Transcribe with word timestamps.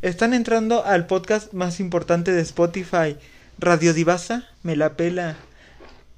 Están 0.00 0.32
entrando 0.32 0.84
al 0.84 1.06
podcast 1.06 1.52
más 1.52 1.80
importante 1.80 2.30
de 2.30 2.40
Spotify. 2.42 3.16
Radio 3.58 3.92
Divasa, 3.92 4.46
me 4.62 4.76
la 4.76 4.96
pela. 4.96 5.34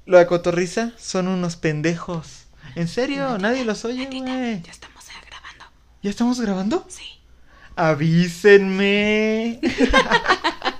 Lo 0.05 0.19
de 0.19 0.27
Cotorriza 0.27 0.91
son 0.99 1.27
unos 1.27 1.55
pendejos. 1.55 2.43
¿En 2.75 2.87
serio? 2.87 3.39
Nadie 3.39 3.65
los 3.65 3.83
oye, 3.83 4.05
güey. 4.05 4.61
Ya 4.61 4.71
estamos 4.71 5.07
eh, 5.07 5.13
grabando. 5.25 5.65
¿Ya 6.03 6.11
estamos 6.11 6.39
grabando? 6.39 6.85
Sí. 6.89 7.05
Avísenme. 7.75 9.59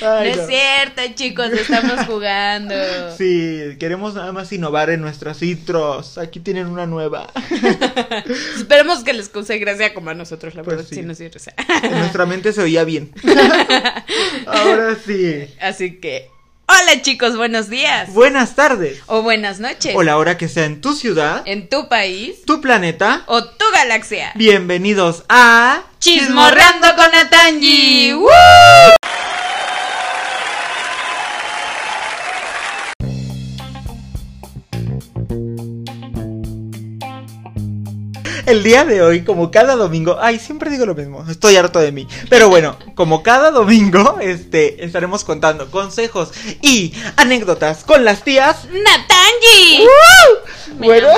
no 0.00 0.20
es 0.22 0.46
cierto, 0.46 1.02
chicos, 1.14 1.50
estamos 1.52 2.06
jugando. 2.06 2.74
Sí, 3.16 3.76
queremos 3.78 4.14
nada 4.14 4.32
más 4.32 4.52
innovar 4.52 4.90
en 4.90 5.00
nuestras 5.00 5.42
intros. 5.42 6.18
Aquí 6.18 6.40
tienen 6.40 6.66
una 6.66 6.86
nueva. 6.86 7.28
Esperemos 8.56 9.04
que 9.04 9.12
les 9.12 9.28
cause 9.28 9.58
gracia 9.58 9.94
como 9.94 10.10
a 10.10 10.14
nosotros, 10.14 10.54
la 10.54 10.62
Pues 10.62 10.76
verdad, 10.76 10.88
sí. 10.88 10.96
sí 10.96 11.02
nos 11.02 11.18
dio 11.18 11.28
risa. 11.30 11.52
En 11.82 11.98
nuestra 11.98 12.26
mente 12.26 12.52
se 12.52 12.62
oía 12.62 12.84
bien. 12.84 13.12
Ahora 14.46 14.96
sí. 15.04 15.46
Así 15.60 15.98
que, 16.00 16.28
hola 16.66 17.02
chicos, 17.02 17.36
buenos 17.36 17.68
días. 17.68 18.12
Buenas 18.12 18.54
tardes. 18.54 19.00
O 19.06 19.22
buenas 19.22 19.60
noches. 19.60 19.94
O 19.94 20.02
la 20.02 20.16
hora 20.16 20.36
que 20.38 20.48
sea 20.48 20.64
en 20.64 20.80
tu 20.80 20.94
ciudad, 20.94 21.42
En 21.46 21.68
tu 21.68 21.88
país 21.88 22.44
tu 22.46 22.60
planeta. 22.60 23.22
o 23.26 23.44
tu 23.44 23.64
galaxia. 23.72 24.32
Bienvenidos 24.34 25.24
a 25.28 25.82
Chismorreando 25.98 26.88
con 26.96 27.14
Atangi. 27.14 28.12
¡Woo! 28.14 28.28
El 38.52 38.62
día 38.62 38.84
de 38.84 39.00
hoy, 39.00 39.24
como 39.24 39.50
cada 39.50 39.76
domingo, 39.76 40.18
ay, 40.20 40.38
siempre 40.38 40.68
digo 40.68 40.84
lo 40.84 40.94
mismo, 40.94 41.24
estoy 41.26 41.56
harto 41.56 41.78
de 41.78 41.90
mí. 41.90 42.06
Pero 42.28 42.50
bueno, 42.50 42.76
como 42.94 43.22
cada 43.22 43.50
domingo, 43.50 44.18
este, 44.20 44.84
estaremos 44.84 45.24
contando 45.24 45.70
consejos 45.70 46.32
y 46.60 46.92
anécdotas 47.16 47.82
con 47.82 48.04
las 48.04 48.24
tías. 48.24 48.66
¡Natangi! 48.66 49.86
Me 50.78 50.86
Bueno, 50.86 51.08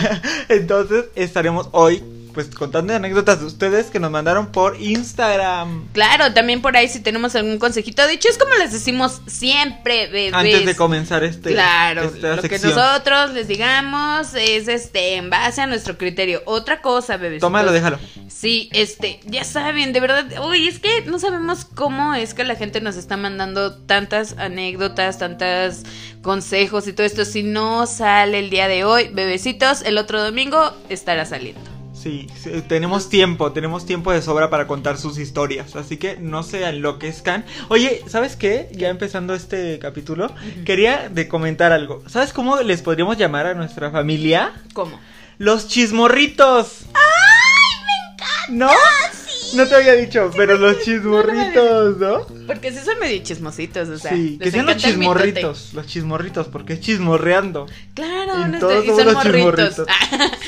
entonces 0.48 1.06
estaremos 1.16 1.66
hoy, 1.72 2.00
pues, 2.34 2.48
contando 2.48 2.94
anécdotas 2.94 3.40
de 3.40 3.46
ustedes 3.46 3.86
que 3.86 4.00
nos 4.00 4.10
mandaron 4.10 4.48
por 4.52 4.80
Instagram. 4.80 5.88
Claro, 5.92 6.34
también 6.34 6.60
por 6.60 6.76
ahí 6.76 6.88
si 6.88 7.00
tenemos 7.00 7.34
algún 7.36 7.58
consejito. 7.58 8.06
De 8.06 8.14
hecho, 8.14 8.28
es 8.28 8.36
como 8.36 8.52
les 8.54 8.72
decimos 8.72 9.22
siempre, 9.26 10.08
bebés. 10.08 10.34
Antes 10.34 10.66
de 10.66 10.76
comenzar 10.76 11.24
este, 11.24 11.52
Claro, 11.52 12.02
esta 12.02 12.36
lo 12.36 12.42
que 12.42 12.58
nosotros 12.58 13.32
les 13.32 13.48
digamos 13.48 14.34
es 14.34 14.68
este 14.68 15.14
en 15.14 15.30
base 15.30 15.62
a 15.62 15.66
nuestro 15.66 15.96
criterio. 15.96 16.42
Otra 16.44 16.82
cosa, 16.82 17.16
bebés. 17.16 17.40
Tómalo, 17.40 17.72
déjalo. 17.72 17.98
Sí, 18.28 18.68
este, 18.72 19.20
ya 19.26 19.44
saben, 19.44 19.92
de 19.92 20.00
verdad, 20.00 20.26
uy, 20.44 20.66
es 20.66 20.80
que 20.80 21.02
no 21.06 21.18
sabemos 21.18 21.64
cómo 21.64 22.14
es 22.14 22.34
que 22.34 22.44
la 22.44 22.56
gente 22.56 22.80
nos 22.80 22.96
está 22.96 23.16
mandando 23.16 23.74
tantas 23.76 24.36
anécdotas, 24.38 25.18
tantas 25.18 25.84
consejos 26.22 26.88
y 26.88 26.92
todo 26.92 27.06
esto. 27.06 27.24
Si 27.24 27.42
no 27.42 27.86
sale 27.86 28.40
el 28.40 28.50
día 28.50 28.66
de 28.66 28.84
hoy, 28.84 29.08
bebecitos, 29.12 29.82
el 29.82 29.98
otro 29.98 30.22
domingo 30.22 30.72
estará 30.88 31.24
saliendo. 31.24 31.73
Sí, 32.04 32.26
tenemos 32.68 33.08
tiempo, 33.08 33.52
tenemos 33.52 33.86
tiempo 33.86 34.12
de 34.12 34.20
sobra 34.20 34.50
para 34.50 34.66
contar 34.66 34.98
sus 34.98 35.16
historias, 35.16 35.74
así 35.74 35.96
que 35.96 36.18
no 36.18 36.42
se 36.42 36.68
enloquezcan. 36.68 37.46
Oye, 37.70 38.02
¿sabes 38.08 38.36
qué? 38.36 38.68
Ya 38.72 38.90
empezando 38.90 39.32
este 39.32 39.78
capítulo, 39.78 40.30
quería 40.66 41.08
de 41.08 41.28
comentar 41.28 41.72
algo. 41.72 42.02
¿Sabes 42.06 42.34
cómo 42.34 42.60
les 42.60 42.82
podríamos 42.82 43.16
llamar 43.16 43.46
a 43.46 43.54
nuestra 43.54 43.90
familia? 43.90 44.52
¿Cómo? 44.74 45.00
Los 45.38 45.66
chismorritos. 45.66 46.80
¡Ay, 46.92 47.86
me 47.86 48.12
encanta! 48.12 48.44
¿No? 48.50 49.23
No 49.54 49.66
te 49.68 49.74
había 49.76 49.92
dicho, 49.94 50.30
pero 50.36 50.56
los 50.58 50.80
chismorritos, 50.82 51.96
¿no? 51.98 52.26
Porque 52.46 52.72
sí 52.72 52.78
son 52.84 52.98
medio 52.98 53.22
chismositos, 53.22 53.88
o 53.88 53.98
sea. 53.98 54.12
Sí, 54.12 54.38
que 54.42 54.50
sean 54.50 54.66
los 54.66 54.76
chismorritos, 54.76 55.70
los 55.74 55.86
chismorritos, 55.86 56.48
porque 56.48 56.72
es 56.74 56.80
chismorreando. 56.80 57.66
Claro, 57.94 58.40
Y 58.40 58.50
no 58.50 58.58
todos 58.58 58.84
estoy- 58.84 58.92
y 58.92 58.96
son 58.96 59.04
los 59.06 59.14
morritos. 59.14 59.68
chismorritos. 59.76 59.86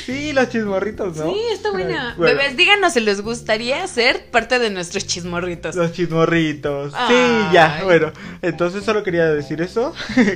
Sí, 0.05 0.33
los 0.33 0.49
chismorritos, 0.49 1.15
¿no? 1.17 1.31
Sí, 1.33 1.39
está 1.53 1.71
buena. 1.71 2.15
Bueno. 2.17 2.37
Bebés, 2.37 2.57
díganos 2.57 2.93
si 2.93 2.99
les 2.99 3.21
gustaría 3.21 3.85
ser 3.87 4.25
parte 4.31 4.59
de 4.59 4.69
nuestros 4.69 5.05
chismorritos. 5.07 5.75
Los 5.75 5.93
chismorritos. 5.93 6.93
Ay. 6.95 7.07
Sí, 7.15 7.53
ya, 7.53 7.81
bueno. 7.85 8.11
Entonces 8.41 8.83
solo 8.83 9.03
quería 9.03 9.25
decir 9.31 9.61
eso. 9.61 9.93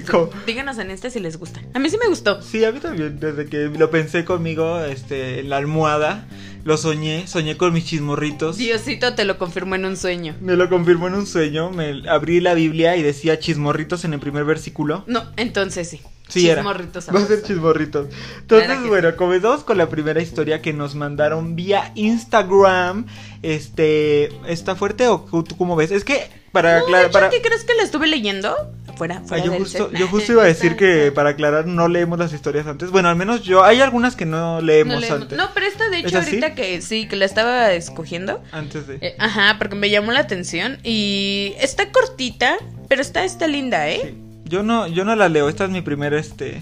Como- 0.10 0.30
Díganos 0.46 0.78
en 0.78 0.92
este 0.92 1.10
si 1.10 1.20
les 1.20 1.38
gusta. 1.38 1.62
A 1.74 1.80
mí 1.80 1.90
sí 1.90 1.98
me 2.02 2.08
gustó. 2.08 2.42
Sí, 2.42 2.64
a 2.64 2.72
mí 2.72 2.80
también, 2.80 3.20
desde 3.20 3.46
que 3.48 3.66
lo 3.78 3.90
pensé 3.92 4.24
conmigo, 4.26 4.80
este, 4.82 5.40
en 5.40 5.50
la 5.50 5.58
almohada, 5.58 6.26
lo 6.64 6.78
soñé, 6.78 7.28
soñé 7.28 7.58
con 7.58 7.74
mis 7.74 7.86
chismorritos. 7.86 8.58
Diosito 8.58 9.16
te 9.16 9.26
lo 9.26 9.38
confirmó 9.38 9.76
en 9.76 9.86
un 9.86 9.98
sueño. 9.98 10.36
Me 10.42 10.56
lo 10.56 10.70
confirmó 10.70 11.08
en 11.08 11.16
un 11.16 11.26
sueño, 11.28 11.72
me 11.72 12.04
abrí 12.10 12.40
la 12.40 12.54
Biblia 12.54 12.96
y 12.96 13.04
decía 13.04 13.40
chismorritos 13.40 14.06
en 14.06 14.14
el 14.14 14.20
primer 14.20 14.46
versículo. 14.46 15.04
No, 15.08 15.24
entonces 15.38 15.90
sí. 15.90 16.02
Sí, 16.28 16.48
era. 16.50 16.62
Chismorritos. 16.62 17.08
Va 17.14 17.20
a 17.20 17.26
ser 17.26 17.44
chismorritos. 17.44 18.08
Entonces, 18.40 18.88
bueno, 18.88 19.16
comenzamos 19.18 19.64
con 19.64 19.78
la 19.78 19.90
primera 19.90 20.22
historia 20.22 20.62
que 20.62 20.72
nos 20.72 20.96
mandaron 20.96 21.56
vía 21.58 21.92
Instagram. 21.96 23.06
Este, 23.42 24.30
¿está 24.48 24.76
fuerte 24.76 25.08
o 25.10 25.26
tú 25.44 25.58
cómo 25.58 25.76
ves? 25.76 25.92
Es 25.92 26.06
que 26.06 26.30
para 26.52 26.80
No, 26.80 26.84
aclarar, 26.86 27.08
¿yo 27.08 27.12
para 27.12 27.30
¿Qué 27.30 27.42
crees 27.42 27.64
que 27.64 27.74
la 27.76 27.84
estuve 27.84 28.08
leyendo? 28.08 28.56
Fuera, 28.96 29.18
Ah, 29.18 29.28
fuera 29.28 29.44
yo, 29.44 29.52
del 29.52 29.62
justo, 29.62 29.90
set. 29.90 30.00
yo 30.00 30.08
justo 30.08 30.32
iba 30.34 30.44
a 30.44 30.46
decir 30.46 30.76
que 30.76 31.12
para 31.12 31.30
aclarar 31.32 31.66
no 31.68 31.88
leemos 31.88 32.20
las 32.20 32.34
historias 32.34 32.68
antes. 32.68 32.92
Bueno, 32.92 33.10
al 33.10 33.16
menos 33.16 33.42
yo. 33.44 33.64
Hay 33.64 33.82
algunas 33.82 34.16
que 34.16 34.26
no 34.26 34.62
leemos 34.62 34.96
No, 34.96 35.00
leemos. 35.00 35.22
antes. 35.22 35.38
No, 35.38 35.50
pero 35.54 35.66
esta 35.66 35.90
de 35.90 36.00
¿Es 36.00 36.06
hecho 36.06 36.18
así? 36.20 36.30
ahorita 36.30 36.56
que 36.56 36.82
sí, 36.82 37.08
que 37.08 37.16
la 37.16 37.26
estaba 37.26 37.72
escogiendo. 37.74 38.42
Antes 38.52 38.88
de. 38.88 38.98
eh, 39.02 39.16
ajá, 39.20 39.56
porque 39.58 39.76
me 39.76 39.90
llamó 39.90 40.12
la 40.12 40.20
atención. 40.20 40.78
Y 40.84 41.54
está 41.60 41.92
cortita, 41.92 42.58
pero 42.88 43.02
está, 43.02 43.24
está 43.24 43.48
linda, 43.48 43.90
¿eh? 43.90 44.02
Sí. 44.04 44.18
Yo 44.46 44.64
no, 44.64 44.88
yo 44.88 45.06
no 45.06 45.16
la 45.16 45.30
leo. 45.30 45.48
Esta 45.50 45.64
es 45.66 45.70
mi 45.70 45.82
primera, 45.82 46.20
este. 46.20 46.62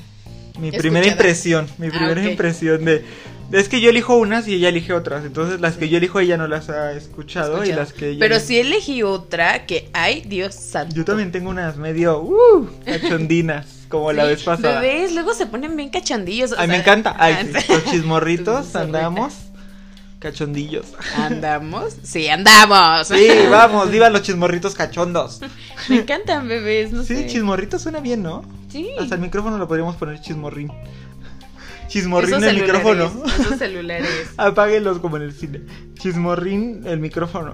Mi 0.59 0.67
Escuchada. 0.67 0.81
primera 0.81 1.07
impresión. 1.07 1.67
Mi 1.77 1.87
Ah, 1.87 1.91
primera 1.91 2.23
impresión 2.29 2.85
de. 2.85 3.03
Es 3.51 3.67
que 3.67 3.81
yo 3.81 3.89
elijo 3.89 4.15
unas 4.15 4.47
y 4.47 4.53
ella 4.55 4.69
elige 4.69 4.93
otras. 4.93 5.25
Entonces 5.25 5.59
las 5.59 5.75
que 5.77 5.89
yo 5.89 5.97
elijo 5.97 6.19
ella 6.19 6.37
no 6.37 6.47
las 6.47 6.69
ha 6.69 6.91
escuchado. 6.93 7.65
Y 7.65 7.71
las 7.71 7.93
que 7.93 8.09
ella. 8.09 8.19
Pero 8.19 8.39
si 8.39 8.59
elegí 8.59 9.01
otra 9.03 9.65
que, 9.65 9.89
ay, 9.93 10.21
Dios 10.25 10.53
santo. 10.55 10.95
Yo 10.95 11.03
también 11.05 11.31
tengo 11.31 11.49
unas 11.49 11.77
medio. 11.77 12.21
Uh, 12.21 12.67
cachondinas. 12.85 13.65
como 13.89 14.11
la 14.11 14.25
vez 14.25 14.43
pasada. 14.43 14.79
Bebés, 14.81 15.13
luego 15.13 15.33
se 15.33 15.47
ponen 15.47 15.75
bien 15.75 15.89
cachondillos. 15.89 16.53
Ay, 16.57 16.67
me 16.67 16.75
sea, 16.75 16.81
encanta. 16.83 17.15
Ay, 17.17 17.49
sí, 17.59 17.73
Los 17.73 17.85
chismorritos 17.85 18.75
andamos. 18.75 19.33
Cachondillos. 20.19 20.85
¿Andamos? 21.15 21.95
Sí, 22.03 22.27
andamos. 22.27 23.07
Sí, 23.07 23.29
vamos, 23.49 23.89
viva 23.89 24.09
los 24.09 24.21
chismorritos 24.21 24.75
cachondos. 24.75 25.39
Me 25.87 25.95
encantan, 26.01 26.47
bebés, 26.49 26.91
no 26.91 27.03
Sí, 27.03 27.15
sé. 27.15 27.27
chismorrito 27.27 27.79
suena 27.79 28.01
bien, 28.01 28.21
¿no? 28.21 28.43
Sí. 28.69 28.89
Hasta 28.99 29.15
el 29.15 29.21
micrófono 29.21 29.57
lo 29.57 29.67
podríamos 29.69 29.95
poner 29.95 30.19
chismorrín. 30.19 30.69
Chismorrín 31.89 32.43
el 32.43 32.61
micrófono. 32.61 33.11
Esos 33.25 33.57
celulares. 33.57 34.07
Como 35.01 35.17
en 35.17 35.23
el 35.23 35.33
cine. 35.33 35.61
Chismorrín 35.95 36.83
el 36.87 36.99
micrófono. 36.99 37.53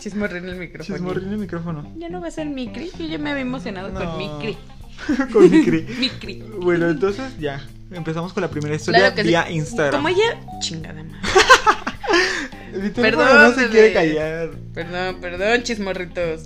Chismorrín 0.00 0.48
el 0.48 0.56
micrófono. 0.56 0.96
Chismorrín 0.96 1.28
el 1.32 1.38
micrófono. 1.38 1.92
Ya 1.98 2.08
no 2.08 2.20
va 2.20 2.28
a 2.28 2.30
ser 2.30 2.46
Micri. 2.46 2.90
Yo 2.98 3.06
ya 3.06 3.18
me 3.18 3.30
había 3.30 3.42
emocionado 3.42 3.90
No. 3.90 3.98
con 4.04 4.18
Micri. 4.18 4.56
Con 5.32 5.50
Micri. 5.50 5.86
Micri. 5.98 6.44
Bueno, 6.60 6.88
entonces 6.88 7.38
ya. 7.38 7.60
Empezamos 7.90 8.32
con 8.32 8.42
la 8.42 8.48
primera 8.48 8.74
historia 8.74 9.00
Claro 9.00 9.14
que 9.16 9.22
sí. 9.22 9.28
vía 9.28 9.50
Instagram. 9.50 10.02
Como 10.02 10.08
ella. 10.08 10.40
Chingada 10.60 11.02
madre. 11.02 11.18
Mi 12.82 12.90
Perdón, 12.90 13.28
no 13.34 13.54
se 13.54 13.68
quiere 13.68 13.92
callar. 13.92 14.50
Perdón, 14.74 15.20
perdón, 15.20 15.62
chismorritos. 15.62 16.42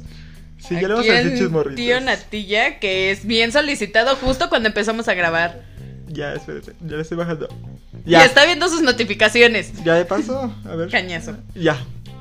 Sí, 0.59 0.75
ya 0.77 0.83
le 0.83 0.89
vamos 0.89 1.09
a 1.09 1.12
decir 1.12 1.39
chismorritos. 1.39 1.77
Tío 1.77 2.01
Natilla, 2.01 2.78
que 2.78 3.11
es 3.11 3.27
bien 3.27 3.51
solicitado 3.51 4.15
justo 4.17 4.49
cuando 4.49 4.69
empezamos 4.69 5.09
a 5.09 5.15
grabar. 5.15 5.72
Ya, 6.12 6.34
espérate. 6.34 6.73
Ya 6.81 6.97
le 6.97 7.03
estoy 7.03 7.17
bajando. 7.17 7.49
Ya 8.05 8.21
Ya. 8.21 8.25
está 8.27 8.45
viendo 8.45 8.69
sus 8.69 8.83
notificaciones. 8.83 9.73
Ya 9.84 9.95
de 9.95 10.05
paso. 10.05 10.55
A 10.65 10.75
ver. 10.77 10.91
Cañazo. 10.91 11.37
Ya. 11.55 11.78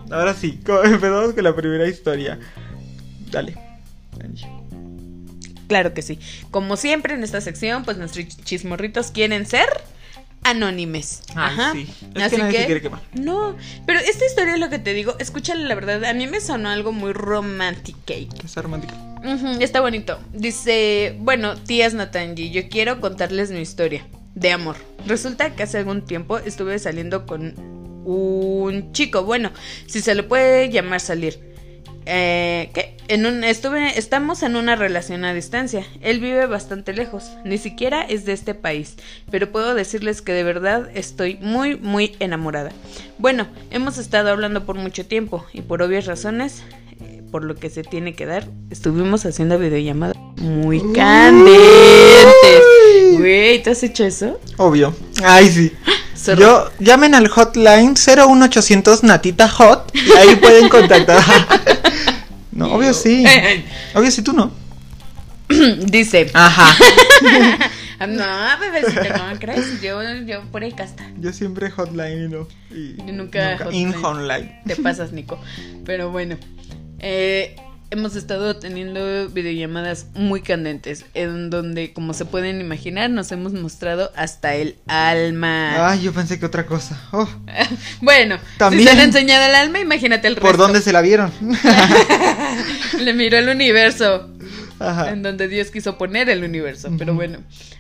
Ahora 0.10 0.34
sí. 0.34 0.60
Empezamos 0.84 1.34
con 1.34 1.44
la 1.44 1.56
primera 1.56 1.88
historia. 1.88 2.40
Dale. 3.32 3.56
Claro 5.68 5.94
que 5.94 6.02
sí. 6.02 6.20
Como 6.52 6.76
siempre 6.78 7.14
en 7.14 7.24
esta 7.24 7.40
sección, 7.42 7.84
pues 7.86 7.98
nuestros 7.98 8.28
chismorritos 8.44 9.12
quieren 9.12 9.46
ser 9.46 9.68
anónimes. 10.44 11.22
Ay, 11.30 11.36
Ajá. 11.54 11.72
sí. 11.74 11.88
Es 12.16 12.32
que 12.32 12.38
nadie 12.38 12.60
se 12.60 12.66
quiere 12.66 12.82
quemar. 12.82 13.02
No, 13.14 13.56
pero 13.86 14.00
esta 14.00 14.26
historia 14.26 14.56
es 14.56 14.60
lo 14.60 14.70
que 14.70 14.80
te 14.80 14.94
digo, 14.94 15.16
escúchala 15.20 15.66
la 15.66 15.76
verdad, 15.76 16.04
a 16.04 16.14
mí 16.14 16.28
me 16.28 16.42
sonó 16.42 16.70
algo 16.70 16.92
muy 16.92 17.14
romántico. 17.14 18.00
Está 18.44 18.62
romántica. 18.64 18.94
Está 19.60 19.82
bonito. 19.82 20.20
Dice, 20.34 21.16
bueno, 21.20 21.56
tías 21.56 21.94
Natanji, 21.94 22.52
yo 22.52 22.70
quiero 22.70 23.00
contarles 23.00 23.52
mi 23.52 23.60
historia 23.60 24.06
de 24.36 24.52
amor. 24.52 24.76
Resulta 25.06 25.56
que 25.56 25.64
hace 25.64 25.78
algún 25.78 26.06
tiempo 26.06 26.38
estuve 26.40 26.80
saliendo 26.80 27.26
con 27.26 27.54
un 28.06 28.92
chico, 28.94 29.24
bueno, 29.24 29.52
si 29.86 30.02
se 30.02 30.16
le 30.16 30.24
puede 30.24 30.70
llamar 30.70 31.00
salir. 31.00 31.51
Eh, 32.14 32.70
¿qué? 32.74 32.98
En 33.08 33.26
un, 33.26 33.46
estuve, 33.46 33.98
estamos 33.98 34.44
en 34.44 34.58
una 34.58 34.76
relación 34.76 35.24
a 35.24 35.34
distancia. 35.34 35.86
Él 36.02 36.20
vive 36.20 36.46
bastante 36.46 36.92
lejos, 36.92 37.32
ni 37.46 37.58
siquiera 37.58 38.02
es 38.02 38.26
de 38.26 38.34
este 38.34 38.54
país, 38.54 38.96
pero 39.30 39.50
puedo 39.50 39.76
decirles 39.76 40.22
que 40.22 40.34
de 40.34 40.44
verdad 40.44 40.90
estoy 40.94 41.38
muy, 41.42 41.78
muy 41.78 42.18
enamorada. 42.20 42.72
Bueno, 43.18 43.48
hemos 43.70 43.98
estado 43.98 44.30
hablando 44.30 44.66
por 44.66 44.76
mucho 44.76 45.06
tiempo 45.06 45.46
y 45.54 45.62
por 45.62 45.82
obvias 45.82 46.06
razones, 46.06 46.64
eh, 47.00 47.22
por 47.32 47.46
lo 47.46 47.56
que 47.56 47.70
se 47.70 47.84
tiene 47.84 48.14
que 48.14 48.26
dar, 48.26 48.46
estuvimos 48.70 49.26
haciendo 49.26 49.58
videollamadas 49.58 50.18
muy 50.36 50.82
candentes. 50.94 51.54
Güey, 53.18 53.64
¿te 53.64 53.70
has 53.70 53.84
hecho 53.84 54.04
eso? 54.04 54.38
Obvio. 54.58 54.94
Ay, 55.24 55.50
sí. 55.50 55.72
Sorry. 56.16 56.42
Yo, 56.42 56.70
llamen 56.80 57.16
al 57.16 57.30
hotline 57.30 57.96
01800 57.96 59.04
Natita 59.04 59.48
Hot 59.48 59.92
y 59.96 60.12
ahí 60.12 60.36
pueden 60.36 60.68
contactar. 60.70 61.24
no, 62.52 62.74
obvio 62.74 62.94
sí. 62.94 63.26
Obvio 63.96 64.12
sí, 64.12 64.22
tú 64.22 64.34
no. 64.34 64.52
Dice. 65.86 66.30
Ajá. 66.34 66.76
No, 68.08 68.26
bebecita, 68.60 69.14
¿cómo 69.20 69.40
crees? 69.40 69.80
Yo, 69.80 70.02
yo 70.26 70.42
por 70.52 70.64
ahí 70.64 70.72
casta. 70.72 71.08
Yo 71.20 71.32
siempre 71.32 71.70
hotline 71.70 72.26
y 72.26 72.28
no. 72.30 72.48
Y 72.72 72.96
Yo 72.98 73.14
nunca 73.14 73.60
In 73.72 73.94
hotline. 73.94 74.60
Te 74.66 74.76
pasas, 74.76 75.12
Nico. 75.12 75.40
Pero 75.86 76.10
bueno. 76.10 76.36
eh, 76.98 77.56
hemos 77.92 78.16
estado 78.16 78.56
teniendo 78.56 79.30
videollamadas 79.30 80.08
muy 80.16 80.42
candentes. 80.42 81.06
En 81.14 81.50
donde, 81.50 81.94
como 81.94 82.14
se 82.14 82.26
pueden 82.26 82.60
imaginar, 82.62 83.10
nos 83.10 83.32
hemos 83.32 83.54
mostrado 83.54 84.12
hasta 84.16 84.56
el 84.56 84.78
alma. 84.88 85.90
Ay, 85.92 86.02
yo 86.04 86.14
pensé 86.14 86.40
que 86.40 86.46
otra 86.46 86.66
cosa. 86.66 87.00
Oh, 87.12 87.28
Bueno, 88.02 88.38
También. 88.58 88.84
si 88.84 88.90
se 88.90 88.96
le 88.96 89.02
ha 89.02 89.06
enseñado 89.06 89.46
el 89.46 89.56
alma, 89.56 89.80
imagínate 89.80 90.28
el 90.28 90.36
resto. 90.36 90.48
¿Por 90.48 90.58
dónde 90.58 90.82
se 90.82 90.92
la 90.92 91.02
vieron? 91.02 91.32
Le 93.00 93.14
miró 93.14 93.38
el 93.38 93.50
universo. 93.50 94.30
Ajá. 94.84 95.12
en 95.12 95.22
donde 95.22 95.48
Dios 95.48 95.70
quiso 95.70 96.00
poner 96.00 96.28
el 96.30 96.44
universo. 96.44 96.90
Pero 96.98 97.14
bueno, 97.14 97.38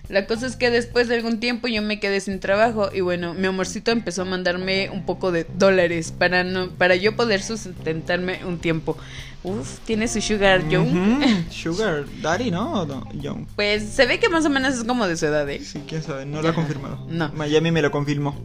la 0.07 0.27
cosa 0.27 0.45
es 0.45 0.55
que 0.55 0.69
después 0.69 1.07
de 1.07 1.15
algún 1.15 1.39
tiempo 1.39 1.67
yo 1.67 1.81
me 1.81 1.99
quedé 1.99 2.19
sin 2.19 2.39
trabajo 2.39 2.91
y 2.93 3.01
bueno, 3.01 3.33
mi 3.33 3.47
amorcito 3.47 3.89
empezó 3.89 4.21
a 4.21 4.25
mandarme 4.25 4.91
un 4.91 5.03
poco 5.03 5.31
de 5.31 5.47
dólares 5.57 6.13
para 6.15 6.43
no 6.43 6.69
para 6.69 6.95
yo 6.95 7.15
poder 7.15 7.41
sustentarme 7.41 8.45
un 8.45 8.59
tiempo. 8.59 8.99
Uf, 9.43 9.79
tiene 9.85 10.07
su 10.07 10.21
sugar. 10.21 10.63
Ujú, 10.63 11.19
Sugar 11.49 12.05
Daddy, 12.21 12.51
¿no? 12.51 12.85
Young. 13.13 13.47
Pues 13.55 13.83
se 13.89 14.05
ve 14.05 14.19
que 14.19 14.29
más 14.29 14.45
o 14.45 14.49
menos 14.49 14.75
es 14.75 14.83
como 14.83 15.07
de 15.07 15.17
su 15.17 15.25
edad, 15.25 15.49
¿eh? 15.49 15.59
Sí, 15.63 15.81
quién 15.87 16.03
sabe, 16.03 16.25
no 16.25 16.41
lo 16.41 16.49
ha 16.49 16.53
confirmado. 16.53 17.05
No. 17.09 17.31
Miami 17.33 17.71
me 17.71 17.81
lo 17.81 17.89
confirmó. 17.91 18.35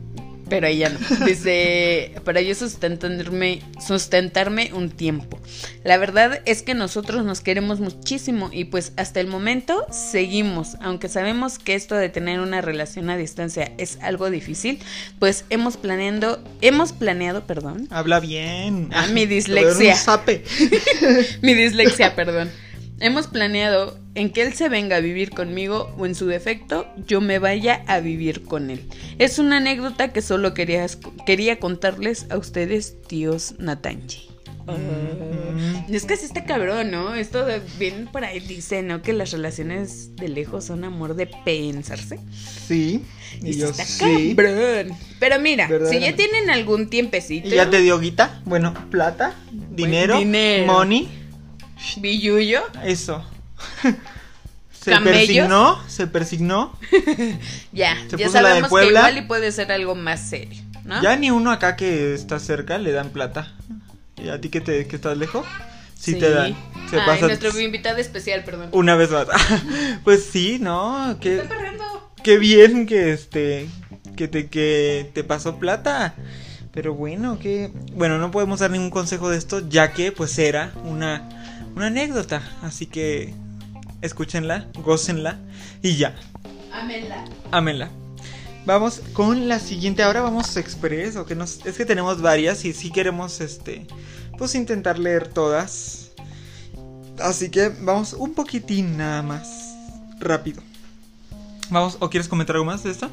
Pero 0.49 0.67
ella 0.67 0.91
no. 0.91 1.27
Dice, 1.27 2.13
para 2.25 2.41
yo 2.41 2.55
sustentarme, 2.55 3.63
sustentarme 3.85 4.71
un 4.73 4.91
tiempo. 4.91 5.41
La 5.85 5.99
verdad 5.99 6.41
es 6.45 6.63
que 6.63 6.75
nosotros 6.75 7.25
nos 7.25 7.41
queremos 7.41 7.81
muchísimo 7.81 8.51
y 8.53 8.65
pues 8.65 8.93
hasta 8.97 9.21
el 9.21 9.27
momento 9.27 9.87
seguimos. 9.91 10.77
Aunque 10.81 11.09
sabemos 11.09 11.59
que 11.59 11.75
esto 11.75 11.95
de 11.95 12.09
tener 12.09 12.41
una 12.41 12.61
relación 12.61 13.11
a 13.11 13.17
distancia 13.17 13.73
es 13.79 13.99
algo 14.03 14.31
difícil, 14.31 14.79
pues 15.19 15.45
hemos 15.51 15.77
planeando, 15.77 16.43
hemos 16.61 16.93
planeado, 16.93 17.47
perdón, 17.47 17.89
Habla 17.91 18.21
bien. 18.21 18.91
Ah, 18.93 19.07
mi 19.09 19.27
dislexia. 19.27 19.97
mi 21.43 21.55
dislexia, 21.55 22.15
perdón. 22.15 22.51
Hemos 22.99 23.27
planeado 23.27 23.99
en 24.15 24.31
que 24.31 24.43
él 24.43 24.55
se 24.55 24.69
venga 24.71 24.97
a 24.97 25.01
vivir 25.01 25.31
conmigo 25.31 25.95
o 25.99 26.07
en 26.07 26.15
su 26.15 26.27
defecto 26.27 26.87
yo 27.07 27.21
me 27.21 27.39
vaya 27.39 27.85
a 27.87 28.01
vivir 28.01 28.45
con 28.45 28.71
él. 28.71 28.89
Es 29.19 29.39
una 29.39 29.59
anécdota 29.59 30.13
que 30.13 30.23
solo 30.23 30.55
quería, 30.55 30.87
quería 31.27 31.59
contarles 31.59 32.27
a 32.31 32.39
ustedes, 32.39 32.97
tíos 33.07 33.55
Natanji. 33.59 34.31
Mm. 34.67 35.95
Es 35.95 36.05
que 36.05 36.17
sí 36.17 36.25
está 36.25 36.45
cabrón, 36.45 36.91
¿no? 36.91 37.15
Esto 37.15 37.45
de, 37.45 37.61
bien 37.79 38.09
por 38.11 38.25
ahí 38.25 38.41
dice, 38.41 38.83
¿no? 38.83 39.03
Que 39.03 39.13
las 39.13 39.31
relaciones 39.31 40.17
de 40.17 40.29
lejos 40.29 40.65
son 40.65 40.85
amor 40.85 41.15
de 41.15 41.29
pensarse. 41.45 42.19
Sí. 42.67 43.03
Y, 43.43 43.57
yo 43.57 43.69
está 43.69 43.85
sí. 43.85 44.35
cabrón. 44.35 44.97
Pero 45.21 45.39
mira, 45.39 45.69
si 45.89 46.01
ya 46.01 46.17
tienen 46.17 46.51
algún 46.51 46.89
tiempecito, 46.89 47.49
¿Y 47.49 47.53
ya 47.53 47.71
te 47.71 47.81
dio 47.81 47.99
guita? 48.01 48.41
Bueno, 48.45 48.75
plata, 48.91 49.35
dinero, 49.53 50.19
dinero. 50.19 50.73
money, 50.73 51.09
billuyo, 51.99 52.63
eso. 52.85 53.25
Se 54.73 54.93
¿Camellos? 54.93 55.27
persignó, 55.27 55.89
se 55.89 56.07
persignó. 56.07 56.79
ya, 57.73 57.97
Se 58.09 58.17
ya 58.17 58.29
sabemos 58.29 58.71
que 58.71 58.87
igual 58.87 59.19
y 59.19 59.23
puede 59.23 59.51
ser 59.51 59.73
algo 59.73 59.97
más 59.97 60.21
serio, 60.21 60.63
¿no? 60.85 61.03
Ya 61.03 61.17
ni 61.17 61.33
uno 61.33 61.51
acá 61.51 61.75
que 61.75 62.15
está 62.15 62.39
cerca 62.39 62.79
le 62.79 62.93
dan 62.93 63.11
plata. 63.11 63.53
¿Y 64.17 64.29
a 64.29 64.41
ti 64.41 64.49
que, 64.49 64.61
te, 64.61 64.87
que 64.87 64.95
estás 64.95 65.19
lejos? 65.19 65.45
Sí, 65.99 66.15
te 66.15 66.31
dan. 66.31 66.55
Se 66.89 67.01
Ay, 67.01 67.07
pasa 67.07 67.27
nuestro 67.27 67.59
invitado 67.59 67.99
especial, 67.99 68.45
perdón. 68.45 68.69
una 68.71 68.95
vez 68.95 69.11
más. 69.11 69.27
pues 70.05 70.25
sí, 70.31 70.59
¿no? 70.61 71.19
Qué, 71.21 71.39
Está 71.39 71.57
qué 72.23 72.39
bien 72.39 72.87
que 72.87 73.13
este 73.13 73.69
que 74.17 74.29
te 74.29 74.49
que 74.49 75.11
te 75.15 75.25
pasó 75.25 75.57
plata. 75.57 76.15
Pero 76.73 76.95
bueno, 76.95 77.41
que 77.41 77.73
bueno, 77.95 78.19
no 78.19 78.31
podemos 78.31 78.61
dar 78.61 78.71
ningún 78.71 78.91
consejo 78.91 79.31
de 79.31 79.39
esto 79.39 79.69
ya 79.69 79.93
que 79.93 80.13
pues 80.13 80.39
era 80.39 80.73
una 80.85 81.36
una 81.77 81.87
anécdota, 81.89 82.43
así 82.63 82.87
que 82.87 83.35
escúchenla, 84.01 84.67
gócenla 84.83 85.39
y 85.83 85.97
ya. 85.97 86.17
Amela. 86.73 87.25
Ámenla. 87.53 87.91
Vamos 88.65 89.01
con 89.13 89.47
la 89.49 89.61
siguiente. 89.61 90.03
Ahora 90.03 90.23
vamos 90.23 90.57
a 90.57 90.61
Express. 90.61 91.17
O 91.17 91.27
que 91.27 91.37
nos, 91.37 91.65
es 91.65 91.77
que 91.77 91.85
tenemos 91.85 92.21
varias 92.21 92.65
y 92.65 92.73
sí 92.73 92.91
queremos 92.91 93.41
este. 93.41 93.87
Pues 94.39 94.55
intentar 94.55 94.99
leer 94.99 95.29
todas. 95.29 96.11
Así 97.21 97.51
que 97.51 97.69
vamos 97.69 98.15
un 98.15 98.35
poquitín 98.35 98.97
nada 98.97 99.23
más. 99.23 99.75
Rápido. 100.19 100.63
Vamos, 101.71 101.97
¿o 102.01 102.11
quieres 102.11 102.29
comentar 102.29 102.57
algo 102.57 102.67
más 102.67 102.83
de 102.83 102.91
esto? 102.91 103.11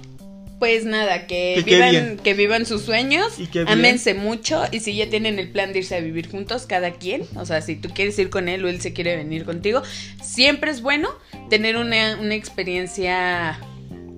Pues 0.63 0.86
nada, 0.86 1.27
que, 1.27 1.62
vivan, 1.65 2.15
que 2.19 2.33
vivan 2.33 2.65
sus 2.65 2.83
sueños, 2.83 3.38
Y 3.38 3.50
ámense 3.68 4.13
mucho 4.13 4.63
y 4.71 4.80
si 4.80 4.95
ya 4.95 5.10
tienen 5.10 5.38
el 5.38 5.50
plan 5.50 5.74
de 5.74 5.80
irse 5.80 5.94
a 5.94 6.00
vivir 6.00 6.31
juntos, 6.31 6.65
cada 6.65 6.92
quien, 6.92 7.24
o 7.36 7.45
sea, 7.45 7.62
si 7.62 7.75
tú 7.75 7.89
quieres 7.89 8.18
ir 8.18 8.30
con 8.30 8.48
él 8.48 8.63
o 8.63 8.69
él 8.69 8.80
se 8.80 8.94
quiere 8.94 9.18
venir 9.18 9.44
contigo, 9.44 9.83
siempre 10.21 10.71
es 10.71 10.81
bueno 10.81 11.10
tener 11.50 11.75
una, 11.75 12.18
una 12.18 12.36
experiencia 12.36 13.60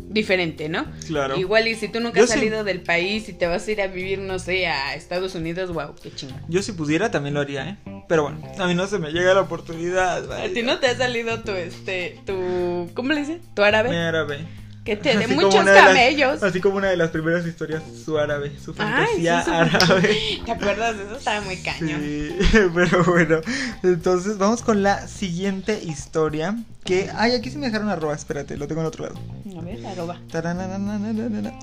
diferente, 0.08 0.70
¿no? 0.70 0.86
Claro. 1.08 1.36
Igual 1.36 1.68
y 1.68 1.74
si 1.74 1.88
tú 1.88 2.00
nunca 2.00 2.20
Yo 2.20 2.26
has 2.26 2.30
salido 2.30 2.64
del 2.64 2.82
país 2.82 3.28
y 3.28 3.34
te 3.34 3.48
vas 3.48 3.68
a 3.68 3.72
ir 3.72 3.82
a 3.82 3.88
vivir, 3.88 4.20
no 4.20 4.38
sé, 4.38 4.68
a 4.68 4.94
Estados 4.94 5.34
Unidos, 5.34 5.74
wow, 5.74 5.96
qué 6.00 6.14
chingón. 6.14 6.44
Yo 6.48 6.62
si 6.62 6.74
pudiera 6.74 7.10
también 7.10 7.34
lo 7.34 7.42
haría, 7.42 7.70
¿eh? 7.70 8.04
Pero 8.08 8.22
bueno, 8.22 8.40
a 8.60 8.68
mí 8.68 8.76
no 8.76 8.86
se 8.86 9.00
me 9.00 9.10
llega 9.10 9.34
la 9.34 9.42
oportunidad. 9.42 10.32
A 10.32 10.48
ti 10.50 10.62
no 10.62 10.78
te 10.78 10.86
ha 10.86 10.96
salido 10.96 11.42
tu, 11.42 11.54
este, 11.54 12.20
tu, 12.24 12.92
¿cómo 12.94 13.14
le 13.14 13.22
dicen? 13.22 13.42
Tu 13.56 13.64
árabe. 13.64 13.90
Mi 13.90 13.96
árabe. 13.96 14.46
Que 14.86 14.94
Así 14.94 15.34
como 15.34 15.48
muchos 15.48 15.66
las- 15.66 15.84
camellos. 15.84 16.44
así 16.44 16.62
como 16.62 16.78
una 16.78 16.90
de 16.90 16.96
las 16.98 17.10
primeras 17.10 17.44
historias, 17.48 17.82
su 18.06 18.20
árabe, 18.20 18.52
su 18.64 18.70
Ay, 18.72 18.78
fantasía 18.78 19.44
sí, 19.44 19.50
árabe. 19.52 20.18
¿Te 20.46 20.52
acuerdas 20.52 20.96
eso? 20.96 21.18
Estaba 21.18 21.42
muy 21.42 21.58
cañón. 21.58 22.02
Sí, 22.02 22.36
pero 22.76 23.04
bueno. 23.04 23.40
Entonces 23.82 24.38
vamos 24.38 24.62
con 24.62 24.84
la 24.84 25.08
siguiente 25.08 25.82
historia. 25.84 26.56
Que. 26.84 27.10
Ay, 27.18 27.32
aquí 27.32 27.50
sí 27.50 27.58
me 27.58 27.66
dejaron 27.66 27.90
arroba, 27.90 28.14
espérate, 28.14 28.58
lo 28.58 28.68
tengo 28.68 28.82
en 28.82 28.88
otro 28.88 29.06
lado. 29.08 29.20
A 29.58 29.62
ver, 29.64 29.84
arroba. 29.88 30.20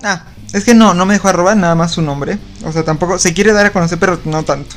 Ah, 0.03 0.25
es 0.53 0.65
que 0.65 0.73
no, 0.73 0.93
no 0.93 1.05
me 1.05 1.13
dejó 1.13 1.29
arroba, 1.29 1.55
nada 1.55 1.75
más 1.75 1.93
su 1.93 2.01
nombre. 2.01 2.37
O 2.65 2.71
sea, 2.73 2.83
tampoco. 2.83 3.17
Se 3.19 3.33
quiere 3.33 3.53
dar 3.53 3.65
a 3.65 3.71
conocer, 3.71 3.99
pero 3.99 4.19
no 4.25 4.43
tanto. 4.43 4.75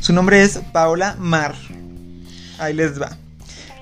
Su 0.00 0.12
nombre 0.12 0.42
es 0.42 0.58
Paola 0.72 1.16
Mar. 1.18 1.54
Ahí 2.58 2.74
les 2.74 3.00
va. 3.00 3.16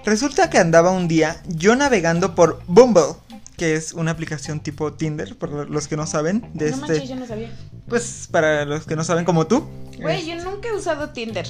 Resulta 0.04 0.50
que 0.50 0.59
andaba 0.59 0.90
un 0.90 1.09
día 1.09 1.40
yo 1.47 1.75
navegando 1.76 2.35
por 2.35 2.61
Bumble, 2.66 3.14
que 3.56 3.75
es 3.75 3.92
una 3.92 4.11
aplicación 4.11 4.61
tipo 4.61 4.92
Tinder, 4.92 5.37
por 5.37 5.70
los 5.70 5.88
que 5.88 5.96
no 5.96 6.06
saben. 6.06 6.50
De 6.54 6.70
no 6.70 6.76
este, 6.76 6.87
manches, 6.88 7.08
yo 7.08 7.16
no 7.16 7.26
sabía. 7.26 7.50
Pues 7.88 8.28
para 8.30 8.64
los 8.64 8.84
que 8.87 8.96
no 8.96 9.04
saben 9.04 9.25
como 9.25 9.46
tú. 9.46 9.68
Güey, 10.00 10.26
yo 10.26 10.42
nunca 10.42 10.68
he 10.68 10.75
usado 10.75 11.11
Tinder. 11.11 11.46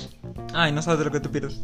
Ay, 0.53 0.73
no 0.73 0.83
sabes 0.83 0.99
de 0.99 1.05
lo 1.07 1.13
que 1.13 1.21
te 1.21 1.29
pierdes. 1.29 1.59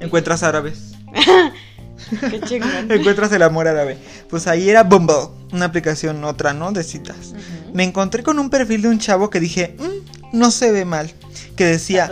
Encuentras 0.00 0.42
árabes. 0.42 0.92
Qué 2.30 2.40
chingón. 2.40 2.70
Encuentras 2.90 3.32
el 3.32 3.42
amor 3.42 3.68
árabe. 3.68 3.98
Pues 4.28 4.46
ahí 4.46 4.68
era 4.68 4.82
Bumble, 4.82 5.28
una 5.52 5.66
aplicación 5.66 6.22
otra, 6.24 6.52
¿no? 6.52 6.72
De 6.72 6.82
citas. 6.82 7.34
Me 7.72 7.84
encontré 7.84 8.22
con 8.22 8.38
un 8.38 8.50
perfil 8.50 8.82
de 8.82 8.88
un 8.88 8.98
chavo 8.98 9.30
que 9.30 9.40
dije, 9.40 9.76
"Mm, 9.78 10.38
no 10.38 10.50
se 10.50 10.72
ve 10.72 10.84
mal. 10.84 11.10
Que 11.56 11.64
decía, 11.64 12.10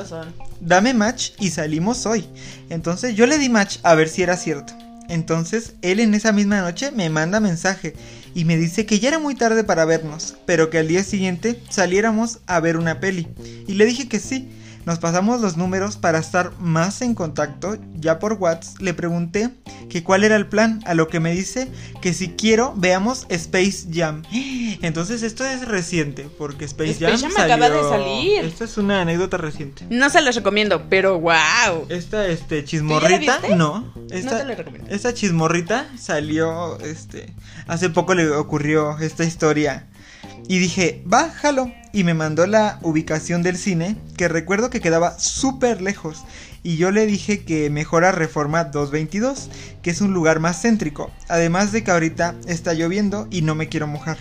dame 0.61 0.95
match 0.95 1.33
y 1.39 1.51
salimos 1.51 2.07
hoy. 2.07 2.25
Entonces 2.71 3.15
yo 3.15 3.27
le 3.27 3.39
di 3.39 3.49
match 3.49 3.79
a 3.83 3.95
ver 3.95 4.09
si 4.09 4.23
era 4.23 4.37
cierto. 4.37 4.73
Entonces 5.13 5.75
él 5.83 6.01
en 6.01 6.15
esa 6.15 6.33
misma 6.33 6.63
noche 6.63 6.91
me 6.91 7.11
manda 7.11 7.39
mensaje 7.39 7.93
y 8.35 8.47
me 8.47 8.57
dice 8.57 8.87
que 8.87 8.99
ya 8.99 9.09
era 9.09 9.19
muy 9.19 9.35
tarde 9.35 9.63
para 9.63 9.85
vernos, 9.85 10.37
pero 10.47 10.71
que 10.71 10.79
al 10.79 10.89
día 10.89 11.05
siguiente 11.05 11.61
saliéramos 11.69 12.39
a 12.47 12.61
ver 12.61 12.79
una 12.79 12.99
peli. 12.99 13.29
Y 13.67 13.75
le 13.75 13.85
dije 13.85 14.09
que 14.09 14.19
sí. 14.19 14.49
Nos 14.85 14.99
pasamos 14.99 15.41
los 15.41 15.57
números 15.57 15.97
para 15.97 16.19
estar 16.19 16.53
más 16.59 17.03
en 17.03 17.15
contacto. 17.15 17.77
Ya 17.95 18.19
por 18.19 18.33
WhatsApp 18.35 18.81
le 18.81 18.95
pregunté 18.95 19.51
que 19.89 20.03
cuál 20.03 20.25
era 20.25 20.35
el 20.35 20.47
plan, 20.49 20.81
a 20.87 20.95
lo 20.95 21.07
que 21.07 21.21
me 21.21 21.33
dice 21.33 21.71
que 22.01 22.13
si 22.13 22.31
quiero 22.31 22.75
veamos 22.77 23.27
Space 23.29 23.87
Jam. 23.93 24.23
Entonces 24.83 25.23
esto 25.23 25.45
es 25.45 25.69
reciente, 25.69 26.29
porque 26.37 26.65
Space, 26.65 26.93
Space 26.93 27.19
Jam, 27.23 27.31
Jam 27.33 27.45
acaba 27.45 27.69
de 27.71 27.77
salió- 27.81 27.89
salir. 27.91 28.45
Esta 28.45 28.65
es 28.65 28.77
una 28.77 29.03
anécdota 29.03 29.37
reciente. 29.37 29.85
No 29.91 30.11
se 30.11 30.21
los 30.21 30.35
recomiendo, 30.35 30.83
pero 30.89 31.21
wow. 31.21 31.87
Esta 31.89 32.27
este 32.27 32.65
chismorrita, 32.65 33.39
no, 33.57 33.93
esta, 34.11 34.33
No 34.33 34.39
te 34.39 34.45
la 34.47 34.55
recomiendo. 34.57 34.91
esta 34.91 35.15
chismorrita 35.15 35.87
salió 35.97 36.79
este 36.81 37.33
hace 37.69 37.89
poco 37.91 38.15
le 38.15 38.29
ocurrió 38.31 38.99
esta 38.99 39.23
historia 39.25 39.87
y 40.49 40.59
dije, 40.59 41.03
"Bájalo" 41.05 41.73
y 41.93 42.05
me 42.05 42.15
mandó 42.15 42.47
la 42.47 42.79
ubicación 42.83 43.43
del 43.43 43.57
cine 43.57 43.97
que 44.17 44.29
recuerdo 44.29 44.71
que 44.71 44.81
quedaba 44.81 45.19
súper 45.19 45.83
lejos 45.83 46.25
y 46.63 46.77
yo 46.77 46.91
le 46.91 47.07
dije 47.07 47.45
que 47.45 47.71
mejora 47.71 48.13
Reforma 48.13 48.65
222, 48.65 49.51
que 49.83 49.91
es 49.91 50.01
un 50.01 50.15
lugar 50.15 50.39
más 50.39 50.63
céntrico, 50.63 51.11
además 51.29 51.73
de 51.73 51.83
que 51.83 51.91
ahorita 51.91 52.37
está 52.47 52.73
lloviendo 52.73 53.27
y 53.31 53.43
no 53.43 53.55
me 53.55 53.69
quiero 53.69 53.87
mojar. 53.87 54.19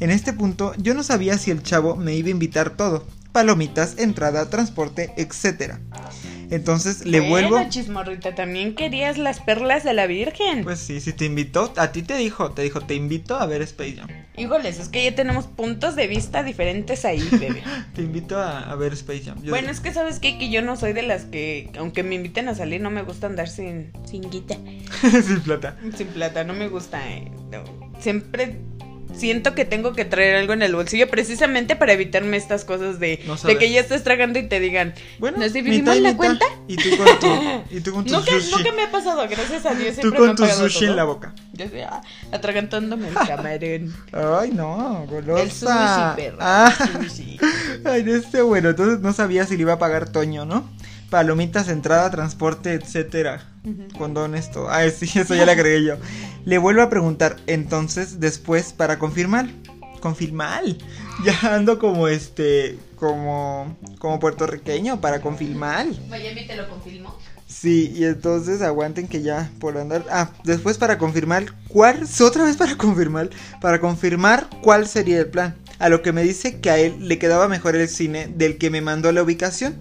En 0.00 0.10
este 0.10 0.32
punto 0.32 0.74
yo 0.78 0.94
no 0.94 1.02
sabía 1.02 1.38
si 1.38 1.50
el 1.50 1.62
chavo 1.62 1.96
me 1.96 2.14
iba 2.14 2.28
a 2.28 2.32
invitar 2.32 2.70
todo, 2.70 3.06
palomitas, 3.32 3.94
entrada, 3.98 4.48
transporte, 4.48 5.12
etcétera. 5.16 5.80
Entonces 6.50 7.04
le 7.04 7.20
Bueno, 7.20 7.48
vuelvo 7.50 7.68
chismorrita, 7.70 8.34
también 8.34 8.74
querías 8.74 9.18
las 9.18 9.40
perlas 9.40 9.84
de 9.84 9.92
la 9.94 10.06
Virgen. 10.06 10.64
Pues 10.64 10.78
sí, 10.78 11.00
si 11.00 11.12
te 11.12 11.24
invitó, 11.24 11.72
a 11.76 11.92
ti 11.92 12.02
te 12.02 12.16
dijo, 12.16 12.52
te 12.52 12.62
dijo, 12.62 12.80
te 12.80 12.94
invito 12.94 13.36
a 13.36 13.46
ver 13.46 13.62
Space 13.62 13.96
Jam. 13.96 14.08
Híjoles, 14.36 14.78
es 14.78 14.88
que 14.88 15.02
ya 15.04 15.14
tenemos 15.14 15.46
puntos 15.46 15.96
de 15.96 16.06
vista 16.06 16.42
diferentes 16.42 17.04
ahí, 17.04 17.26
bebé. 17.32 17.62
Te 17.94 18.02
invito 18.02 18.36
a, 18.38 18.70
a 18.70 18.74
ver 18.74 18.92
Space 18.92 19.24
Jam. 19.24 19.42
Yo 19.42 19.50
bueno, 19.50 19.68
digo, 19.68 19.72
es 19.72 19.80
que 19.80 19.92
sabes 19.92 20.18
qué? 20.18 20.36
que 20.38 20.50
yo 20.50 20.60
no 20.60 20.76
soy 20.76 20.92
de 20.92 21.02
las 21.02 21.24
que, 21.24 21.70
aunque 21.78 22.02
me 22.02 22.14
inviten 22.16 22.48
a 22.48 22.54
salir, 22.54 22.80
no 22.82 22.90
me 22.90 23.02
gusta 23.02 23.26
andar 23.28 23.48
sin, 23.48 23.92
sin 24.04 24.28
guita, 24.30 24.56
sin 25.00 25.40
plata. 25.40 25.76
sin 25.96 26.08
plata, 26.08 26.44
no 26.44 26.52
me 26.52 26.68
gusta. 26.68 27.00
eh, 27.10 27.30
no. 27.50 27.64
Siempre 27.98 28.56
siento 29.14 29.54
que 29.54 29.64
tengo 29.64 29.92
que 29.94 30.04
traer 30.04 30.36
algo 30.36 30.52
en 30.52 30.62
el 30.62 30.74
bolsillo 30.74 31.08
precisamente 31.08 31.76
para 31.76 31.92
evitarme 31.92 32.36
estas 32.36 32.64
cosas 32.64 32.98
de, 33.00 33.22
No 33.26 33.36
de 33.36 33.56
que 33.58 33.70
ya 33.70 33.80
estés 33.80 34.02
tragando 34.04 34.38
y 34.38 34.48
te 34.48 34.60
digan, 34.60 34.94
Bueno, 35.18 35.38
¿nos 35.38 35.52
dividimos 35.52 35.96
la 35.96 36.10
mitad. 36.10 36.16
cuenta? 36.16 36.44
Y 36.68 36.76
tú 36.76 36.96
con 36.96 37.06
tu, 37.18 37.62
y 37.76 37.80
tú 37.80 37.92
con 37.92 38.04
tu 38.04 38.12
Nunca, 38.12 38.30
sushi. 38.32 38.50
nunca 38.56 38.72
me 38.72 38.82
ha 38.82 38.90
pasado, 38.90 39.26
gracias 39.28 39.64
a 39.66 39.74
Dios. 39.74 39.94
tú 39.96 40.00
Siempre 40.02 40.10
me 40.10 40.16
con 40.18 40.28
han 40.30 40.36
tu 40.36 40.46
sushi 40.46 40.80
todo. 40.80 40.90
en 40.90 40.96
la 40.96 41.04
boca. 41.04 41.34
Yo 41.54 41.68
sé, 41.68 41.84
ah, 41.84 42.02
atragantándome 42.32 43.08
el 43.08 43.14
camarón. 43.14 43.94
Ay, 44.12 44.50
no, 44.52 45.06
golosa. 45.08 45.42
El 45.42 45.50
sushi, 45.50 46.16
perro. 46.16 46.38
Ah, 46.40 46.74
el 47.02 47.10
sushi. 47.10 47.38
ay, 47.84 48.02
no 48.04 48.14
este 48.14 48.42
bueno, 48.42 48.70
entonces 48.70 49.00
no 49.00 49.12
sabía 49.12 49.46
si 49.46 49.56
le 49.56 49.62
iba 49.62 49.74
a 49.74 49.78
pagar 49.78 50.10
Toño, 50.10 50.44
¿no? 50.44 50.68
Palomitas, 51.10 51.68
entrada, 51.68 52.10
transporte, 52.10 52.72
etcétera. 52.74 53.46
Condones, 53.98 54.50
todo. 54.50 54.68
Ah, 54.68 54.88
sí, 54.90 55.06
eso 55.18 55.34
ya 55.34 55.44
le 55.44 55.52
agregué 55.52 55.84
yo. 55.84 55.96
Le 56.44 56.58
vuelvo 56.58 56.82
a 56.82 56.90
preguntar, 56.90 57.36
entonces, 57.46 58.20
después, 58.20 58.72
para 58.72 58.98
confirmar. 58.98 59.48
Confirmar. 60.00 60.62
Ya 61.24 61.54
ando 61.54 61.78
como 61.78 62.08
este, 62.08 62.78
como, 62.96 63.76
como 63.98 64.20
puertorriqueño, 64.20 65.00
para 65.00 65.20
confirmar. 65.20 65.86
Miami 66.08 66.46
te 66.46 66.56
lo 66.56 66.68
confirmó. 66.68 67.16
Sí, 67.48 67.92
y 67.94 68.04
entonces 68.04 68.60
aguanten 68.60 69.06
que 69.06 69.22
ya 69.22 69.50
por 69.60 69.78
andar. 69.78 70.04
Ah, 70.10 70.30
después 70.44 70.78
para 70.78 70.98
confirmar 70.98 71.46
cuál. 71.68 72.06
Otra 72.20 72.44
vez 72.44 72.56
para 72.56 72.76
confirmar. 72.76 73.30
Para 73.60 73.80
confirmar 73.80 74.48
cuál 74.62 74.88
sería 74.88 75.20
el 75.20 75.28
plan. 75.28 75.56
A 75.78 75.88
lo 75.88 76.02
que 76.02 76.12
me 76.12 76.22
dice 76.22 76.60
que 76.60 76.70
a 76.70 76.78
él 76.78 77.08
le 77.08 77.18
quedaba 77.18 77.48
mejor 77.48 77.76
el 77.76 77.88
cine 77.88 78.28
del 78.34 78.58
que 78.58 78.70
me 78.70 78.80
mandó 78.80 79.12
la 79.12 79.22
ubicación. 79.22 79.76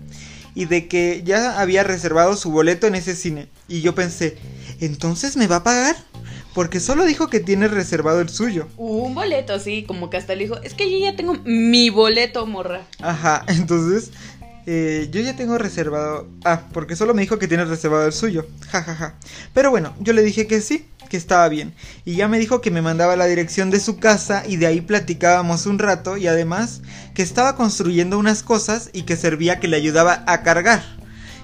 Y 0.55 0.65
de 0.65 0.88
que 0.88 1.21
ya 1.24 1.59
había 1.59 1.83
reservado 1.83 2.35
su 2.35 2.50
boleto 2.50 2.88
en 2.88 2.95
ese 2.95 3.15
cine. 3.15 3.50
Y 3.67 3.81
yo 3.81 3.93
pensé, 3.93 4.38
¿entonces 4.79 5.38
me 5.38 5.47
va 5.47 5.57
a 5.57 5.63
pagar? 5.63 5.95
Porque 6.55 6.79
solo 6.79 7.05
dijo 7.05 7.27
que 7.27 7.41
tiene 7.41 7.67
reservado 7.67 8.21
el 8.21 8.29
suyo. 8.29 8.67
Un 8.77 9.13
boleto, 9.13 9.59
sí, 9.59 9.83
como 9.83 10.09
que 10.09 10.17
hasta 10.17 10.33
le 10.35 10.45
dijo, 10.45 10.57
es 10.63 10.74
que 10.74 10.89
yo 10.89 10.97
ya 10.97 11.15
tengo 11.15 11.35
mi 11.43 11.89
boleto, 11.89 12.45
morra. 12.45 12.88
Ajá, 13.01 13.43
entonces 13.50 14.12
eh, 14.65 15.09
yo 15.12 15.21
ya 15.21 15.35
tengo 15.35 15.57
reservado. 15.57 16.27
Ah, 16.43 16.63
porque 16.74 16.95
solo 16.95 17.13
me 17.13 17.21
dijo 17.21 17.38
que 17.38 17.47
tiene 17.47 17.65
reservado 17.65 18.07
el 18.07 18.13
suyo. 18.13 18.47
Ja, 18.69 18.81
ja, 18.81 18.95
ja. 18.95 19.15
Pero 19.53 19.69
bueno, 19.69 19.93
yo 20.00 20.13
le 20.13 20.24
dije 20.24 20.47
que 20.47 20.62
sí, 20.62 20.85
estaba 21.15 21.48
bien. 21.50 21.74
Y 22.05 22.15
ya 22.15 22.27
me 22.27 22.39
dijo 22.39 22.62
que 22.62 22.72
me 22.72 22.81
mandaba 22.81 23.15
la 23.15 23.25
dirección 23.25 23.72
de 23.72 23.79
su 23.79 23.98
casa 23.98 24.43
y 24.48 24.57
de 24.57 24.67
ahí 24.67 24.81
platicábamos 24.81 25.65
un 25.65 25.79
rato 25.79 26.17
y 26.17 26.27
además 26.27 26.81
que 27.13 27.22
estaba 27.22 27.55
construyendo 27.55 28.17
unas 28.19 28.43
cosas 28.43 28.89
y 28.93 29.03
que 29.03 29.15
servía 29.15 29.60
que 29.60 29.67
le 29.67 29.77
ayudaba 29.77 30.24
a 30.27 30.43
cargar. 30.43 30.84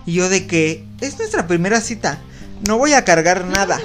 Y 0.06 0.14
yo 0.14 0.30
de 0.30 0.48
que 0.48 0.86
es 1.00 1.18
nuestra 1.18 1.48
primera 1.48 1.82
cita. 1.82 2.20
No 2.68 2.78
voy 2.78 2.94
a 2.94 3.06
cargar 3.06 3.46
nada. 3.46 3.80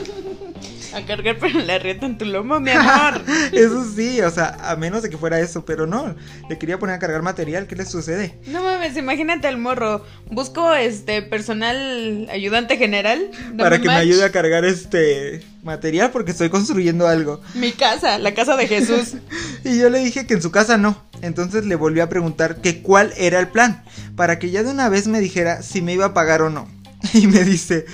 A 0.97 1.05
cargar 1.05 1.37
pero 1.39 1.61
la 1.61 1.79
rieta 1.79 2.07
en 2.07 2.17
tu 2.17 2.25
lomo, 2.25 2.59
mi 2.59 2.71
amor. 2.75 3.21
Eso 3.53 3.87
sí, 3.95 4.23
o 4.23 4.31
sea, 4.31 4.57
a 4.63 4.77
menos 4.77 5.03
de 5.03 5.11
que 5.11 5.19
fuera 5.19 5.39
eso, 5.39 5.67
pero 5.67 5.87
no. 5.87 6.15
Le 6.49 6.57
quería 6.57 6.79
poner 6.79 6.95
a 6.97 6.99
cargar 6.99 7.21
material, 7.21 7.67
¿qué 7.67 7.77
le 7.77 7.85
sucede? 7.85 8.39
No 8.47 8.63
mames, 8.63 8.97
imagínate 8.97 9.47
el 9.47 9.59
morro. 9.59 10.07
Busco 10.31 10.73
este 10.73 11.21
personal 11.21 12.27
ayudante 12.31 12.79
general. 12.79 13.31
para 13.59 13.79
que 13.79 13.89
me 13.89 13.95
ayude 13.95 14.25
a 14.25 14.33
cargar 14.33 14.65
este 14.65 15.43
material 15.63 16.13
porque 16.13 16.31
estoy 16.31 16.49
construyendo 16.49 17.07
algo. 17.07 17.43
Mi 17.55 17.73
casa, 17.73 18.19
la 18.19 18.33
casa 18.33 18.57
de 18.57 18.67
Jesús. 18.67 19.17
Y 19.65 19.79
yo 19.79 19.91
le 19.91 19.99
dije 19.99 20.27
que 20.27 20.35
en 20.35 20.43
su 20.43 20.53
casa 20.53 20.79
no. 20.79 21.03
Entonces 21.23 21.67
le 21.67 21.75
volví 21.75 21.99
a 21.99 22.09
preguntar 22.09 22.61
que 22.61 22.83
cuál 22.83 23.13
era 23.17 23.41
el 23.41 23.49
plan, 23.49 23.83
para 24.15 24.39
que 24.39 24.51
ya 24.51 24.63
de 24.63 24.71
una 24.71 24.89
vez 24.89 25.09
me 25.09 25.21
dijera 25.21 25.61
si 25.61 25.83
me 25.83 25.93
iba 25.93 26.07
a 26.07 26.15
pagar 26.15 26.41
o 26.41 26.51
no. 26.51 26.69
Y 27.13 27.27
me 27.27 27.43
dice, 27.45 27.85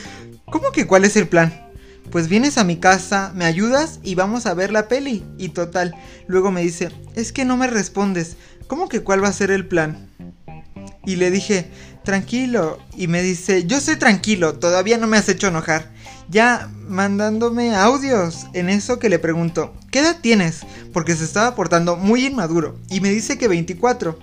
¿cómo 0.44 0.70
que 0.70 0.86
cuál 0.86 1.04
es 1.04 1.16
el 1.16 1.26
plan? 1.26 1.71
Pues 2.12 2.28
vienes 2.28 2.58
a 2.58 2.64
mi 2.64 2.76
casa, 2.76 3.32
me 3.34 3.46
ayudas 3.46 3.98
y 4.02 4.14
vamos 4.14 4.44
a 4.44 4.52
ver 4.52 4.70
la 4.70 4.86
peli. 4.86 5.24
Y 5.38 5.48
total, 5.48 5.94
luego 6.26 6.50
me 6.50 6.60
dice, 6.60 6.90
es 7.14 7.32
que 7.32 7.46
no 7.46 7.56
me 7.56 7.68
respondes, 7.68 8.36
¿cómo 8.66 8.90
que 8.90 9.00
cuál 9.00 9.24
va 9.24 9.28
a 9.28 9.32
ser 9.32 9.50
el 9.50 9.66
plan? 9.66 10.10
Y 11.06 11.16
le 11.16 11.30
dije, 11.30 11.70
tranquilo. 12.04 12.78
Y 12.98 13.06
me 13.06 13.22
dice, 13.22 13.64
yo 13.64 13.80
soy 13.80 13.96
tranquilo, 13.96 14.58
todavía 14.58 14.98
no 14.98 15.06
me 15.06 15.16
has 15.16 15.30
hecho 15.30 15.48
enojar. 15.48 15.90
Ya 16.28 16.70
mandándome 16.86 17.74
audios. 17.74 18.46
En 18.52 18.68
eso 18.68 18.98
que 18.98 19.08
le 19.08 19.18
pregunto, 19.18 19.74
¿qué 19.90 20.00
edad 20.00 20.18
tienes? 20.20 20.60
Porque 20.92 21.16
se 21.16 21.24
estaba 21.24 21.54
portando 21.54 21.96
muy 21.96 22.26
inmaduro. 22.26 22.78
Y 22.90 23.00
me 23.00 23.08
dice 23.08 23.38
que 23.38 23.48
24. 23.48 24.18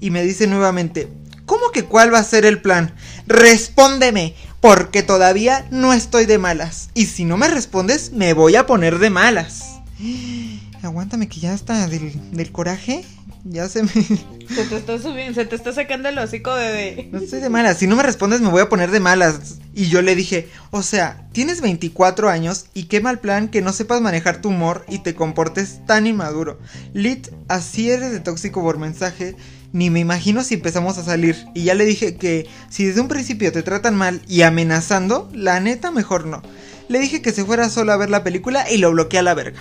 Y 0.00 0.10
me 0.10 0.24
dice 0.24 0.48
nuevamente, 0.48 1.08
¿cómo 1.46 1.70
que 1.70 1.84
cuál 1.84 2.12
va 2.12 2.18
a 2.18 2.24
ser 2.24 2.44
el 2.44 2.60
plan? 2.60 2.96
Respóndeme, 3.28 4.34
porque 4.60 5.02
todavía 5.02 5.66
no 5.70 5.92
estoy 5.92 6.26
de 6.26 6.38
malas. 6.38 6.90
Y 6.94 7.06
si 7.06 7.24
no 7.24 7.36
me 7.36 7.48
respondes, 7.48 8.12
me 8.12 8.32
voy 8.32 8.56
a 8.56 8.66
poner 8.66 8.98
de 8.98 9.10
malas. 9.10 9.80
Aguántame 10.82 11.28
que 11.28 11.40
ya 11.40 11.54
está 11.54 11.86
del, 11.86 12.12
del 12.32 12.52
coraje. 12.52 13.04
Ya 13.44 13.68
se 13.68 13.82
me... 13.82 13.90
Se 14.48 14.64
te 14.64 14.76
está 14.78 14.98
subiendo, 14.98 15.34
se 15.34 15.44
te 15.44 15.54
está 15.54 15.74
sacando 15.74 16.08
el 16.08 16.18
hocico, 16.18 16.54
bebé. 16.54 17.10
No 17.12 17.18
estoy 17.18 17.40
de 17.40 17.50
malas. 17.50 17.76
Si 17.76 17.86
no 17.86 17.96
me 17.96 18.02
respondes, 18.02 18.40
me 18.40 18.48
voy 18.48 18.62
a 18.62 18.70
poner 18.70 18.90
de 18.90 18.98
malas. 18.98 19.58
Y 19.74 19.88
yo 19.88 20.00
le 20.00 20.14
dije, 20.14 20.48
o 20.70 20.82
sea, 20.82 21.28
tienes 21.32 21.60
24 21.60 22.30
años 22.30 22.64
y 22.72 22.84
qué 22.84 23.02
mal 23.02 23.18
plan 23.18 23.48
que 23.48 23.60
no 23.60 23.74
sepas 23.74 24.00
manejar 24.00 24.40
tu 24.40 24.48
humor 24.48 24.86
y 24.88 25.00
te 25.00 25.14
comportes 25.14 25.84
tan 25.84 26.06
inmaduro. 26.06 26.58
Lit, 26.94 27.28
así 27.48 27.90
eres 27.90 28.10
de 28.10 28.20
tóxico 28.20 28.62
por 28.62 28.78
mensaje. 28.78 29.36
Ni 29.72 29.90
me 29.90 30.00
imagino 30.00 30.42
si 30.42 30.54
empezamos 30.54 30.96
a 30.98 31.04
salir. 31.04 31.36
Y 31.54 31.64
ya 31.64 31.74
le 31.74 31.84
dije 31.84 32.16
que 32.16 32.46
si 32.70 32.86
desde 32.86 33.00
un 33.00 33.08
principio 33.08 33.52
te 33.52 33.62
tratan 33.62 33.94
mal 33.94 34.22
y 34.26 34.42
amenazando, 34.42 35.28
la 35.34 35.60
neta 35.60 35.90
mejor 35.90 36.26
no. 36.26 36.42
Le 36.88 36.98
dije 37.00 37.20
que 37.20 37.32
se 37.32 37.44
fuera 37.44 37.68
solo 37.68 37.92
a 37.92 37.96
ver 37.98 38.08
la 38.08 38.24
película 38.24 38.70
y 38.70 38.78
lo 38.78 38.90
bloqueé 38.92 39.20
a 39.20 39.22
la 39.22 39.34
verga. 39.34 39.60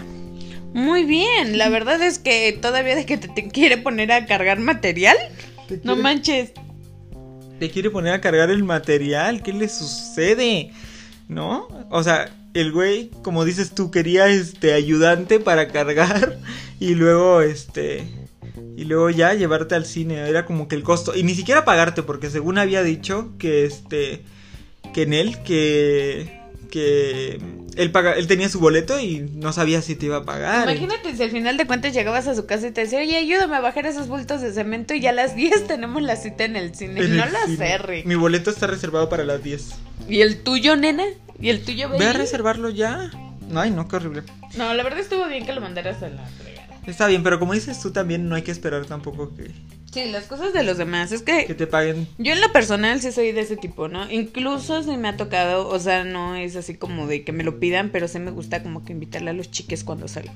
Muy 0.74 1.04
bien, 1.06 1.58
la 1.58 1.70
verdad 1.70 2.02
es 2.02 2.20
que 2.20 2.58
todavía 2.62 2.96
de 2.96 3.06
que 3.06 3.18
te, 3.18 3.28
te 3.28 3.48
quiere 3.50 3.78
poner 3.78 4.12
a 4.12 4.26
cargar 4.26 4.60
material. 4.60 5.18
¿Te 5.68 5.82
No 5.84 5.96
manches. 5.98 6.52
te 7.60 7.70
quiere 7.70 7.90
poner 7.90 8.14
a 8.14 8.22
cargar 8.22 8.50
el 8.50 8.64
material. 8.64 9.42
¿Qué 9.44 9.52
le 9.52 9.68
sucede? 9.68 10.72
¿No? 11.28 11.68
O 11.90 12.04
sea, 12.04 12.30
el 12.54 12.72
güey, 12.72 13.10
como 13.24 13.44
dices 13.44 13.72
tú, 13.76 13.92
quería 13.92 14.28
este 14.28 14.74
ayudante 14.74 15.40
para 15.40 15.68
cargar 15.68 16.38
y 16.80 16.94
luego 16.96 17.42
este 17.42 18.08
y 18.78 18.86
luego 18.86 19.10
ya 19.10 19.34
llevarte 19.34 19.76
al 19.76 19.86
cine, 19.86 20.30
era 20.30 20.46
como 20.46 20.68
que 20.70 20.76
el 20.76 20.84
costo 20.84 21.14
y 21.16 21.24
ni 21.24 21.34
siquiera 21.36 21.66
pagarte 21.66 22.04
porque 22.04 22.30
según 22.30 22.58
había 22.60 22.84
dicho 22.84 23.32
que 23.40 23.66
este 23.66 24.22
que 24.94 25.02
en 25.02 25.14
él 25.14 25.42
que 25.44 26.38
que 26.72 27.40
él 27.76 27.92
paga, 27.92 28.14
él 28.14 28.28
tenía 28.28 28.50
su 28.50 28.60
boleto 28.60 29.00
y 29.00 29.20
no 29.34 29.54
sabía 29.54 29.82
si 29.82 29.96
te 29.96 30.08
iba 30.08 30.18
a 30.18 30.26
pagar. 30.26 30.70
Imagínate 30.70 31.16
si 31.16 31.24
al 31.24 31.32
final 31.32 31.58
de 31.58 31.66
cuentas 31.68 31.94
llegabas 31.94 32.28
a 32.28 32.36
su 32.36 32.46
casa 32.46 32.68
y 32.68 32.72
te 32.72 32.82
decía, 32.82 33.00
oye, 33.00 33.16
ayúdame 33.18 33.56
a 33.56 33.62
bajar 33.62 33.86
esos 33.86 34.08
bultos 34.08 34.42
de 34.42 34.52
cemento 34.52 34.94
y 34.94 35.00
ya 35.00 35.12
a 35.12 35.14
las 35.14 35.36
10 35.36 35.68
tenemos 35.68 36.02
la 36.02 36.16
cita 36.16 36.44
en 36.46 36.56
el 36.56 36.76
cine. 36.76 37.02
En 37.02 37.18
no 37.18 37.24
el 37.24 37.34
la 37.34 37.46
cine. 37.46 37.58
sé, 37.58 37.78
Rick. 37.78 38.06
Mi 38.06 38.16
boleto 38.16 38.50
está 38.50 38.68
reservado 38.68 39.10
para 39.10 39.24
las 39.24 39.42
10. 39.44 39.70
¿Y 40.10 40.22
el 40.22 40.44
tuyo, 40.44 40.76
nena? 40.76 41.04
¿Y 41.40 41.50
el 41.50 41.64
tuyo, 41.64 41.88
baby? 41.90 42.00
Ve 42.00 42.08
a 42.08 42.14
reservarlo 42.14 42.70
ya. 42.70 43.12
Ay, 43.56 43.72
no, 43.72 43.88
qué 43.88 43.96
horrible. 43.96 44.24
No, 44.58 44.74
la 44.74 44.84
verdad 44.84 45.00
estuvo 45.00 45.26
bien 45.28 45.46
que 45.46 45.54
lo 45.54 45.62
mandaras 45.62 46.02
a 46.04 46.10
la. 46.10 46.28
Está 46.88 47.08
bien, 47.08 47.22
pero 47.22 47.38
como 47.38 47.54
dices 47.54 47.80
tú 47.80 47.92
también 47.92 48.28
no 48.28 48.36
hay 48.36 48.42
que 48.42 48.52
esperar 48.52 48.86
tampoco 48.86 49.36
que, 49.36 49.52
Sí, 49.92 50.06
las 50.06 50.26
cosas 50.26 50.54
de 50.54 50.64
los 50.64 50.78
demás. 50.78 51.12
Es 51.12 51.22
que 51.22 51.46
que 51.46 51.56
te 51.56 51.66
paguen. 51.66 52.08
Yo 52.18 52.34
en 52.34 52.42
lo 52.42 52.52
personal 52.52 53.02
sí 53.02 53.12
soy 53.12 53.32
de 53.32 53.42
ese 53.42 53.58
tipo, 53.58 53.88
¿no? 53.88 54.10
Incluso 54.12 54.84
si 54.84 54.98
me 54.98 55.08
ha 55.08 55.18
tocado, 55.18 55.68
o 55.68 55.80
sea, 55.80 56.04
no 56.04 56.36
es 56.36 56.56
así 56.56 56.76
como 56.76 57.08
de 57.08 57.24
que 57.24 57.32
me 57.32 57.44
lo 57.44 57.60
pidan, 57.60 57.90
pero 57.90 58.08
sí 58.08 58.20
me 58.20 58.32
gusta 58.32 58.64
como 58.64 58.84
que 58.84 58.94
invitarle 58.94 59.32
a 59.32 59.34
los 59.34 59.50
chiques 59.50 59.84
cuando 59.84 60.08
salgo. 60.08 60.34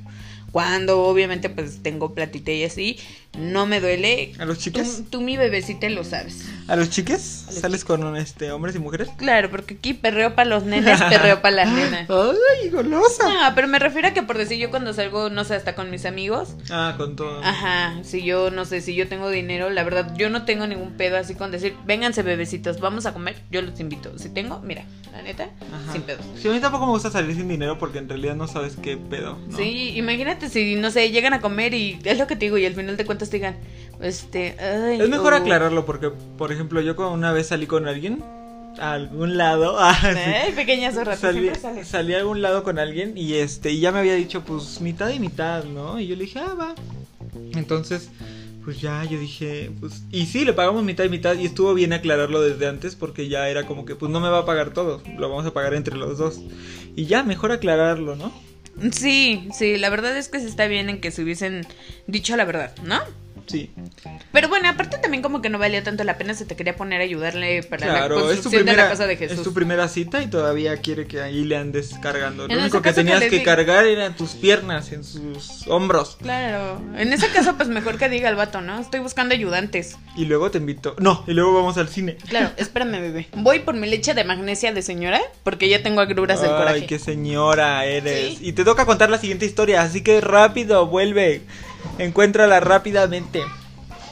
Cuando 0.52 1.04
obviamente 1.04 1.50
pues 1.50 1.82
tengo 1.82 2.14
platita 2.14 2.52
y 2.52 2.64
así, 2.64 2.98
no 3.38 3.66
me 3.66 3.80
duele. 3.80 4.34
¿A 4.40 4.46
los 4.46 4.60
chiques? 4.60 4.98
Tú, 4.98 5.04
tú 5.04 5.22
mi 5.22 5.38
bebecita 5.38 5.88
lo 5.90 6.04
sabes. 6.04 6.46
¿A 6.68 6.76
los 6.76 6.90
chiques? 6.90 7.46
los 7.48 7.56
¿Sales 7.56 7.86
con 7.86 8.18
este 8.18 8.52
hombres 8.52 8.76
y 8.76 8.80
mujeres? 8.80 9.10
Claro, 9.18 9.50
porque 9.50 9.76
aquí 9.76 9.94
perreo 9.94 10.36
para 10.36 10.50
los 10.50 10.64
nenes, 10.64 11.02
perreo 11.04 11.42
para 11.42 11.56
las 11.56 11.72
nenas. 11.72 12.10
¡Ay, 12.62 12.70
golosa! 12.70 13.24
No, 13.24 13.56
pero 13.56 13.70
me 13.70 13.80
refiero 13.80 14.10
a 14.10 14.12
que 14.12 14.24
por 14.24 14.38
decir 14.38 14.58
yo 14.58 14.70
cuando 14.70 14.94
salgo, 14.94 15.30
no 15.30 15.46
sé, 15.46 15.56
hasta 15.56 15.76
con 15.76 15.90
mis 15.90 16.06
amigos. 16.06 16.56
Ah, 16.70 16.96
con 16.98 17.16
todo. 17.16 17.42
Ajá, 17.42 18.04
si 18.04 18.24
yo 18.24 18.52
no 18.52 18.66
sé, 18.66 18.82
si 18.82 18.94
yo 18.96 19.08
tengo 19.08 19.30
dinero, 19.30 19.70
la 19.70 19.84
verdad, 19.86 20.14
yo 20.18 20.30
no 20.30 20.44
tengo 20.44 20.68
ningún 20.68 20.92
pedo 20.98 21.18
así 21.18 21.36
con 21.36 21.52
decir, 21.52 21.74
vénganse 21.86 22.24
bebecitos, 22.24 22.82
vamos 22.82 23.06
a 23.06 23.14
comer, 23.14 23.42
yo 23.50 23.62
los 23.62 23.80
invito. 23.80 24.18
Si 24.20 24.30
tengo, 24.30 24.60
mira, 24.60 24.84
la 25.14 25.22
neta, 25.22 25.50
Ajá. 25.72 25.94
sin 25.94 26.02
pedos. 26.02 26.26
Sí, 26.38 26.50
a 26.50 26.52
mí 26.52 26.60
tampoco 26.60 26.86
me 26.86 26.92
gusta 26.92 27.10
salir 27.10 27.36
sin 27.36 27.48
dinero 27.48 27.78
porque 27.78 28.00
en 28.00 28.10
realidad 28.10 28.36
no 28.36 28.48
sabes 28.48 28.76
qué 28.76 28.98
pedo. 28.98 29.40
¿no? 29.48 29.58
Sí, 29.58 29.94
imagínate 29.96 30.41
si, 30.50 30.76
no 30.76 30.92
sé, 30.92 31.12
llegan 31.12 31.34
a 31.34 31.42
comer 31.42 31.74
y 31.74 32.00
es 32.04 32.18
lo 32.18 32.28
que 32.28 32.36
te 32.36 32.46
digo, 32.46 32.58
y 32.58 32.66
al 32.66 32.74
final 32.74 32.98
de 32.98 33.06
cuentas 33.06 33.30
te 33.30 33.38
digan, 33.38 33.58
este, 34.02 34.56
ay, 34.60 35.00
Es 35.00 35.10
mejor 35.10 35.34
aclararlo 35.34 35.86
porque, 35.86 36.12
por 36.38 36.52
ejemplo, 36.52 36.82
yo 36.82 36.96
una 37.10 37.32
vez 37.32 37.48
salí 37.48 37.68
con 37.68 37.88
alguien 37.88 38.24
a 38.80 38.94
algún 38.94 39.38
lado. 39.38 39.76
ah, 39.80 39.98
sí. 40.02 40.08
Ay, 40.08 40.54
pequeña 40.54 40.92
zorra, 40.92 41.16
tú 41.16 41.28
Salí, 41.84 42.14
a 42.14 42.18
algún 42.18 42.42
lado 42.42 42.64
con 42.64 42.80
alguien 42.80 43.18
y 43.18 43.36
este 43.36 43.72
y 43.72 43.80
ya 43.80 43.92
me 43.92 44.00
había 44.00 44.16
dicho 44.16 44.42
pues 44.42 44.82
mitad 44.82 45.10
y 45.10 45.20
mitad, 45.20 45.64
¿no? 45.66 46.00
Y 46.00 46.08
yo 46.08 46.16
le 46.16 46.24
dije, 46.24 46.40
ah, 46.40 46.54
va. 46.54 46.76
Entonces, 47.54 48.10
pues 48.64 48.80
ya 48.82 49.04
yo 49.06 49.20
dije, 49.20 49.72
pues 49.80 50.04
y 50.12 50.26
sí, 50.26 50.46
le 50.46 50.54
pagamos 50.54 50.84
mitad 50.84 51.04
y 51.04 51.10
mitad 51.10 51.36
y 51.36 51.46
estuvo 51.46 51.74
bien 51.74 51.94
aclararlo 51.94 52.42
desde 52.42 52.68
antes 52.68 52.96
porque 52.96 53.28
ya 53.28 53.50
era 53.50 53.66
como 53.66 53.86
que 53.86 53.96
pues 53.96 54.12
no 54.12 54.20
me 54.20 54.30
va 54.30 54.40
a 54.40 54.46
pagar 54.46 54.72
todo, 54.72 55.02
lo 55.18 55.30
vamos 55.30 55.46
a 55.46 55.54
pagar 55.54 55.74
entre 55.74 55.96
los 55.96 56.18
dos. 56.18 56.40
Y 56.96 57.06
ya, 57.06 57.24
mejor 57.24 57.52
aclararlo, 57.52 58.16
¿no? 58.16 58.32
Sí, 58.92 59.48
sí, 59.54 59.78
la 59.78 59.90
verdad 59.90 60.18
es 60.18 60.28
que 60.30 60.40
sí 60.40 60.48
está 60.48 60.66
bien 60.68 60.90
en 60.90 61.02
que 61.02 61.12
se 61.12 61.22
hubiesen 61.22 61.68
dicho 62.08 62.36
la 62.36 62.46
verdad, 62.46 62.76
¿no? 62.84 63.00
Sí. 63.52 63.72
Pero 64.32 64.48
bueno, 64.50 64.70
aparte 64.70 64.98
también 64.98 65.22
como 65.22 65.42
que 65.42 65.50
no 65.50 65.60
valía 65.60 65.84
tanto 65.84 66.04
la 66.04 66.18
pena, 66.18 66.34
se 66.34 66.46
te 66.46 66.56
quería 66.56 66.76
poner 66.76 67.02
a 67.02 67.04
ayudarle 67.04 67.64
para 67.64 67.86
la 67.88 67.94
Claro, 67.94 68.16
construcción 68.16 68.52
de 68.52 68.58
primera 68.60 68.84
la 68.84 68.90
casa 68.90 69.08
de 69.08 69.18
Jesús. 69.18 69.38
es 69.38 69.44
tu 69.44 69.54
primera 69.54 69.88
cita 69.88 70.22
y 70.24 70.28
todavía 70.28 70.78
quiere 70.78 71.06
que 71.08 71.22
ahí 71.22 71.44
le 71.44 71.58
andes 71.58 71.96
cargando. 72.02 72.48
Lo 72.48 72.54
En 72.54 72.60
único 72.60 72.78
ese 72.78 72.84
que 72.84 72.94
tenías 72.94 73.24
que 73.26 73.44
cargar 73.44 73.86
eran 73.86 74.16
tus 74.16 74.32
piernas 74.32 74.92
en 74.92 75.04
sus 75.04 75.68
hombros. 75.68 76.18
Claro, 76.22 76.82
en 76.98 77.12
ese 77.14 77.28
caso 77.30 77.56
pues 77.58 77.70
mejor 77.70 77.98
que 77.98 78.10
diga 78.10 78.30
el 78.30 78.36
vato, 78.36 78.62
¿no? 78.62 78.80
Estoy 78.80 79.00
buscando 79.02 79.36
ayudantes. 79.36 79.98
Y 80.16 80.26
luego 80.26 80.52
te 80.52 80.58
invito. 80.58 80.96
No, 81.00 81.24
y 81.28 81.34
luego 81.34 81.54
vamos 81.54 81.78
al 81.78 81.90
cine. 81.90 82.18
Claro, 82.30 82.52
espérame, 82.58 83.02
bebé. 83.02 83.28
Voy 83.36 83.60
por 83.60 83.76
mi 83.76 83.88
leche 83.90 84.14
de 84.14 84.24
magnesia 84.24 84.72
de 84.74 84.82
señora 84.82 85.20
porque 85.44 85.68
ya 85.70 85.84
tengo 85.84 86.02
agruras 86.02 86.42
del 86.42 86.52
Ay, 86.52 86.58
coraje. 86.58 86.86
qué 86.86 87.00
señora 87.00 87.86
eres. 87.86 88.38
Sí. 88.38 88.48
Y 88.50 88.54
te 88.54 88.64
toca 88.64 88.86
contar 88.86 89.10
la 89.10 89.18
siguiente 89.18 89.46
historia, 89.46 89.82
así 89.82 90.02
que 90.02 90.22
rápido, 90.22 90.88
vuelve. 90.88 91.42
Encuéntrala 91.98 92.60
rápidamente. 92.60 93.42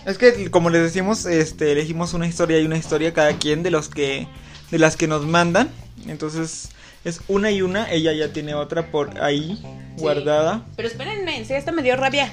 Es 0.05 0.17
que 0.17 0.49
como 0.49 0.69
les 0.69 0.81
decimos, 0.81 1.25
este 1.25 1.71
elegimos 1.71 2.13
una 2.13 2.27
historia 2.27 2.59
y 2.59 2.65
una 2.65 2.77
historia 2.77 3.13
cada 3.13 3.33
quien 3.33 3.63
de 3.63 3.71
los 3.71 3.89
que 3.89 4.27
de 4.71 4.79
las 4.79 4.95
que 4.95 5.07
nos 5.07 5.25
mandan. 5.25 5.69
Entonces, 6.07 6.69
es 7.03 7.21
una 7.27 7.51
y 7.51 7.61
una, 7.61 7.91
ella 7.91 8.13
ya 8.13 8.33
tiene 8.33 8.53
otra 8.55 8.91
por 8.91 9.21
ahí 9.21 9.61
guardada. 9.97 10.65
Pero 10.75 10.87
espérenme, 10.87 11.43
sí, 11.45 11.53
esta 11.53 11.71
me 11.71 11.81
dio 11.81 11.95
rabia. 11.95 12.29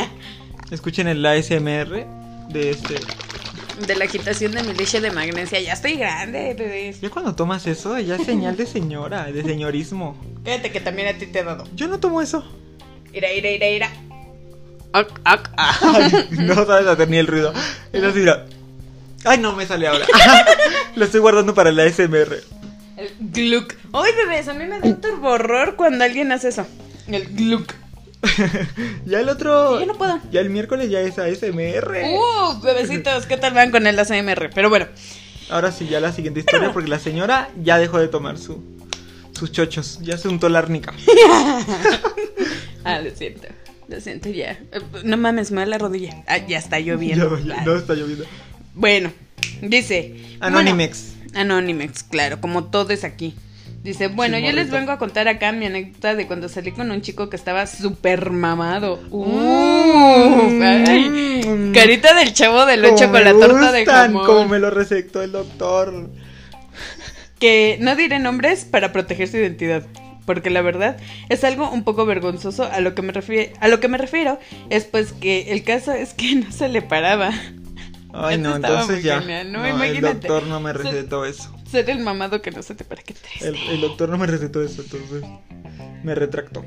Escuchen 0.70 1.08
el 1.08 1.24
ASMR 1.24 2.06
de 2.48 2.70
este. 2.70 2.94
De 3.86 3.96
la 3.96 4.04
agitación 4.04 4.52
de 4.52 4.62
mi 4.62 4.74
leche 4.74 5.00
de 5.00 5.10
magnesia. 5.10 5.60
Ya 5.60 5.72
estoy 5.72 5.94
grande, 5.94 6.54
bebés. 6.54 7.00
Ya 7.00 7.10
cuando 7.10 7.34
tomas 7.34 7.66
eso, 7.66 7.98
ya 7.98 8.16
es 8.16 8.26
señal 8.26 8.56
de 8.56 8.66
señora, 8.66 9.24
de 9.32 9.42
señorismo. 9.42 10.16
Fíjate 10.44 10.70
que 10.70 10.80
también 10.80 11.08
a 11.08 11.18
ti 11.18 11.26
te 11.26 11.40
he 11.40 11.44
dado. 11.44 11.64
Yo 11.74 11.88
no 11.88 11.98
tomo 11.98 12.20
eso. 12.20 12.44
Ira, 13.12 13.32
ira, 13.32 13.50
ira, 13.50 13.68
ira. 13.68 13.90
Ac, 14.92 15.08
ac, 15.24 15.50
ah. 15.56 15.78
Ay, 15.94 16.28
no 16.30 16.54
sabes 16.66 16.86
hacer 16.86 17.08
ni 17.08 17.18
el 17.18 17.26
ruido. 17.26 17.52
Es 17.92 18.02
así, 18.02 18.18
mira. 18.20 18.46
Ay, 19.24 19.38
no 19.38 19.54
me 19.54 19.66
sale 19.66 19.86
ahora. 19.86 20.06
Lo 20.96 21.04
estoy 21.04 21.20
guardando 21.20 21.54
para 21.54 21.70
el 21.70 21.78
ASMR. 21.78 22.42
El 22.96 23.10
gluk. 23.18 23.74
Ay, 23.92 24.12
bebés, 24.14 24.48
a 24.48 24.54
mí 24.54 24.64
me 24.64 24.80
da 24.80 24.86
un 24.86 25.00
turbo 25.00 25.30
horror 25.30 25.76
cuando 25.76 26.04
alguien 26.04 26.32
hace 26.32 26.48
eso. 26.48 26.66
El 27.06 27.26
gluk. 27.34 27.72
ya 29.06 29.20
el 29.20 29.28
otro. 29.28 29.80
Yo 29.80 29.86
no 29.86 29.94
puedo. 29.94 30.20
Ya 30.30 30.40
el 30.40 30.50
miércoles 30.50 30.90
ya 30.90 31.00
es 31.00 31.18
ASMR. 31.18 32.04
Uh, 32.12 32.60
bebecitos, 32.60 33.26
¿qué 33.26 33.36
tal 33.36 33.54
van 33.54 33.70
con 33.70 33.86
el 33.86 33.98
ASMR? 33.98 34.50
Pero 34.54 34.68
bueno, 34.68 34.86
Ahora 35.50 35.72
sí, 35.72 35.88
ya 35.88 35.98
la 35.98 36.12
siguiente 36.12 36.40
historia, 36.40 36.72
porque 36.72 36.88
la 36.88 37.00
señora 37.00 37.50
ya 37.60 37.78
dejó 37.78 37.98
de 37.98 38.06
tomar 38.06 38.38
su, 38.38 38.62
sus 39.32 39.50
chochos. 39.50 39.98
Ya 40.00 40.16
se 40.16 40.28
untó 40.28 40.48
la 40.48 40.60
árnica. 40.60 40.94
ah, 42.84 43.00
lo 43.00 43.10
siento. 43.10 43.48
Lo 43.90 44.00
siento 44.00 44.28
ya. 44.28 44.56
No 45.02 45.16
mames, 45.16 45.50
me 45.50 45.62
da 45.62 45.66
la 45.66 45.78
rodilla. 45.78 46.22
Ah, 46.28 46.38
ya 46.38 46.58
está 46.58 46.78
lloviendo. 46.78 47.36
ya, 47.38 47.42
claro. 47.42 47.72
no 47.72 47.78
está 47.78 47.94
lloviendo. 47.94 48.24
Bueno, 48.74 49.12
dice. 49.62 50.14
Anonymex. 50.38 51.14
bueno, 51.16 51.40
Anonymex, 51.40 52.04
claro, 52.04 52.40
como 52.40 52.64
todo 52.64 52.92
es 52.92 53.02
aquí. 53.02 53.34
Dice, 53.82 54.08
bueno, 54.08 54.36
Sí, 54.36 54.44
yo 54.44 54.52
les 54.52 54.70
vengo 54.70 54.92
a 54.92 54.98
contar 54.98 55.26
acá 55.26 55.50
mi 55.50 55.66
anécdota 55.66 56.14
de 56.14 56.26
cuando 56.28 56.48
salí 56.48 56.70
con 56.70 56.90
un 56.90 57.00
chico 57.00 57.30
que 57.30 57.36
estaba 57.36 57.66
súper 57.66 58.30
mamado. 58.30 59.00
Uh, 59.10 60.60
ay, 60.62 61.72
carita 61.74 62.14
del 62.14 62.32
chavo 62.32 62.66
del 62.66 62.82
Como 62.82 62.94
8 62.94 63.10
con 63.10 63.24
la 63.24 63.32
torta 63.32 63.72
de 63.72 63.86
jamón. 63.86 64.26
Como 64.26 64.48
me 64.48 64.60
lo 64.60 64.70
recetó 64.70 65.22
el 65.22 65.32
doctor. 65.32 66.10
Que 67.40 67.78
no 67.80 67.96
diré 67.96 68.18
nombres 68.20 68.66
para 68.66 68.92
proteger 68.92 69.26
su 69.26 69.38
identidad. 69.38 69.82
Porque 70.24 70.50
la 70.50 70.62
verdad 70.62 70.96
es 71.28 71.44
algo 71.44 71.70
un 71.70 71.84
poco 71.84 72.06
vergonzoso 72.06 72.64
a 72.64 72.80
lo 72.80 72.94
que 72.94 73.02
me 73.02 73.12
refiero. 73.12 73.52
A 73.60 73.68
lo 73.68 73.80
que 73.80 73.88
me 73.88 73.98
refiero 73.98 74.38
es 74.68 74.84
pues 74.84 75.12
que 75.12 75.52
el 75.52 75.62
caso 75.64 75.92
es 75.92 76.14
que 76.14 76.34
no 76.36 76.52
se 76.52 76.68
le 76.68 76.82
paraba. 76.82 77.32
Ay, 78.12 78.38
no, 78.38 78.56
entonces 78.56 79.04
ya. 79.04 79.20
genial, 79.20 79.52
¿no? 79.52 79.60
No, 79.60 79.84
el 79.84 80.00
doctor 80.00 80.44
no 80.44 80.60
me 80.60 80.72
recetó 80.72 81.24
eso. 81.24 81.54
Ser 81.70 81.88
el 81.90 82.00
mamado 82.00 82.42
que 82.42 82.50
no 82.50 82.62
se 82.62 82.74
te 82.74 82.84
para 82.84 83.02
que 83.02 83.14
traes. 83.14 83.42
El, 83.42 83.56
el 83.56 83.80
doctor 83.80 84.08
no 84.08 84.18
me 84.18 84.26
recetó 84.26 84.62
eso, 84.62 84.82
entonces 84.82 85.22
me 86.02 86.14
retractó. 86.14 86.64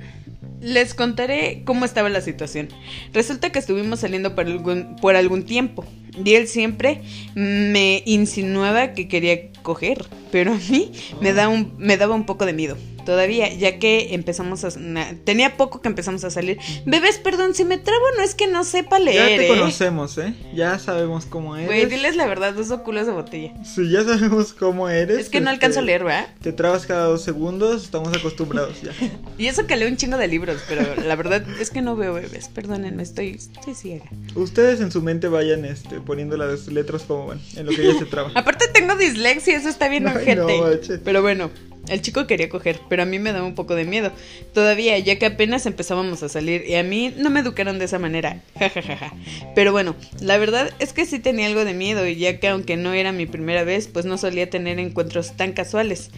Les 0.62 0.94
contaré 0.94 1.64
cómo 1.66 1.84
estaba 1.84 2.08
la 2.10 2.22
situación. 2.22 2.70
Resulta 3.12 3.52
que 3.52 3.60
estuvimos 3.60 4.00
saliendo 4.00 4.34
por 4.36 4.46
algún, 4.46 4.96
por 4.96 5.18
algún 5.18 5.44
tiempo 5.44 5.86
y 6.24 6.34
él 6.36 6.48
siempre 6.48 7.02
me 7.36 8.04
insinuaba 8.06 8.94
que 8.94 9.08
quería 9.08 9.52
coger, 9.62 10.06
pero 10.32 10.54
a 10.54 10.58
mí 10.70 10.92
me, 11.22 11.34
da 11.34 11.48
un, 11.48 11.74
me 11.78 11.98
daba 11.98 12.16
un 12.16 12.26
poco 12.26 12.46
de 12.46 12.54
miedo. 12.54 12.78
Todavía, 13.06 13.54
ya 13.54 13.80
que 13.80 14.14
empezamos 14.14 14.64
a... 14.64 14.80
na- 14.80 15.14
tenía 15.26 15.58
poco 15.58 15.82
que 15.82 15.90
empezamos 15.90 16.24
a 16.24 16.30
salir. 16.30 16.58
Bebés, 16.86 17.18
perdón, 17.18 17.54
si 17.54 17.66
me 17.66 17.78
trabo 17.78 18.00
no 18.16 18.24
es 18.24 18.34
que 18.34 18.48
no 18.48 18.64
sepa 18.64 18.98
Ya 18.98 19.04
leer, 19.04 19.40
te 19.42 19.46
¿eh? 19.46 19.50
conocemos, 19.50 20.18
¿eh? 20.18 20.34
Ya 20.56 20.80
sabemos 20.80 21.26
cómo 21.26 21.58
eres. 21.58 21.68
Güey, 21.68 21.86
diles 21.88 22.16
la 22.16 22.26
verdad, 22.28 22.54
dos 22.54 22.70
culos 22.80 23.06
de 23.06 23.12
botella. 23.12 23.54
Sí, 23.66 23.90
ya 23.92 24.06
sabemos 24.06 24.54
cómo 24.54 24.88
eres. 24.88 25.18
Es 25.20 25.30
que 25.30 25.42
no 25.42 25.50
este, 25.52 25.56
alcanzo 25.56 25.80
a 25.80 25.82
leer, 25.82 26.06
¿verdad? 26.06 26.28
Te 26.42 26.54
trabas 26.54 26.86
cada 26.86 27.08
dos 27.08 27.22
segundos, 27.24 27.84
estamos 27.84 28.08
acostumbrados 28.16 28.82
ya. 28.82 28.92
Y 29.38 29.48
eso 29.48 29.68
que 29.68 29.76
leo 29.76 29.90
un 29.90 29.98
chingo 29.98 30.18
de 30.18 30.30
libros, 30.30 30.62
pero 30.70 30.96
la 31.04 31.16
verdad 31.18 31.44
es 31.60 31.72
que 31.72 31.82
no 31.82 31.98
veo 31.98 32.14
bebés. 32.14 32.48
Perdónenme, 32.48 33.04
estoy, 33.04 33.32
estoy 33.32 33.76
ciega. 33.76 34.06
Ustedes 34.36 34.80
en 34.80 34.92
su 34.94 35.02
mente 35.02 35.28
vayan 35.28 35.66
este, 35.66 36.00
poniendo 36.06 36.38
las 36.38 36.68
letras 36.68 37.04
como 37.04 37.28
van, 37.28 37.42
en 37.56 37.66
lo 37.66 37.72
que 37.72 37.82
ella 37.82 38.00
se 38.00 38.06
traba. 38.06 38.32
Aparte 38.36 38.68
tengo 38.74 38.96
dislexia, 38.96 39.58
eso 39.58 39.70
está 39.70 39.90
bien 39.90 40.04
no, 40.04 40.14
bache. 40.14 41.00
pero 41.00 41.22
bueno, 41.22 41.50
el 41.88 42.02
chico 42.02 42.28
quería 42.28 42.50
coger, 42.50 42.80
pero 42.90 43.04
a 43.04 43.06
mí 43.06 43.20
me 43.20 43.34
daba 43.34 43.46
un 43.46 43.56
poco 43.56 43.76
de 43.76 43.84
miedo. 43.84 44.12
Todavía, 44.54 44.98
ya 45.00 45.20
que 45.20 45.26
apenas 45.26 45.66
empezábamos 45.66 46.24
a 46.24 46.30
salir 46.30 46.64
y 46.66 46.76
a 46.76 46.84
mí 46.84 47.14
no 47.18 47.30
me 47.30 47.42
educaron 47.42 47.78
de 47.78 47.86
esa 47.86 48.00
manera. 48.00 48.42
Ja, 48.58 48.70
ja, 48.70 48.82
ja, 48.82 48.98
ja. 48.98 49.14
Pero 49.56 49.72
bueno, 49.72 49.96
la 50.22 50.38
verdad 50.38 50.72
es 50.80 50.94
que 50.94 51.06
sí 51.06 51.20
tenía 51.20 51.48
algo 51.48 51.66
de 51.66 51.74
miedo, 51.74 52.08
y 52.08 52.16
ya 52.16 52.40
que 52.40 52.48
aunque 52.48 52.78
no 52.78 52.94
era 52.94 53.12
mi 53.12 53.26
primera 53.26 53.64
vez, 53.64 53.88
pues 53.88 54.06
no 54.06 54.18
solía 54.18 54.50
tener 54.50 54.80
encuentros 54.80 55.36
tan 55.36 55.52
casuales. 55.52 56.12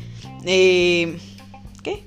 Eh, 0.45 1.17
¿Qué? 1.81 2.03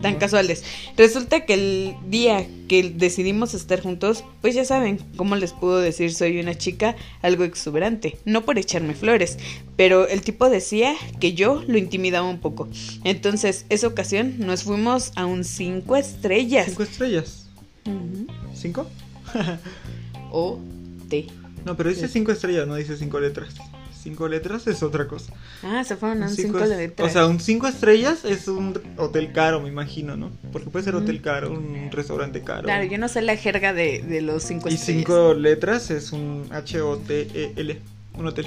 Tan 0.00 0.16
casuales. 0.16 0.64
Resulta 0.96 1.44
que 1.44 1.54
el 1.54 1.96
día 2.08 2.46
que 2.68 2.88
decidimos 2.88 3.52
estar 3.52 3.82
juntos, 3.82 4.24
pues 4.40 4.54
ya 4.54 4.64
saben, 4.64 4.98
¿cómo 5.16 5.36
les 5.36 5.52
puedo 5.52 5.78
decir? 5.78 6.14
Soy 6.14 6.40
una 6.40 6.56
chica 6.56 6.96
algo 7.20 7.44
exuberante. 7.44 8.16
No 8.24 8.44
por 8.44 8.58
echarme 8.58 8.94
flores, 8.94 9.38
pero 9.76 10.08
el 10.08 10.22
tipo 10.22 10.48
decía 10.48 10.94
que 11.20 11.34
yo 11.34 11.62
lo 11.66 11.76
intimidaba 11.76 12.28
un 12.28 12.38
poco. 12.38 12.68
Entonces, 13.04 13.66
esa 13.68 13.88
ocasión 13.88 14.36
nos 14.38 14.62
fuimos 14.62 15.12
a 15.16 15.26
un 15.26 15.44
cinco 15.44 15.96
estrellas. 15.96 16.66
Cinco 16.66 16.82
estrellas. 16.82 17.48
¿Cinco? 18.54 18.86
O 20.32 20.58
T. 21.08 21.26
No, 21.64 21.76
pero 21.76 21.90
dice 21.90 22.08
cinco 22.08 22.32
estrellas, 22.32 22.66
no 22.66 22.74
dice 22.76 22.96
cinco 22.96 23.20
letras. 23.20 23.54
Cinco 24.02 24.28
letras 24.28 24.66
es 24.66 24.82
otra 24.82 25.06
cosa. 25.06 25.32
Ah, 25.62 25.84
se 25.84 25.96
fueron 25.96 26.22
a 26.22 26.26
un 26.28 26.34
Cinco 26.34 26.58
5 26.58 26.64
es- 26.72 26.78
letras. 26.78 27.08
O 27.08 27.12
sea, 27.12 27.26
un 27.26 27.38
cinco 27.40 27.66
estrellas 27.66 28.24
es 28.24 28.48
un 28.48 28.80
hotel 28.96 29.32
caro, 29.32 29.60
me 29.60 29.68
imagino, 29.68 30.16
¿no? 30.16 30.30
Porque 30.52 30.70
puede 30.70 30.84
ser 30.84 30.94
hotel 30.94 31.20
caro, 31.20 31.50
un 31.52 31.90
restaurante 31.92 32.42
caro. 32.42 32.62
Claro, 32.64 32.84
yo 32.84 32.98
no 32.98 33.08
sé 33.08 33.22
la 33.22 33.36
jerga 33.36 33.72
de, 33.72 34.02
de 34.02 34.20
los 34.22 34.42
5 34.42 34.68
y 34.68 34.74
estrellas. 34.74 35.04
cinco 35.04 35.34
letras 35.34 35.90
es 35.90 36.12
un 36.12 36.46
H-O-T-E-L, 36.50 37.80
un 38.18 38.26
hotel. 38.26 38.46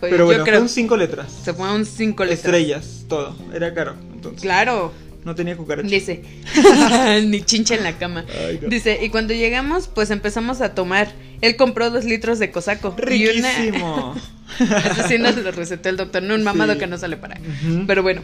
Pero 0.00 0.16
yo 0.18 0.24
bueno, 0.26 0.44
creo 0.44 0.56
fue 0.56 0.62
un 0.62 0.68
cinco 0.68 0.96
letras. 0.96 1.32
se 1.42 1.54
fue 1.54 1.68
a 1.68 1.72
un 1.72 1.84
5 1.86 2.24
letras. 2.24 2.38
Estrellas, 2.44 3.04
todo. 3.08 3.34
Era 3.52 3.72
caro, 3.74 3.94
entonces. 4.12 4.42
Claro, 4.42 4.92
No 5.24 5.34
tenía 5.34 5.56
cucaracha. 5.56 5.88
dice. 5.88 6.22
Ni 7.26 7.42
chincha 7.42 7.74
en 7.74 7.84
la 7.84 7.98
cama. 7.98 8.24
Ay, 8.46 8.58
no. 8.62 8.68
Dice, 8.68 8.98
y 9.02 9.08
cuando 9.10 9.34
llegamos, 9.34 9.88
pues 9.88 10.10
empezamos 10.10 10.60
a 10.60 10.74
tomar. 10.74 11.12
Él 11.40 11.56
compró 11.56 11.90
dos 11.90 12.04
litros 12.04 12.38
de 12.38 12.50
cosaco. 12.50 12.94
Y 13.10 13.26
una... 13.38 13.52
Riquísimo. 13.58 14.14
Eso 14.60 15.08
sí 15.08 15.18
nos 15.18 15.36
lo 15.36 15.50
recetó 15.52 15.88
el 15.88 15.96
doctor, 15.96 16.22
no 16.22 16.34
un 16.34 16.42
mamado 16.42 16.72
Sí. 16.74 16.78
que 16.80 16.86
no 16.86 16.98
sale 16.98 17.16
para. 17.16 17.40
Pero 17.86 18.02
bueno, 18.02 18.20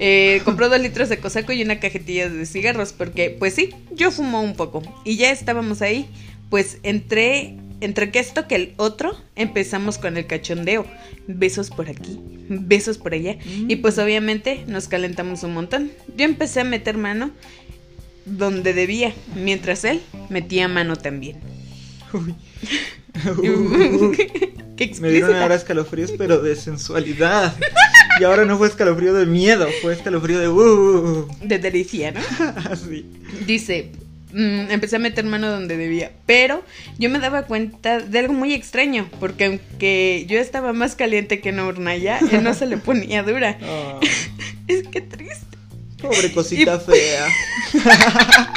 eh, 0.00 0.40
compró 0.44 0.68
dos 0.68 0.80
litros 0.80 1.08
de 1.08 1.18
cosaco 1.18 1.52
y 1.52 1.62
una 1.62 1.78
cajetilla 1.78 2.28
de 2.28 2.46
cigarros, 2.46 2.92
porque 2.92 3.34
pues 3.38 3.54
sí, 3.54 3.70
yo 3.92 4.10
fumo 4.10 4.40
un 4.40 4.54
poco. 4.54 4.82
Y 5.04 5.16
ya 5.16 5.30
estábamos 5.30 5.82
ahí, 5.82 6.08
pues 6.50 6.78
entre, 6.84 7.56
entre 7.80 8.10
que 8.10 8.18
esto 8.18 8.46
que 8.46 8.56
el 8.56 8.74
otro, 8.76 9.16
empezamos 9.36 9.98
con 9.98 10.16
el 10.16 10.26
cachondeo. 10.26 10.86
Besos 11.26 11.70
por 11.70 11.88
aquí, 11.88 12.18
besos 12.48 12.98
por 12.98 13.14
allá. 13.14 13.38
Y 13.44 13.76
pues 13.76 13.98
obviamente 13.98 14.64
nos 14.66 14.88
calentamos 14.88 15.42
un 15.42 15.54
montón. 15.54 15.90
Yo 16.16 16.24
empecé 16.24 16.60
a 16.60 16.64
meter 16.64 16.96
mano 16.96 17.30
donde 18.24 18.74
debía, 18.74 19.14
mientras 19.34 19.84
él 19.84 20.02
metía 20.28 20.68
mano 20.68 20.96
también. 20.96 21.38
Uy. 22.12 22.34
Qué 24.76 24.94
Me 25.00 25.10
dieron 25.10 25.34
ahora 25.36 25.54
escalofríos, 25.54 26.12
pero 26.16 26.40
de 26.40 26.54
sensualidad. 26.56 27.54
Y 28.20 28.24
ahora 28.24 28.44
no 28.44 28.58
fue 28.58 28.68
escalofrío 28.68 29.12
de 29.14 29.26
miedo, 29.26 29.66
fue 29.82 29.92
escalofrío 29.92 30.38
de 30.38 30.48
uh. 30.48 31.28
De 31.42 31.58
delicia, 31.58 32.12
¿no? 32.12 32.20
Así. 32.70 33.06
Dice, 33.46 33.92
mm, 34.32 34.70
empecé 34.70 34.96
a 34.96 34.98
meter 34.98 35.24
mano 35.24 35.50
donde 35.50 35.76
debía, 35.76 36.12
pero 36.26 36.64
yo 36.98 37.10
me 37.10 37.18
daba 37.18 37.42
cuenta 37.42 37.98
de 38.00 38.18
algo 38.18 38.32
muy 38.32 38.54
extraño, 38.54 39.08
porque 39.20 39.46
aunque 39.46 40.24
yo 40.28 40.38
estaba 40.38 40.72
más 40.72 40.94
caliente 40.96 41.40
que 41.40 41.50
una 41.50 41.66
hornalla, 41.66 42.18
él 42.32 42.42
no 42.42 42.54
se 42.54 42.66
le 42.66 42.76
ponía 42.76 43.22
dura. 43.22 43.58
Ah, 43.62 44.00
Es 44.68 44.86
que 44.86 45.00
triste. 45.00 45.56
pobre 46.02 46.30
cosita 46.32 46.78
fea. 46.78 47.26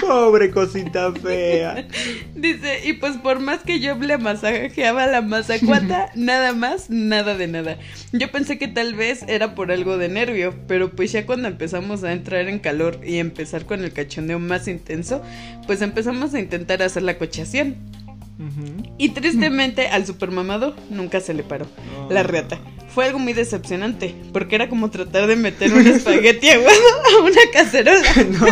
pobre 0.00 0.50
cosita 0.50 1.12
fea. 1.12 1.86
Dice, 2.34 2.80
y 2.84 2.94
pues 2.94 3.16
por 3.16 3.40
más 3.40 3.60
que 3.60 3.80
yo 3.80 3.96
le 3.96 4.18
masajeaba 4.18 5.06
la 5.06 5.22
mazacuata, 5.22 6.10
nada 6.14 6.52
más, 6.52 6.90
nada 6.90 7.36
de 7.36 7.46
nada. 7.46 7.78
Yo 8.12 8.30
pensé 8.30 8.58
que 8.58 8.68
tal 8.68 8.94
vez 8.94 9.24
era 9.28 9.54
por 9.54 9.72
algo 9.72 9.98
de 9.98 10.08
nervio, 10.08 10.54
pero 10.66 10.90
pues 10.90 11.12
ya 11.12 11.26
cuando 11.26 11.48
empezamos 11.48 12.04
a 12.04 12.12
entrar 12.12 12.48
en 12.48 12.58
calor 12.58 13.00
y 13.04 13.18
empezar 13.18 13.66
con 13.66 13.84
el 13.84 13.92
cachondeo 13.92 14.38
más 14.38 14.68
intenso, 14.68 15.22
pues 15.66 15.82
empezamos 15.82 16.34
a 16.34 16.40
intentar 16.40 16.82
hacer 16.82 17.02
la 17.02 17.18
cochación. 17.18 17.76
Y 18.96 19.10
tristemente 19.10 19.88
al 19.88 20.06
supermamado 20.06 20.74
nunca 20.88 21.20
se 21.20 21.34
le 21.34 21.42
paró 21.42 21.66
la 22.08 22.22
reata. 22.22 22.58
Fue 22.94 23.06
algo 23.06 23.18
muy 23.18 23.32
decepcionante, 23.32 24.14
porque 24.32 24.56
era 24.56 24.68
como 24.68 24.90
tratar 24.90 25.26
de 25.26 25.36
meter 25.36 25.72
un 25.72 25.86
espagueti 25.86 26.50
aguado 26.50 26.80
a 27.04 27.22
una 27.24 27.40
cacerola. 27.52 28.00
No, 28.30 28.46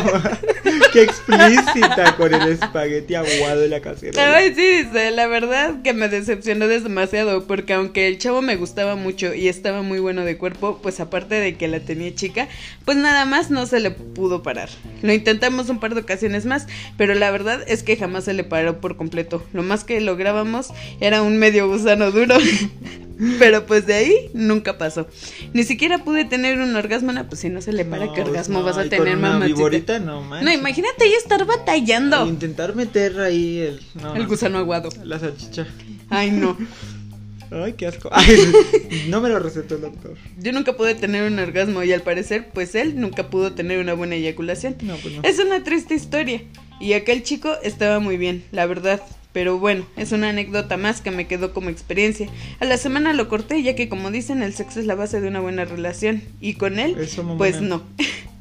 qué 0.92 1.02
explícita 1.02 2.16
con 2.16 2.34
el 2.34 2.52
espagueti 2.52 3.14
aguado 3.14 3.64
y 3.64 3.68
la 3.68 3.80
cacerola. 3.80 4.36
Ay, 4.36 4.54
sí, 4.54 4.84
dice, 4.84 5.10
la 5.10 5.26
verdad 5.26 5.82
que 5.82 5.92
me 5.92 6.08
decepcionó 6.08 6.68
demasiado, 6.68 7.46
porque 7.46 7.72
aunque 7.74 8.06
el 8.08 8.18
chavo 8.18 8.42
me 8.42 8.56
gustaba 8.56 8.96
mucho 8.96 9.34
y 9.34 9.48
estaba 9.48 9.82
muy 9.82 9.98
bueno 9.98 10.24
de 10.24 10.36
cuerpo, 10.36 10.78
pues 10.82 11.00
aparte 11.00 11.36
de 11.36 11.56
que 11.56 11.68
la 11.68 11.80
tenía 11.80 12.14
chica, 12.14 12.48
pues 12.84 12.96
nada 12.96 13.24
más 13.24 13.50
no 13.50 13.66
se 13.66 13.80
le 13.80 13.90
pudo 13.90 14.42
parar. 14.42 14.68
Lo 15.02 15.12
intentamos 15.12 15.68
un 15.68 15.80
par 15.80 15.94
de 15.94 16.00
ocasiones 16.02 16.46
más, 16.46 16.66
pero 16.96 17.14
la 17.14 17.30
verdad 17.30 17.62
es 17.66 17.82
que 17.82 17.96
jamás 17.96 18.24
se 18.24 18.34
le 18.34 18.44
paró 18.44 18.80
por 18.80 18.96
completo. 18.96 19.44
Lo 19.52 19.62
más 19.62 19.84
que 19.84 20.00
lográbamos 20.00 20.68
era 21.00 21.22
un 21.22 21.38
medio 21.38 21.68
gusano 21.68 22.10
duro. 22.10 22.36
Pero 23.38 23.66
pues 23.66 23.86
de 23.86 23.94
ahí 23.94 24.30
nunca 24.32 24.78
pasó. 24.78 25.08
Ni 25.52 25.64
siquiera 25.64 26.04
pude 26.04 26.24
tener 26.24 26.58
un 26.58 26.74
orgasmo, 26.76 27.12
no, 27.12 27.26
pues 27.28 27.40
si 27.40 27.48
no 27.48 27.60
se 27.60 27.72
le 27.72 27.84
para, 27.84 28.06
No, 28.06 28.12
¿qué 28.12 28.22
orgasmo 28.22 28.60
no, 28.60 28.64
vas 28.64 28.78
a 28.78 28.86
y 28.86 28.88
tener, 28.88 29.18
viborita, 29.44 29.98
no 29.98 30.22
manches. 30.22 30.44
No, 30.44 30.52
imagínate 30.52 31.06
ella 31.06 31.16
estar 31.16 31.44
batallando. 31.44 32.26
Intentar 32.26 32.74
meter 32.74 33.18
ahí 33.20 33.58
el. 33.58 33.80
no, 33.94 34.14
El 34.14 34.22
no, 34.22 34.28
gusano 34.28 34.58
aguado. 34.58 34.88
La 35.04 35.18
salchicha. 35.18 35.66
Ay, 36.08 36.30
no. 36.30 36.56
Ay, 37.50 37.72
qué 37.72 37.86
asco. 37.86 38.10
Ay, 38.12 38.36
no 39.08 39.20
me 39.20 39.30
lo 39.30 39.38
recetó 39.38 39.76
el 39.76 39.80
doctor. 39.80 40.14
Yo 40.38 40.52
nunca 40.52 40.76
pude 40.76 40.94
tener 40.94 41.30
un 41.30 41.38
orgasmo 41.38 41.82
y 41.82 41.92
al 41.92 42.02
parecer, 42.02 42.50
pues 42.52 42.74
él 42.74 43.00
nunca 43.00 43.30
pudo 43.30 43.52
tener 43.54 43.80
una 43.80 43.94
buena 43.94 44.16
eyaculación. 44.16 44.76
No, 44.82 44.96
pues 44.96 45.14
no. 45.14 45.22
Es 45.22 45.38
una 45.38 45.64
triste 45.64 45.94
historia. 45.94 46.42
Y 46.80 46.92
aquel 46.92 47.22
chico 47.22 47.56
estaba 47.62 48.00
muy 48.00 48.16
bien, 48.18 48.44
la 48.52 48.66
verdad. 48.66 49.00
Pero 49.38 49.56
bueno, 49.56 49.86
es 49.96 50.10
una 50.10 50.30
anécdota 50.30 50.76
más 50.76 51.00
que 51.00 51.12
me 51.12 51.28
quedó 51.28 51.54
como 51.54 51.70
experiencia. 51.70 52.28
A 52.58 52.64
la 52.64 52.76
semana 52.76 53.12
lo 53.12 53.28
corté, 53.28 53.62
ya 53.62 53.76
que 53.76 53.88
como 53.88 54.10
dicen, 54.10 54.42
el 54.42 54.52
sexo 54.52 54.80
es 54.80 54.86
la 54.86 54.96
base 54.96 55.20
de 55.20 55.28
una 55.28 55.38
buena 55.38 55.64
relación. 55.64 56.24
Y 56.40 56.54
con 56.54 56.80
él, 56.80 56.96
pues 57.36 57.60
no. 57.60 57.84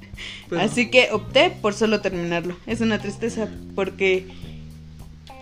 Así 0.58 0.90
que 0.90 1.10
opté 1.12 1.52
por 1.52 1.76
solo 1.76 2.02
terminarlo. 2.02 2.58
Es 2.66 2.82
una 2.82 2.98
tristeza 2.98 3.48
porque... 3.76 4.26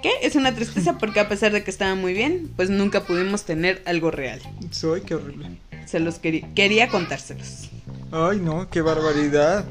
¿Qué? 0.03 0.11
Es 0.23 0.35
una 0.35 0.53
tristeza 0.53 0.97
porque 0.99 1.21
a 1.21 1.29
pesar 1.29 1.53
de 1.53 1.63
que 1.63 1.71
estaba 1.71 1.95
muy 1.95 2.11
bien, 2.11 2.51
pues 2.57 2.69
nunca 2.69 3.05
pudimos 3.05 3.45
tener 3.45 3.81
algo 3.85 4.11
real. 4.11 4.41
Soy, 4.71 5.03
qué 5.03 5.15
horrible. 5.15 5.51
Se 5.85 6.01
los 6.01 6.19
quería, 6.19 6.53
quería 6.53 6.89
contárselos. 6.89 7.69
Ay, 8.11 8.41
no, 8.41 8.69
qué 8.69 8.81
barbaridad. 8.81 9.63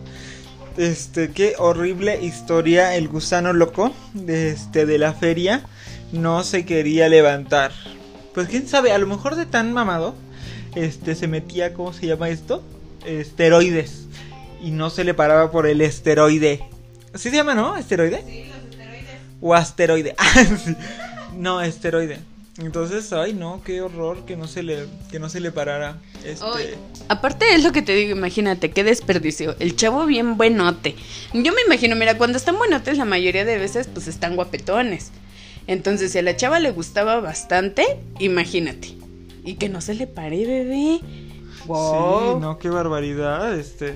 Este, 0.78 1.30
qué 1.32 1.56
horrible 1.58 2.24
historia. 2.24 2.96
El 2.96 3.08
gusano 3.08 3.52
loco 3.52 3.92
de, 4.14 4.48
este, 4.48 4.86
de 4.86 4.96
la 4.96 5.12
feria 5.12 5.66
no 6.14 6.44
se 6.44 6.64
quería 6.64 7.09
levantar. 7.09 7.72
Pues 8.33 8.48
quién 8.48 8.66
sabe, 8.66 8.92
a 8.92 8.98
lo 8.98 9.07
mejor 9.07 9.37
de 9.37 9.46
tan 9.46 9.72
mamado, 9.72 10.14
este, 10.74 11.14
se 11.14 11.29
metía, 11.29 11.74
¿cómo 11.74 11.92
se 11.92 12.07
llama 12.07 12.29
esto? 12.29 12.62
Esteroides. 13.05 14.07
Y 14.62 14.70
no 14.70 14.90
se 14.90 15.05
le 15.05 15.14
paraba 15.14 15.50
por 15.50 15.66
el 15.66 15.81
esteroide. 15.81 16.64
¿Así 17.12 17.31
se 17.31 17.37
llama, 17.37 17.55
no? 17.55 17.77
¿Esteroide? 17.77 18.24
Sí, 18.27 18.44
los 18.46 18.70
esteroides. 18.70 19.20
O 19.40 19.55
asteroide. 19.55 20.14
Ah, 20.18 20.44
sí. 20.64 20.77
No, 21.37 21.61
esteroide. 21.61 22.18
Entonces, 22.59 23.12
ay 23.12 23.33
no, 23.33 23.62
qué 23.64 23.83
horror 23.83 24.24
que 24.24 24.37
no 24.37 24.46
se 24.46 24.62
le, 24.62 24.87
que 25.11 25.18
no 25.18 25.29
se 25.29 25.40
le 25.40 25.50
parara. 25.50 25.98
Este. 26.24 26.77
Aparte 27.09 27.53
es 27.55 27.64
lo 27.64 27.72
que 27.72 27.83
te 27.83 27.94
digo, 27.94 28.12
imagínate, 28.12 28.70
qué 28.70 28.85
desperdicio. 28.85 29.57
El 29.59 29.74
chavo 29.74 30.07
bien 30.07 30.37
buenote. 30.37 30.94
Yo 31.33 31.53
me 31.53 31.62
imagino, 31.66 31.96
mira, 31.96 32.16
cuando 32.16 32.38
están 32.38 32.57
buenotes 32.57 32.96
la 32.96 33.05
mayoría 33.05 33.44
de 33.44 33.59
veces 33.59 33.88
pues 33.92 34.07
están 34.07 34.37
guapetones. 34.37 35.11
Entonces, 35.66 36.12
si 36.12 36.18
a 36.18 36.22
la 36.22 36.37
chava 36.37 36.59
le 36.61 36.70
gustaba 36.70 37.20
bastante, 37.20 37.85
imagínate. 38.18 38.94
Y 39.44 39.55
que 39.55 39.68
no 39.68 39.81
se 39.81 39.94
le 39.94 40.07
pare, 40.07 40.44
bebé. 40.46 41.00
Wow. 41.66 42.35
Sí, 42.35 42.40
no, 42.40 42.59
qué 42.59 42.68
barbaridad, 42.68 43.59
este, 43.59 43.94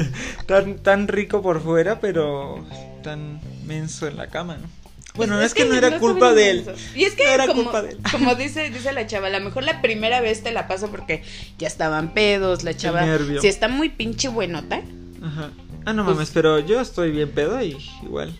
tan, 0.46 0.78
tan 0.78 1.06
rico 1.08 1.42
por 1.42 1.62
fuera, 1.62 2.00
pero 2.00 2.64
tan 3.02 3.40
menso 3.66 4.06
en 4.06 4.16
la 4.16 4.28
cama, 4.28 4.56
¿no? 4.56 4.66
Bueno, 5.14 5.34
no 5.34 5.42
es, 5.42 5.52
que, 5.54 5.64
no 5.64 5.74
era 5.74 5.98
culpa 5.98 6.32
de 6.32 6.50
él. 6.50 6.64
Y 6.94 7.02
es 7.04 7.14
que 7.14 7.24
No 7.24 7.30
era 7.30 7.46
como, 7.48 7.64
culpa 7.64 7.82
de 7.82 7.90
él. 7.90 7.98
como 8.12 8.36
dice, 8.36 8.70
dice 8.70 8.92
la 8.92 9.06
chava, 9.06 9.26
a 9.26 9.30
lo 9.30 9.40
mejor 9.40 9.64
la 9.64 9.82
primera 9.82 10.20
vez 10.20 10.42
te 10.42 10.52
la 10.52 10.68
paso 10.68 10.88
porque 10.90 11.22
ya 11.58 11.66
estaban 11.66 12.14
pedos, 12.14 12.62
la 12.62 12.74
chava. 12.76 13.04
Si 13.40 13.48
está 13.48 13.68
muy 13.68 13.88
pinche 13.88 14.28
buenota. 14.28 14.80
Ajá. 15.22 15.50
Ah, 15.84 15.92
no 15.92 16.04
Pues- 16.04 16.16
mames, 16.16 16.30
pero 16.32 16.60
yo 16.60 16.80
estoy 16.80 17.10
bien 17.10 17.30
pedo 17.30 17.60
y 17.62 17.76
igual. 18.04 18.32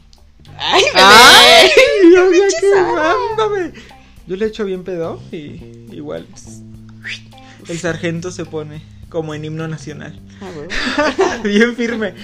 ¡Ay, 0.58 0.82
bebé! 0.94 1.04
¡Ay! 1.04 1.68
Yo, 2.02 2.10
ya 2.10 2.30
pinche 2.30 2.56
que 2.60 2.70
sarro. 2.70 3.36
mámame. 3.36 3.72
Yo 4.26 4.36
le 4.36 4.46
echo 4.46 4.64
bien 4.64 4.84
pedo 4.84 5.20
y 5.32 5.86
igual. 5.92 6.26
pues, 6.30 6.62
el 7.68 7.78
sargento 7.78 8.30
se 8.30 8.44
pone 8.44 8.82
como 9.08 9.34
en 9.34 9.44
himno 9.44 9.66
nacional. 9.68 10.18
Ah, 10.40 11.38
bien 11.44 11.74
firme. 11.76 12.14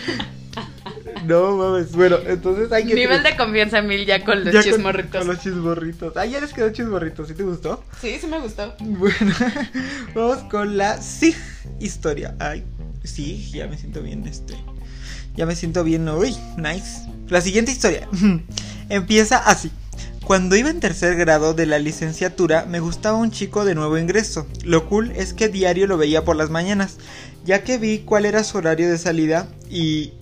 No 1.24 1.56
mames. 1.56 1.92
Bueno, 1.92 2.18
entonces 2.26 2.70
hay 2.70 2.86
que. 2.86 2.94
Nivel 2.94 3.22
de 3.22 3.36
confianza 3.36 3.82
mil 3.82 4.06
ya 4.06 4.22
con 4.24 4.44
los 4.44 4.52
Ya 4.54 4.62
con- 4.62 4.70
chismorritos. 4.72 5.18
Con, 5.18 5.26
los 5.26 5.42
chismorritos. 5.42 6.16
Ah, 6.16 6.24
ya 6.26 6.40
les 6.40 6.52
quedó 6.52 6.70
chismorritos. 6.70 7.26
¿Sí 7.28 7.34
te 7.34 7.42
gustó? 7.42 7.82
Sí, 8.00 8.18
sí 8.20 8.26
me 8.26 8.38
gustó. 8.38 8.74
Bueno, 8.80 9.34
vamos 10.14 10.38
con 10.50 10.76
la 10.76 11.00
SIG 11.02 11.36
historia. 11.80 12.36
Ay, 12.38 12.64
sí, 13.02 13.50
ya 13.52 13.66
me 13.66 13.76
siento 13.76 14.02
bien, 14.02 14.26
este. 14.26 14.54
Ya 15.36 15.46
me 15.46 15.56
siento 15.56 15.84
bien, 15.84 16.08
uy, 16.08 16.36
nice. 16.56 17.06
La 17.28 17.40
siguiente 17.40 17.72
historia 17.72 18.08
empieza 18.88 19.38
así. 19.38 19.70
Cuando 20.26 20.56
iba 20.56 20.70
en 20.70 20.80
tercer 20.80 21.14
grado 21.14 21.54
de 21.54 21.66
la 21.66 21.78
licenciatura, 21.78 22.64
me 22.64 22.80
gustaba 22.80 23.16
un 23.16 23.30
chico 23.30 23.64
de 23.64 23.76
nuevo 23.76 23.96
ingreso. 23.96 24.46
Lo 24.64 24.88
cool 24.88 25.12
es 25.12 25.32
que 25.32 25.48
diario 25.48 25.86
lo 25.86 25.98
veía 25.98 26.24
por 26.24 26.34
las 26.34 26.50
mañanas, 26.50 26.96
ya 27.44 27.62
que 27.62 27.78
vi 27.78 28.00
cuál 28.00 28.26
era 28.26 28.42
su 28.42 28.58
horario 28.58 28.90
de 28.90 28.98
salida 28.98 29.46
y 29.70 30.14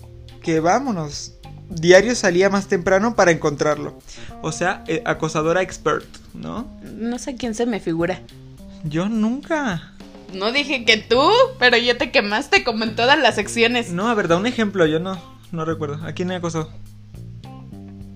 que 0.43 0.59
vámonos. 0.59 1.33
diario 1.69 2.13
salía 2.13 2.51
más 2.51 2.67
temprano 2.67 3.15
para 3.15 3.31
encontrarlo. 3.31 3.97
O 4.43 4.51
sea, 4.51 4.83
eh, 4.85 5.01
acosadora 5.05 5.63
expert, 5.63 6.05
¿no? 6.35 6.67
No 6.83 7.17
sé 7.17 7.35
quién 7.35 7.55
se 7.55 7.65
me 7.65 7.79
figura. 7.79 8.21
Yo 8.83 9.09
nunca. 9.09 9.94
No 10.33 10.51
dije 10.51 10.85
que 10.85 10.97
tú, 10.97 11.21
pero 11.59 11.77
ya 11.77 11.97
te 11.97 12.11
quemaste 12.11 12.63
como 12.63 12.83
en 12.83 12.95
todas 12.95 13.17
las 13.19 13.35
secciones. 13.35 13.91
No, 13.91 14.09
a 14.09 14.13
ver, 14.13 14.27
da 14.27 14.37
un 14.37 14.45
ejemplo, 14.45 14.85
yo 14.85 14.99
no, 14.99 15.21
no 15.51 15.65
recuerdo. 15.65 16.05
¿A 16.05 16.13
quién 16.13 16.27
me 16.27 16.35
acosó? 16.35 16.69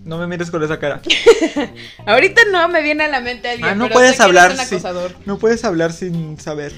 No 0.04 0.17
me 0.17 0.28
mires 0.28 0.50
con 0.50 0.63
esa 0.63 0.80
cara. 0.80 1.02
Ahorita 2.08 2.41
no 2.52 2.67
me 2.67 2.82
viene 2.82 3.06
a 3.06 3.08
la 3.10 3.22
mente 3.22 3.50
alguien. 3.50 3.69
Ah, 3.69 3.76
no 3.76 3.86
pero 3.86 3.95
puedes 3.95 4.19
hablar. 4.19 4.52
acosador. 4.60 5.15
No 5.26 5.38
puedes 5.38 5.63
hablar 5.63 5.93
sin 5.93 6.39
saber. 6.39 6.74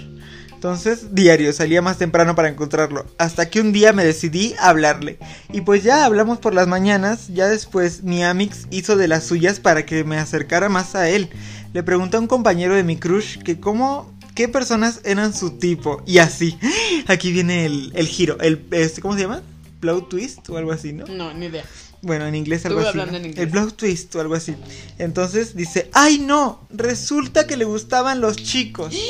Entonces, 0.61 1.15
diario, 1.15 1.51
salía 1.53 1.81
más 1.81 1.97
temprano 1.97 2.35
para 2.35 2.49
encontrarlo. 2.49 3.07
Hasta 3.17 3.49
que 3.49 3.61
un 3.61 3.71
día 3.71 3.93
me 3.93 4.03
decidí 4.05 4.53
a 4.59 4.69
hablarle. 4.69 5.17
Y 5.51 5.61
pues 5.61 5.81
ya 5.81 6.05
hablamos 6.05 6.37
por 6.37 6.53
las 6.53 6.67
mañanas. 6.67 7.29
Ya 7.29 7.47
después 7.47 8.03
mi 8.03 8.23
Amix 8.23 8.67
hizo 8.69 8.95
de 8.95 9.07
las 9.07 9.23
suyas 9.23 9.59
para 9.59 9.87
que 9.87 10.03
me 10.03 10.19
acercara 10.19 10.69
más 10.69 10.93
a 10.93 11.09
él. 11.09 11.29
Le 11.73 11.81
pregunté 11.83 12.17
a 12.17 12.19
un 12.19 12.27
compañero 12.27 12.75
de 12.75 12.83
mi 12.83 12.97
crush 12.97 13.39
que 13.39 13.59
cómo. 13.59 14.10
¿Qué 14.35 14.47
personas 14.47 15.01
eran 15.03 15.33
su 15.33 15.57
tipo? 15.57 16.01
Y 16.05 16.19
así. 16.19 16.57
Aquí 17.07 17.31
viene 17.31 17.65
el, 17.65 17.91
el 17.95 18.07
giro. 18.07 18.37
El, 18.39 18.65
este, 18.71 19.01
¿Cómo 19.01 19.15
se 19.15 19.21
llama? 19.21 19.41
Blow 19.81 20.03
twist 20.03 20.49
o 20.49 20.57
algo 20.57 20.71
así, 20.71 20.93
¿no? 20.93 21.05
No, 21.07 21.33
ni 21.33 21.47
idea. 21.47 21.63
Bueno, 22.01 22.25
en 22.25 22.35
inglés 22.35 22.65
algo 22.65 22.79
Estuve 22.79 22.89
así. 22.89 22.99
hablando 22.99 23.19
¿no? 23.19 23.25
en 23.25 23.31
inglés. 23.31 23.45
El 23.45 23.51
blow 23.51 23.71
twist 23.71 24.15
o 24.15 24.21
algo 24.21 24.35
así. 24.35 24.55
Entonces 24.97 25.55
dice, 25.55 25.89
ay 25.93 26.19
no, 26.19 26.67
resulta 26.71 27.45
que 27.45 27.57
le 27.57 27.65
gustaban 27.65 28.21
los 28.21 28.37
chicos. 28.37 28.93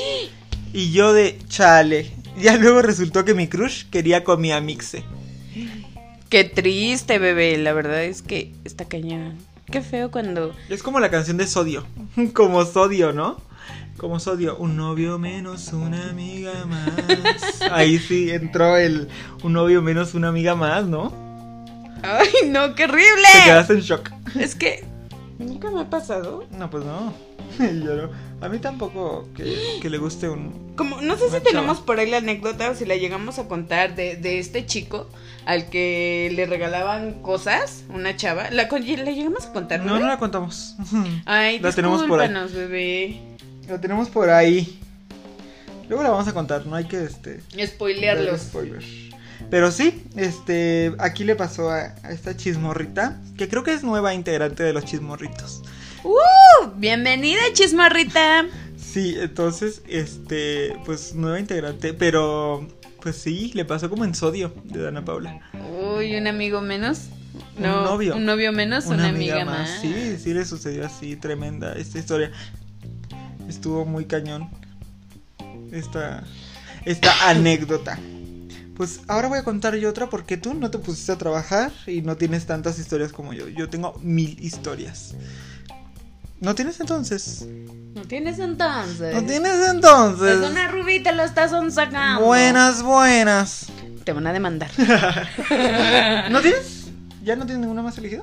Y 0.74 0.94
yo 0.94 1.12
de 1.12 1.38
chale. 1.50 2.14
Ya 2.40 2.56
luego 2.56 2.82
resultó 2.82 3.26
que 3.26 3.34
mi 3.34 3.50
crush 3.50 3.90
quería 3.90 4.24
con 4.24 4.40
mi 4.40 4.54
amixe. 4.54 5.04
Qué 6.30 6.46
triste, 6.46 7.20
bebé. 7.20 7.58
La 7.58 7.74
verdad 7.74 8.06
es 8.06 8.22
que 8.22 8.54
está 8.64 8.86
cañón. 8.86 9.38
Qué 9.70 9.82
feo 9.82 10.12
cuando. 10.12 10.56
Es 10.70 10.82
como 10.82 11.02
la 11.02 11.12
canción 11.12 11.36
de 11.36 11.46
Sodio. 11.46 11.86
Como 12.34 12.64
Sodio, 12.64 13.12
¿no? 13.12 13.42
Como 14.02 14.20
Sodio. 14.20 14.58
Un 14.58 14.78
novio 14.78 15.20
menos, 15.20 15.72
una 15.74 16.10
amiga 16.10 16.66
más. 16.66 17.62
Ahí 17.72 18.00
sí 18.00 18.32
entró 18.32 18.76
el 18.76 19.08
un 19.44 19.54
novio 19.54 19.84
menos, 19.84 20.16
una 20.16 20.30
amiga 20.30 20.56
más, 20.56 20.86
¿no? 20.86 21.14
¡Ay, 22.02 22.50
no, 22.50 22.74
qué 22.74 22.88
Te 22.88 22.92
horrible! 22.92 23.28
quedas 23.46 23.70
en 23.70 23.82
shock. 23.82 24.10
Es 24.40 24.56
que. 24.56 24.84
Nunca 25.38 25.70
me 25.70 25.82
ha 25.82 25.90
pasado. 25.92 26.46
No, 26.58 26.68
pues 26.72 26.84
no. 26.84 27.14
Yo 27.60 27.96
no. 27.96 28.10
A 28.42 28.50
mí 28.50 28.58
tampoco 28.58 29.28
que, 29.36 29.78
que 29.80 29.90
le 29.92 30.00
guste 30.00 30.28
un, 30.30 30.74
Como, 30.76 31.00
no 31.02 31.16
sé 31.16 31.30
si 31.30 31.40
tenemos 31.44 31.80
por 31.80 32.00
ahí 32.00 32.10
la 32.10 32.18
anécdota 32.18 32.72
o 32.72 32.76
si 32.76 32.86
la 32.86 32.96
llegamos 32.96 33.38
a 33.38 33.48
contar 33.48 33.94
de, 33.94 34.16
de 34.16 34.40
este 34.40 34.66
chico 34.66 35.08
al 35.46 35.70
que 35.70 36.32
le 36.34 36.48
regalaban 36.48 37.22
cosas, 37.22 37.84
una 37.90 38.16
chava. 38.16 38.50
¿La, 38.50 38.68
la 38.68 39.12
llegamos 39.12 39.46
a 39.46 39.54
contar, 39.54 39.82
No, 39.82 39.94
no? 39.94 40.00
no 40.00 40.08
la 40.08 40.18
contamos. 40.18 40.76
Ay, 41.26 41.60
la 41.62 41.72
tenemos 41.72 42.02
por 42.04 42.20
ahí. 42.20 42.34
bebé. 42.52 43.31
La 43.72 43.80
tenemos 43.80 44.10
por 44.10 44.30
ahí. 44.30 44.82
Luego 45.88 46.04
la 46.04 46.10
vamos 46.10 46.28
a 46.28 46.34
contar, 46.34 46.66
no 46.66 46.76
hay 46.76 46.84
que 46.90 47.06
este. 47.06 47.40
Spoilearlos. 47.66 48.42
spoiler. 48.42 48.84
Pero 49.50 49.72
sí, 49.72 50.04
este. 50.18 50.94
Aquí 51.00 51.24
le 51.24 51.38
pasó 51.38 51.70
a, 51.70 51.96
a 52.04 52.12
esta 52.12 52.36
chismorrita. 52.36 53.22
Que 53.38 53.48
creo 53.48 53.64
que 53.64 53.72
es 53.72 53.82
nueva 53.82 54.14
integrante 54.14 54.64
de 54.64 54.74
los 54.74 54.84
chismorritos. 54.84 55.62
¡Uh! 56.04 56.68
Bienvenida, 56.76 57.40
chismorrita. 57.54 58.46
Sí, 58.76 59.16
entonces, 59.18 59.84
este. 59.88 60.76
Pues 60.86 61.16
nueva 61.16 61.40
integrante. 61.40 61.94
Pero. 61.94 62.68
Pues 63.02 63.16
sí, 63.16 63.52
le 63.54 63.64
pasó 63.64 63.90
como 63.90 64.04
en 64.04 64.14
sodio 64.16 64.54
de 64.66 64.82
Dana 64.82 65.06
Paula. 65.06 65.40
Uy, 65.96 66.18
un 66.18 66.28
amigo 66.28 66.60
menos. 66.60 67.04
Un 67.56 67.64
No, 67.64 67.86
novio. 67.86 68.18
Un 68.18 68.26
novio 68.26 68.52
menos, 68.52 68.88
una, 68.88 69.08
amiga, 69.08 69.46
más. 69.46 69.80
Sí, 69.80 70.18
sí 70.22 70.34
le 70.34 70.44
sucedió 70.44 70.86
así, 70.86 71.16
tremenda 71.16 71.72
esta 71.78 72.00
historia. 72.00 72.34
Estuvo 73.52 73.84
muy 73.84 74.06
cañón. 74.06 74.50
Esta, 75.74 76.24
esta 76.86 77.30
anécdota. 77.30 78.00
Pues 78.78 79.02
ahora 79.10 79.28
voy 79.28 79.40
a 79.40 79.44
contar 79.44 79.76
yo 79.76 79.90
otra 79.90 80.10
porque 80.10 80.38
tú 80.38 80.54
no 80.54 80.72
te 80.72 80.78
pusiste 80.78 81.12
a 81.12 81.18
trabajar 81.18 81.72
y 81.86 82.02
no 82.02 82.16
tienes 82.16 82.46
tantas 82.46 82.80
historias 82.80 83.12
como 83.12 83.34
yo. 83.34 83.50
Yo 83.50 83.70
tengo 83.70 84.00
mil 84.02 84.42
historias. 84.42 85.16
¿No 86.40 86.56
tienes 86.56 86.80
entonces? 86.80 87.46
¿No 87.94 88.04
tienes 88.04 88.40
entonces? 88.40 89.14
¿No 89.14 89.24
tienes 89.26 89.70
entonces? 89.70 90.42
Es 90.42 90.50
una 90.50 90.70
rubita, 90.70 91.12
lo 91.12 91.24
estás 91.24 91.52
sacando. 91.74 92.26
Buenas, 92.26 92.82
buenas. 92.82 93.68
Te 94.06 94.14
van 94.14 94.28
a 94.28 94.34
demandar. 94.34 94.72
¿No 96.32 96.40
tienes? 96.40 96.88
¿Ya 97.22 97.36
no 97.36 97.46
tienes 97.46 97.60
ninguna 97.60 97.82
más 97.82 97.98
elegida? 97.98 98.22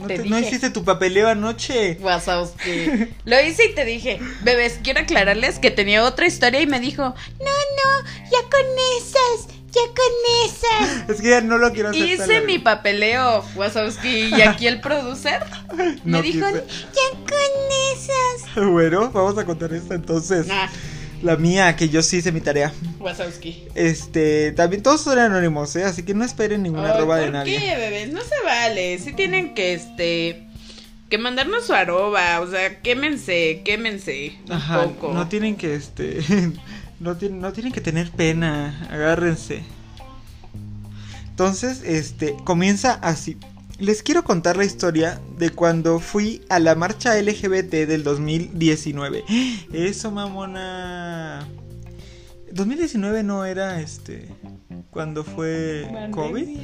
¿No, 0.00 0.06
Te 0.06 0.18
te- 0.18 0.28
no 0.28 0.36
dije. 0.36 0.48
hiciste 0.48 0.70
tu 0.70 0.84
papeleo 0.84 1.28
anoche? 1.28 1.96
Wazowski. 2.00 3.08
Lo 3.24 3.40
hice 3.40 3.66
y 3.66 3.74
te 3.74 3.84
dije, 3.84 4.18
bebés, 4.42 4.78
quiero 4.82 5.00
aclararles 5.00 5.58
que 5.58 5.70
tenía 5.70 6.04
otra 6.04 6.26
historia 6.26 6.60
y 6.60 6.66
me 6.66 6.80
dijo, 6.80 7.02
no, 7.02 7.14
no, 7.44 8.10
ya 8.30 8.38
con 8.50 8.66
esas, 8.98 9.54
ya 9.70 9.80
con 9.94 10.46
esas. 10.46 11.10
Es 11.10 11.20
que 11.22 11.30
ya 11.30 11.40
no 11.42 11.58
lo 11.58 11.72
quiero 11.72 11.90
hacer. 11.90 12.02
Hice 12.02 12.40
mi 12.42 12.58
papeleo, 12.58 13.44
Wazowski, 13.54 14.34
y 14.36 14.42
aquí 14.42 14.66
el 14.66 14.80
producer 14.80 15.42
No 16.04 16.18
me 16.18 16.22
dijo, 16.22 16.46
quise. 16.46 16.64
ya 16.94 17.18
con 17.18 17.94
esas. 17.94 18.10
Bueno, 18.70 19.10
vamos 19.12 19.38
a 19.38 19.44
contar 19.44 19.72
esta 19.72 19.94
entonces. 19.94 20.46
Nah, 20.46 20.66
La 21.22 21.36
mía, 21.36 21.76
que 21.76 21.88
yo 21.90 22.02
sí 22.02 22.18
hice 22.18 22.32
mi 22.32 22.40
tarea. 22.40 22.72
Wazowski. 22.98 23.64
Este, 23.74 24.52
también 24.52 24.82
todos 24.82 25.02
son 25.02 25.18
anónimos, 25.18 25.76
¿eh? 25.76 25.84
Así 25.84 26.02
que 26.02 26.14
no 26.14 26.24
esperen 26.24 26.62
ninguna 26.62 26.92
Ay, 26.92 26.96
arroba 26.96 27.16
de 27.18 27.24
¿Por 27.24 27.32
nadie. 27.32 27.58
qué, 27.58 27.76
bebés? 27.76 28.10
No 28.12 28.20
se 28.22 28.34
vale. 28.44 28.98
Sí 28.98 29.12
tienen 29.12 29.52
que, 29.54 29.74
este, 29.74 30.46
que 31.10 31.18
mandarnos 31.18 31.66
su 31.66 31.74
arroba. 31.74 32.40
O 32.40 32.50
sea, 32.50 32.80
quémense, 32.80 33.60
quémense 33.66 34.38
un 34.46 34.52
Ajá, 34.52 34.84
poco. 34.84 35.12
no 35.12 35.28
tienen 35.28 35.56
que, 35.56 35.74
este, 35.74 36.20
no, 37.00 37.16
tienen, 37.18 37.40
no 37.40 37.52
tienen 37.52 37.72
que 37.72 37.82
tener 37.82 38.10
pena, 38.10 38.88
agárrense. 38.90 39.62
Entonces, 41.28 41.82
este, 41.84 42.34
comienza 42.44 42.94
así. 42.94 43.36
Les 43.80 44.02
quiero 44.02 44.24
contar 44.24 44.58
la 44.58 44.66
historia 44.66 45.18
de 45.38 45.48
cuando 45.48 46.00
fui 46.00 46.42
a 46.50 46.58
la 46.58 46.74
marcha 46.74 47.18
LGBT 47.18 47.86
del 47.86 48.04
2019. 48.04 49.24
Eso, 49.72 50.10
mamona. 50.10 51.48
2019 52.52 53.22
no 53.22 53.46
era, 53.46 53.80
este, 53.80 54.28
cuando 54.90 55.24
fue 55.24 55.88
COVID. 56.10 56.58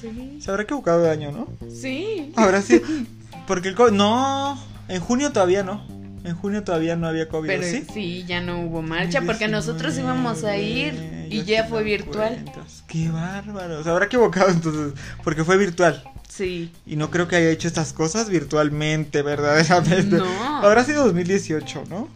Sí. 0.00 0.38
Se 0.40 0.50
habrá 0.50 0.62
equivocado 0.62 1.02
de 1.02 1.10
año, 1.10 1.30
¿no? 1.30 1.46
Sí. 1.68 2.32
Ahora 2.36 2.62
sí. 2.62 2.80
Porque 3.46 3.68
el 3.68 3.74
COVID. 3.74 3.92
No, 3.92 4.58
en 4.88 5.00
junio 5.02 5.32
todavía 5.32 5.62
no. 5.62 5.86
En 6.26 6.34
junio 6.36 6.64
todavía 6.64 6.96
no 6.96 7.06
había 7.06 7.28
COVID, 7.28 7.46
Pero 7.48 7.62
¿sí? 7.62 7.84
sí, 7.92 8.24
ya 8.26 8.40
no 8.40 8.60
hubo 8.60 8.82
marcha 8.82 9.20
porque 9.20 9.46
19, 9.46 9.52
nosotros 9.52 9.96
íbamos 9.98 10.44
a 10.44 10.56
ir 10.56 11.26
y 11.30 11.44
ya 11.44 11.64
fue 11.64 11.82
virtual. 11.84 12.34
cuentas. 12.42 12.82
Qué 12.88 13.08
bárbaro. 13.08 13.82
Se 13.84 13.90
habrá 13.90 14.06
equivocado 14.06 14.48
entonces. 14.50 14.92
Porque 15.22 15.44
fue 15.44 15.56
virtual. 15.56 16.02
Sí. 16.28 16.70
Y 16.86 16.96
no 16.96 17.10
creo 17.10 17.28
que 17.28 17.36
haya 17.36 17.50
hecho 17.50 17.68
estas 17.68 17.92
cosas 17.92 18.28
virtualmente, 18.28 19.22
verdaderamente. 19.22 20.16
No. 20.16 20.56
Habrá 20.64 20.84
sido 20.84 21.04
2018, 21.06 21.84
¿no? 21.88 22.08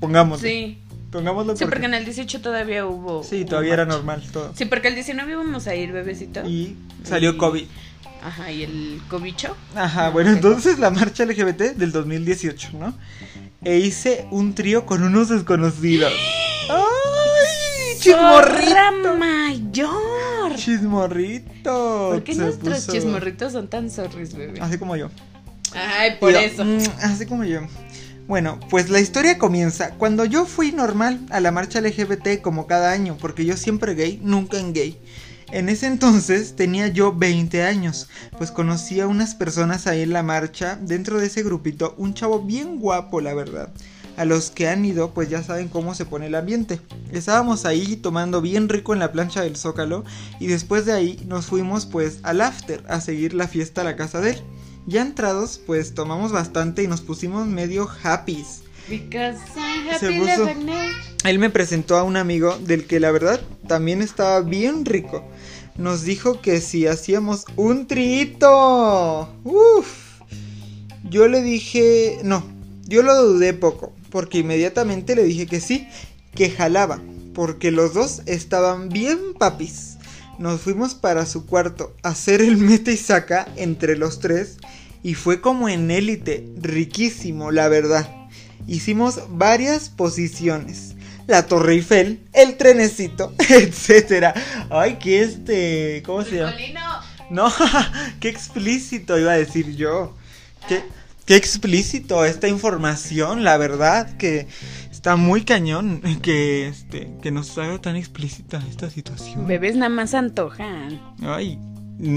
Pongámoslo. 0.00 0.46
Sí. 0.48 0.78
Pongámoslo 1.10 1.56
Sí, 1.56 1.64
porque 1.64 1.86
en 1.86 1.94
el 1.94 2.04
18 2.04 2.40
todavía 2.42 2.84
hubo. 2.84 3.24
Sí, 3.24 3.40
hubo 3.42 3.48
todavía 3.50 3.72
era 3.74 3.84
marcha. 3.86 3.96
normal 3.96 4.22
todo. 4.32 4.52
Sí, 4.54 4.66
porque 4.66 4.88
el 4.88 4.94
19 4.94 5.32
íbamos 5.32 5.66
a 5.66 5.74
ir, 5.74 5.92
bebecito. 5.92 6.46
Y 6.46 6.76
salió 7.04 7.30
Y- 7.30 7.36
COVID. 7.38 7.64
Ajá, 8.22 8.50
y 8.50 8.64
el 8.64 9.00
cobicho. 9.08 9.56
Ajá, 9.76 10.06
No, 10.06 10.12
bueno, 10.12 10.30
entonces 10.30 10.80
la 10.80 10.90
marcha 10.90 11.24
LGBT 11.24 11.74
del 11.76 11.92
2018, 11.92 12.70
¿no? 12.78 12.92
E 13.64 13.78
hice 13.78 14.26
un 14.30 14.54
trío 14.54 14.86
con 14.86 15.02
unos 15.02 15.28
desconocidos. 15.28 16.12
¡Ay! 16.70 17.96
¡Zorra 17.98 18.56
¡Chismorrito! 18.60 19.16
mayor! 19.16 20.56
¡Chismorrito! 20.56 22.10
¿Por 22.12 22.22
qué 22.24 22.34
Se 22.34 22.40
nuestros 22.42 22.78
puso- 22.86 22.92
chismorritos 22.92 23.52
son 23.52 23.68
tan 23.68 23.90
zorris, 23.90 24.34
bebé? 24.34 24.60
Así 24.60 24.78
como 24.78 24.96
yo. 24.96 25.08
Ay, 25.74 26.12
por 26.20 26.32
Yo, 26.32 26.38
eso. 26.38 26.64
mm, 26.64 26.78
así 27.02 27.26
como 27.26 27.44
yo. 27.44 27.60
Bueno, 28.28 28.58
pues 28.70 28.88
la 28.90 28.98
historia 29.00 29.38
comienza 29.38 29.90
cuando 29.92 30.24
yo 30.24 30.46
fui 30.46 30.72
normal 30.72 31.20
a 31.30 31.38
la 31.40 31.52
marcha 31.52 31.80
LGBT 31.80 32.40
como 32.40 32.66
cada 32.66 32.90
año, 32.92 33.16
porque 33.20 33.44
yo 33.44 33.56
siempre 33.56 33.94
gay, 33.94 34.18
nunca 34.22 34.58
en 34.58 34.72
gay. 34.72 34.98
En 35.52 35.68
ese 35.68 35.86
entonces 35.86 36.56
tenía 36.56 36.88
yo 36.88 37.12
20 37.12 37.62
años, 37.62 38.08
pues 38.36 38.50
conocí 38.50 39.00
a 39.00 39.06
unas 39.06 39.34
personas 39.34 39.86
ahí 39.86 40.02
en 40.02 40.12
la 40.12 40.22
marcha, 40.22 40.76
dentro 40.80 41.18
de 41.18 41.26
ese 41.26 41.42
grupito, 41.42 41.94
un 41.98 42.14
chavo 42.14 42.40
bien 42.42 42.78
guapo, 42.80 43.20
la 43.20 43.32
verdad. 43.32 43.72
A 44.16 44.24
los 44.24 44.50
que 44.50 44.68
han 44.68 44.84
ido, 44.84 45.12
pues 45.12 45.28
ya 45.28 45.42
saben 45.42 45.68
cómo 45.68 45.94
se 45.94 46.06
pone 46.06 46.26
el 46.26 46.34
ambiente. 46.34 46.80
Estábamos 47.12 47.64
ahí 47.66 47.96
tomando 47.96 48.40
bien 48.40 48.68
rico 48.68 48.92
en 48.94 48.98
la 48.98 49.12
plancha 49.12 49.42
del 49.42 49.56
Zócalo 49.56 50.04
y 50.40 50.46
después 50.46 50.84
de 50.86 50.92
ahí 50.94 51.22
nos 51.26 51.46
fuimos 51.46 51.84
pues 51.86 52.18
al 52.22 52.40
after 52.40 52.82
a 52.88 53.00
seguir 53.00 53.34
la 53.34 53.46
fiesta 53.46 53.82
a 53.82 53.84
la 53.84 53.94
casa 53.96 54.20
de 54.20 54.30
él. 54.30 54.42
Ya 54.86 55.02
entrados, 55.02 55.60
pues 55.66 55.94
tomamos 55.94 56.32
bastante 56.32 56.82
y 56.82 56.86
nos 56.88 57.02
pusimos 57.02 57.46
medio 57.46 57.88
happies. 58.02 58.62
Because 58.88 59.38
I'm 59.56 59.98
Se 59.98 60.06
happy 60.06 60.18
puso- 60.20 60.46
living 60.46 60.66
now. 60.66 60.76
Él 61.24 61.38
me 61.40 61.50
presentó 61.50 61.96
a 61.96 62.04
un 62.04 62.16
amigo 62.16 62.56
del 62.58 62.86
que 62.86 63.00
la 63.00 63.10
verdad 63.10 63.40
también 63.66 64.00
estaba 64.00 64.40
bien 64.40 64.84
rico. 64.86 65.24
Nos 65.78 66.02
dijo 66.02 66.40
que 66.40 66.60
si 66.60 66.86
hacíamos 66.86 67.44
un 67.56 67.86
trito. 67.86 69.28
Uf. 69.44 70.20
Yo 71.08 71.28
le 71.28 71.42
dije, 71.42 72.18
no, 72.24 72.44
yo 72.86 73.02
lo 73.02 73.14
dudé 73.22 73.52
poco, 73.52 73.92
porque 74.10 74.38
inmediatamente 74.38 75.14
le 75.14 75.24
dije 75.24 75.46
que 75.46 75.60
sí, 75.60 75.86
que 76.34 76.50
jalaba, 76.50 77.00
porque 77.32 77.70
los 77.70 77.94
dos 77.94 78.22
estaban 78.26 78.88
bien 78.88 79.18
papis. 79.38 79.98
Nos 80.38 80.60
fuimos 80.60 80.94
para 80.94 81.24
su 81.24 81.46
cuarto 81.46 81.94
a 82.02 82.08
hacer 82.08 82.42
el 82.42 82.56
mete 82.56 82.92
y 82.92 82.96
saca 82.96 83.48
entre 83.56 83.96
los 83.96 84.18
tres 84.18 84.58
y 85.02 85.14
fue 85.14 85.40
como 85.40 85.68
en 85.68 85.92
élite, 85.92 86.44
riquísimo, 86.60 87.52
la 87.52 87.68
verdad. 87.68 88.28
Hicimos 88.66 89.20
varias 89.30 89.88
posiciones. 89.88 90.95
La 91.26 91.46
Torre 91.46 91.74
Eiffel, 91.74 92.20
el 92.32 92.56
trenecito, 92.56 93.34
etcétera. 93.48 94.34
Ay, 94.70 94.94
que 94.94 95.22
este, 95.22 96.02
¿cómo 96.04 96.22
se 96.22 96.36
llama? 96.36 96.54
No, 97.30 97.52
qué 98.20 98.28
explícito 98.28 99.18
iba 99.18 99.32
a 99.32 99.36
decir 99.36 99.74
yo. 99.74 100.14
Qué, 100.68 100.82
qué 101.24 101.36
explícito 101.36 102.24
esta 102.24 102.48
información, 102.48 103.44
la 103.44 103.56
verdad 103.56 104.16
que 104.16 104.46
está 104.90 105.16
muy 105.16 105.44
cañón 105.44 106.00
que 106.22 106.68
este 106.68 107.10
que 107.22 107.30
nos 107.30 107.56
haga 107.58 107.80
tan 107.80 107.96
explícita 107.96 108.62
esta 108.68 108.90
situación. 108.90 109.46
Bebés 109.46 109.76
nada 109.76 109.88
más 109.88 110.14
antojan. 110.14 111.00
Ay, 111.22 111.58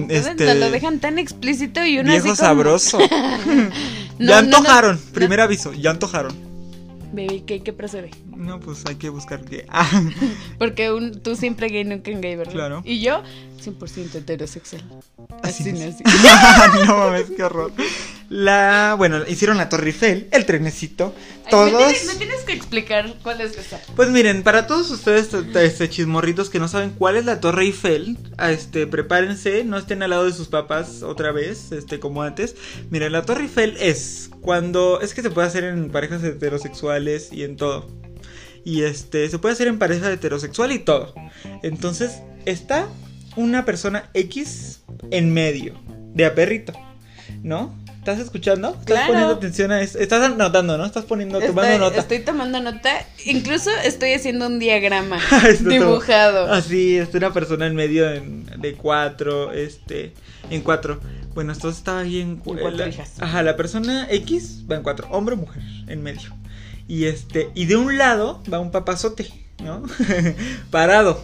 este 0.10 0.46
nos 0.46 0.58
lo 0.58 0.72
dejan 0.72 1.00
tan 1.00 1.20
explícito 1.20 1.86
y 1.86 2.00
uno 2.00 2.12
viejo 2.12 2.32
así 2.32 2.38
como... 2.38 2.48
sabroso. 2.48 3.00
No, 3.00 3.06
ya 4.20 4.42
no, 4.42 4.58
antojaron, 4.58 4.96
no. 4.96 5.14
primer 5.14 5.40
aviso, 5.42 5.74
ya 5.74 5.92
antojaron. 5.92 6.49
Bebé, 7.12 7.44
¿qué, 7.46 7.62
qué 7.62 7.74
procede? 7.74 8.12
No, 8.36 8.60
pues 8.60 8.86
hay 8.86 8.96
que 8.96 9.10
buscar 9.10 9.44
que 9.44 9.66
ah, 9.70 9.90
Porque 10.60 10.92
un, 10.92 11.22
tú 11.22 11.36
siempre 11.36 11.68
gay, 11.68 11.84
nunca 11.84 12.12
en 12.12 12.22
gay, 12.22 12.36
¿verdad? 12.36 12.54
Claro. 12.54 12.82
Y 12.86 13.02
yo, 13.02 13.24
100% 13.64 14.16
heterosexual. 14.16 14.84
Así, 15.44 15.70
Así 15.70 15.74
nací. 15.74 16.04
no 16.86 16.98
mames, 16.98 17.30
qué 17.32 17.44
horror. 17.44 17.72
La, 18.30 18.96
bueno, 18.96 19.24
hicieron 19.28 19.58
la 19.58 19.70
Torre 19.70 19.88
Eiffel, 19.88 20.28
el 20.32 20.46
trenecito, 20.46 21.16
Ay, 21.46 21.52
todos. 21.52 21.72
Me 21.72 21.78
tienes, 21.78 22.06
me 22.06 22.16
tienes 22.16 22.42
que 22.42 22.54
explicar 22.54 23.16
cuál 23.24 23.42
es 23.42 23.58
esa. 23.58 23.82
Pues 23.96 24.10
miren, 24.10 24.44
para 24.44 24.68
todos 24.68 24.92
ustedes, 24.92 25.34
este, 25.34 25.90
chismorritos 25.90 26.52
que 26.52 26.60
no 26.60 26.68
saben 26.68 26.92
cuál 26.92 27.18
es 27.18 27.26
la 27.26 27.40
Torre 27.40 27.64
Eiffel, 27.64 28.18
este, 28.48 28.86
prepárense, 28.86 29.64
no 29.64 29.78
estén 29.78 30.04
al 30.04 30.12
lado 30.12 30.26
de 30.26 30.34
sus 30.34 30.48
papás 30.48 31.02
otra 31.02 31.32
vez, 31.32 31.72
este, 31.72 32.00
como 32.00 32.22
antes. 32.22 32.56
Miren, 32.92 33.14
la 33.14 33.24
Torre 33.24 33.44
Eiffel 33.44 33.76
es 33.80 34.30
cuando, 34.42 35.02
es 35.02 35.16
que 35.16 35.24
se 35.24 35.32
puede 35.32 35.48
hacer 35.48 35.64
en 35.64 35.90
parejas 35.90 36.24
heterosexuales 36.24 37.34
y 37.34 37.44
en 37.44 37.56
todo. 37.56 37.88
Y 38.64 38.84
este, 38.84 39.28
se 39.30 39.40
puede 39.40 39.54
hacer 39.54 39.68
en 39.68 39.80
pareja 39.80 40.12
heterosexual 40.12 40.72
y 40.72 40.80
todo. 40.80 41.16
Entonces, 41.64 42.22
está 42.46 42.88
una 43.36 43.66
persona 43.66 44.10
X 44.14 44.82
en 45.12 45.34
medio, 45.34 45.80
de 46.14 46.26
a 46.26 46.36
perrito, 46.36 46.74
¿no? 47.42 47.79
¿Estás 48.00 48.20
escuchando? 48.20 48.70
¿Estás 48.70 48.86
Claro. 48.86 49.08
poniendo 49.08 49.34
atención 49.36 49.72
a 49.72 49.82
eso? 49.82 50.00
Estás 50.00 50.24
anotando, 50.24 50.78
¿no? 50.78 50.86
Estás 50.86 51.06
poniendo, 51.06 51.40
tomando 51.40 51.62
Estoy, 51.64 51.80
nota. 51.80 52.00
estoy 52.00 52.20
tomando 52.20 52.60
nota. 52.62 52.90
Incluso 53.26 53.70
estoy 53.84 54.14
haciendo 54.14 54.48
un 54.48 54.58
diagrama 54.58 55.20
Esto 55.48 55.70
dibujado. 55.70 56.52
Así, 56.52 56.98
es 56.98 57.14
una 57.14 57.32
persona 57.34 57.68
en 57.68 57.76
medio 57.76 58.10
en- 58.12 58.46
de 58.58 58.74
cuatro, 58.74 59.52
este, 59.52 60.14
en 60.50 60.62
cuatro. 60.62 61.00
Bueno, 61.36 61.52
esto 61.52 61.70
estaba 61.70 62.00
ahí 62.00 62.20
en, 62.22 62.30
En 62.30 62.38
cuatro 62.38 62.72
la- 62.72 62.88
hijas. 62.88 63.14
Ajá, 63.20 63.44
la 63.44 63.56
persona 63.58 64.08
X 64.10 64.64
va 64.72 64.76
en 64.78 64.84
cuatro, 64.84 65.08
hombre 65.12 65.36
o 65.36 65.38
mujer, 65.38 65.62
en 65.88 66.02
medio. 66.02 66.34
Y 66.88 67.06
este, 67.06 67.50
y 67.54 67.66
de 67.66 67.76
un 67.76 67.98
lado 67.98 68.42
va 68.52 68.60
un 68.60 68.72
papazote, 68.72 69.30
¿no? 69.64 69.84
Parado. 70.72 71.24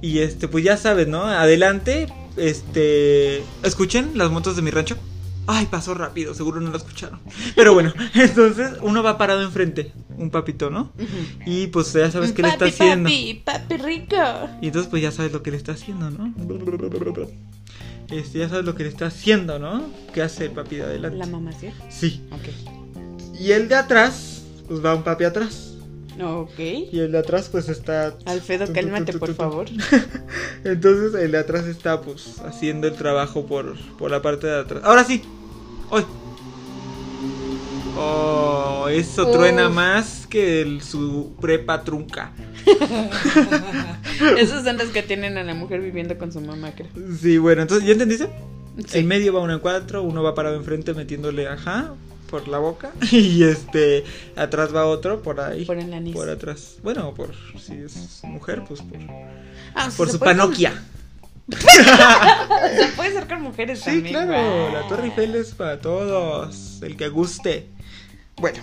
Y 0.00 0.18
este, 0.20 0.48
pues 0.48 0.64
ya 0.64 0.76
sabes, 0.76 1.06
¿no? 1.06 1.24
Adelante, 1.26 2.08
este, 2.36 3.44
escuchen 3.62 4.12
las 4.14 4.30
motos 4.30 4.56
de 4.56 4.62
mi 4.62 4.70
rancho. 4.70 4.96
Ay, 5.46 5.66
pasó 5.66 5.94
rápido, 5.94 6.34
seguro 6.34 6.60
no 6.60 6.70
lo 6.70 6.76
escucharon. 6.76 7.20
Pero 7.56 7.74
bueno, 7.74 7.92
entonces 8.14 8.72
uno 8.80 9.02
va 9.02 9.18
parado 9.18 9.42
enfrente, 9.42 9.92
un 10.16 10.30
papito, 10.30 10.70
¿no? 10.70 10.92
Y 11.46 11.66
pues 11.68 11.92
ya 11.92 12.10
sabes 12.10 12.32
qué 12.32 12.42
le 12.42 12.48
está 12.48 12.66
haciendo. 12.66 13.08
Papi, 13.08 13.42
papi 13.44 13.76
rico. 13.76 14.16
Y 14.60 14.66
entonces 14.68 14.88
pues 14.90 15.02
ya 15.02 15.10
sabes 15.10 15.32
lo 15.32 15.42
que 15.42 15.50
le 15.50 15.56
está 15.56 15.72
haciendo, 15.72 16.10
¿no? 16.10 16.32
Este, 18.08 18.38
ya 18.38 18.48
sabes 18.48 18.64
lo 18.64 18.74
que 18.74 18.84
le 18.84 18.90
está 18.90 19.06
haciendo, 19.06 19.58
¿no? 19.58 19.84
¿Qué 20.12 20.22
hace 20.22 20.44
el 20.46 20.50
papi 20.52 20.76
de 20.76 20.82
adelante? 20.82 21.18
La 21.18 21.26
mamá, 21.26 21.50
¿sí? 21.52 21.70
Sí. 21.88 22.22
Ok. 22.30 23.40
Y 23.40 23.52
el 23.52 23.68
de 23.68 23.74
atrás, 23.74 24.42
pues 24.68 24.84
va 24.84 24.94
un 24.94 25.02
papi 25.02 25.24
atrás. 25.24 25.71
Ok. 26.20 26.58
Y 26.58 26.98
el 26.98 27.12
de 27.12 27.18
atrás 27.18 27.48
pues 27.50 27.68
está... 27.68 28.14
Alfredo, 28.26 28.72
cálmate, 28.72 29.12
por 29.14 29.34
favor. 29.34 29.66
Entonces 30.64 31.20
el 31.20 31.32
de 31.32 31.38
atrás 31.38 31.66
está 31.66 32.00
pues 32.00 32.40
haciendo 32.40 32.86
el 32.86 32.94
trabajo 32.94 33.46
por, 33.46 33.76
por 33.96 34.10
la 34.10 34.20
parte 34.20 34.46
de 34.46 34.60
atrás. 34.60 34.82
Ahora 34.84 35.04
sí. 35.04 35.22
Hoy. 35.90 36.04
Oh, 37.96 38.86
eso 38.90 39.26
Uf. 39.26 39.32
truena 39.36 39.68
más 39.68 40.26
que 40.26 40.62
el, 40.62 40.82
su 40.82 41.32
prepa 41.40 41.82
trunca. 41.82 42.32
Esos 44.38 44.64
son 44.64 44.78
los 44.78 44.88
que 44.88 45.02
tienen 45.04 45.36
a 45.36 45.44
la 45.44 45.54
mujer 45.54 45.80
viviendo 45.80 46.16
con 46.16 46.32
su 46.32 46.40
mamá, 46.40 46.72
creo. 46.74 46.88
Sí, 47.20 47.38
bueno, 47.38 47.62
entonces, 47.62 47.86
¿ya 47.86 47.92
entendiste? 47.92 48.30
Sí. 48.86 49.00
En 49.00 49.06
medio 49.06 49.34
va 49.34 49.40
uno 49.40 49.52
en 49.52 49.58
cuatro, 49.58 50.02
uno 50.02 50.22
va 50.22 50.34
parado 50.34 50.56
enfrente 50.56 50.94
metiéndole 50.94 51.46
ajá 51.46 51.94
por 52.32 52.48
la 52.48 52.58
boca 52.58 52.90
y 53.12 53.44
este 53.44 54.04
atrás 54.34 54.74
va 54.74 54.86
otro 54.86 55.22
por 55.22 55.38
ahí. 55.38 55.66
Por 55.66 55.76
el 55.78 55.92
anís. 55.92 56.14
Por 56.14 56.30
atrás. 56.30 56.76
Bueno, 56.82 57.12
por 57.14 57.30
si 57.60 57.74
es 57.74 58.20
mujer, 58.24 58.64
pues 58.66 58.80
por, 58.80 58.98
Ah, 59.74 59.90
por 59.96 60.10
su 60.10 60.18
panoquia. 60.18 60.82
Se 61.52 62.88
puede 62.96 63.12
ser 63.12 63.28
con 63.28 63.42
mujeres 63.42 63.80
Sí, 63.80 63.84
también. 63.84 64.14
claro, 64.14 64.72
la 64.72 64.88
Torre 64.88 65.08
Eiffel 65.08 65.34
es 65.34 65.50
para 65.52 65.78
todos, 65.80 66.80
el 66.82 66.96
que 66.96 67.08
guste. 67.08 67.68
Bueno, 68.36 68.58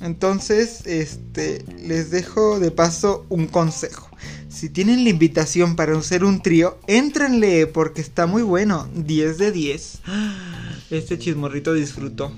entonces, 0.00 0.86
este, 0.86 1.62
les 1.82 2.10
dejo 2.10 2.58
de 2.58 2.70
paso 2.70 3.26
un 3.28 3.46
consejo. 3.46 4.08
Si 4.48 4.70
tienen 4.70 5.04
la 5.04 5.10
invitación 5.10 5.76
para 5.76 5.98
hacer 5.98 6.24
un 6.24 6.40
trío, 6.40 6.78
éntrenle 6.86 7.66
porque 7.66 8.00
está 8.00 8.26
muy 8.26 8.42
bueno, 8.42 8.88
10 8.94 9.36
de 9.38 9.52
10. 9.52 10.00
Este 10.90 11.18
chismorrito 11.18 11.72
disfrutó, 11.72 12.30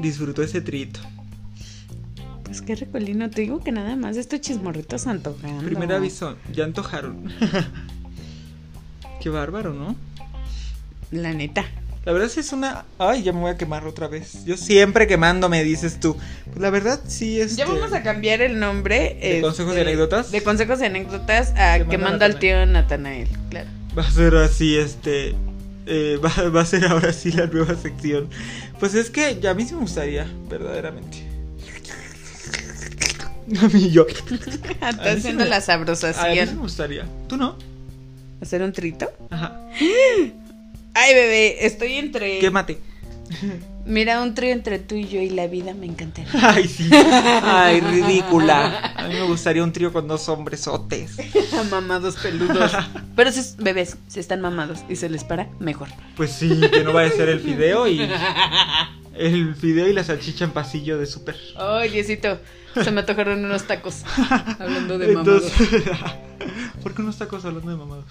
disfrutó 0.00 0.42
ese 0.42 0.60
trito. 0.60 1.00
Pues 2.44 2.60
qué 2.60 2.74
recolino, 2.74 3.30
te 3.30 3.42
digo 3.42 3.60
que 3.60 3.72
nada 3.72 3.96
más 3.96 4.16
estos 4.16 4.40
chismorritos 4.40 5.06
antojando. 5.06 5.64
Primer 5.64 5.92
aviso, 5.92 6.36
ya 6.52 6.64
antojaron. 6.64 7.32
Qué 9.22 9.30
bárbaro, 9.30 9.72
¿no? 9.72 9.96
La 11.10 11.32
neta. 11.32 11.64
La 12.04 12.12
verdad 12.12 12.28
sí 12.28 12.40
es 12.40 12.52
una... 12.52 12.84
Ay, 12.98 13.22
ya 13.22 13.32
me 13.32 13.40
voy 13.40 13.50
a 13.52 13.56
quemar 13.56 13.86
otra 13.86 14.08
vez. 14.08 14.44
Yo 14.44 14.56
siempre 14.56 15.06
quemándome, 15.06 15.62
dices 15.62 16.00
tú. 16.00 16.16
Pues 16.46 16.58
la 16.58 16.70
verdad 16.70 17.00
sí 17.06 17.40
es... 17.40 17.56
Ya 17.56 17.64
vamos 17.64 17.92
a 17.92 18.02
cambiar 18.02 18.42
el 18.42 18.58
nombre. 18.58 19.16
¿De 19.20 19.36
este, 19.36 19.40
consejos 19.40 19.76
y 19.76 19.80
anécdotas? 19.80 20.32
De 20.32 20.42
consejos 20.42 20.80
y 20.80 20.84
anécdotas 20.84 21.50
a 21.50 21.78
Quemando 21.78 21.90
quemando 21.90 22.24
al 22.24 22.38
tío 22.40 22.66
Natanael. 22.66 23.28
Claro. 23.50 23.70
Va 23.96 24.02
a 24.02 24.10
ser 24.10 24.34
así, 24.34 24.76
este... 24.76 25.36
eh, 25.86 26.18
va, 26.24 26.48
va 26.50 26.60
a 26.62 26.66
ser 26.66 26.84
ahora 26.86 27.12
sí 27.12 27.30
la 27.32 27.46
nueva 27.46 27.74
sección. 27.76 28.28
Pues 28.80 28.94
es 28.94 29.10
que 29.10 29.38
ya 29.40 29.50
a 29.50 29.54
mí 29.54 29.64
sí 29.64 29.74
me 29.74 29.80
gustaría, 29.80 30.26
verdaderamente. 30.48 31.18
A 33.60 33.68
mí 33.68 33.90
yo. 33.90 34.06
Está 34.80 34.92
sí 34.92 35.08
haciendo 35.18 35.44
me- 35.44 35.50
la 35.50 35.56
A 35.56 35.58
mí 35.58 35.64
sí 35.64 35.70
me 35.70 35.86
sabrosación. 35.96 36.58
gustaría. 36.58 37.06
¿Tú 37.28 37.36
no? 37.36 37.56
¿Hacer 38.40 38.62
un 38.62 38.72
trito? 38.72 39.10
Ajá. 39.30 39.60
Ay, 40.94 41.14
bebé, 41.14 41.66
estoy 41.66 41.94
entre. 41.94 42.38
Quémate. 42.38 42.78
Mira, 43.84 44.22
un 44.22 44.34
trío 44.34 44.52
entre 44.52 44.78
tú 44.78 44.94
y 44.94 45.08
yo 45.08 45.20
y 45.20 45.30
la 45.30 45.46
vida 45.48 45.74
me 45.74 45.86
encantaría. 45.86 46.30
Ay, 46.54 46.68
sí. 46.68 46.88
Ay, 46.92 47.80
ridícula. 47.80 48.92
A 48.96 49.08
mí 49.08 49.14
me 49.14 49.22
gustaría 49.22 49.62
un 49.64 49.72
trío 49.72 49.92
con 49.92 50.06
dos 50.06 50.28
hombresotes. 50.28 51.16
mamados 51.70 52.16
peludos. 52.16 52.72
Pero 53.16 53.32
si 53.32 53.40
es- 53.40 53.56
bebés, 53.56 53.96
si 54.08 54.20
están 54.20 54.40
mamados 54.40 54.80
y 54.88 54.96
se 54.96 55.08
les 55.08 55.24
para, 55.24 55.48
mejor. 55.58 55.88
Pues 56.16 56.30
sí, 56.32 56.60
que 56.72 56.84
no 56.84 56.92
vaya 56.92 57.12
a 57.12 57.16
ser 57.16 57.28
el 57.28 57.40
fideo 57.40 57.88
y. 57.88 58.08
El 59.14 59.54
fideo 59.54 59.88
y 59.88 59.92
la 59.92 60.04
salchicha 60.04 60.44
en 60.44 60.52
pasillo 60.52 60.96
de 60.98 61.06
súper. 61.06 61.36
Ay, 61.56 61.90
Diosito, 61.90 62.38
se 62.82 62.90
me 62.92 63.00
antojaron 63.00 63.44
unos 63.44 63.64
tacos. 63.66 64.04
Hablando 64.58 64.96
de 64.98 65.08
mamados. 65.08 65.52
Entonces, 65.60 65.82
¿Por 66.82 66.94
qué 66.94 67.02
unos 67.02 67.18
tacos 67.18 67.44
hablando 67.44 67.70
de 67.70 67.76
mamados? 67.76 68.06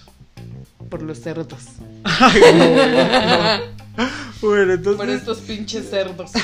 Por 0.88 1.02
los 1.02 1.18
cerdos. 1.18 1.62
Ay, 2.04 2.40
no, 2.54 3.58
no. 3.58 3.81
Bueno, 4.40 4.72
entonces. 4.72 4.96
Por 4.98 5.10
estos 5.10 5.38
pinches 5.38 5.88
cerdos. 5.90 6.30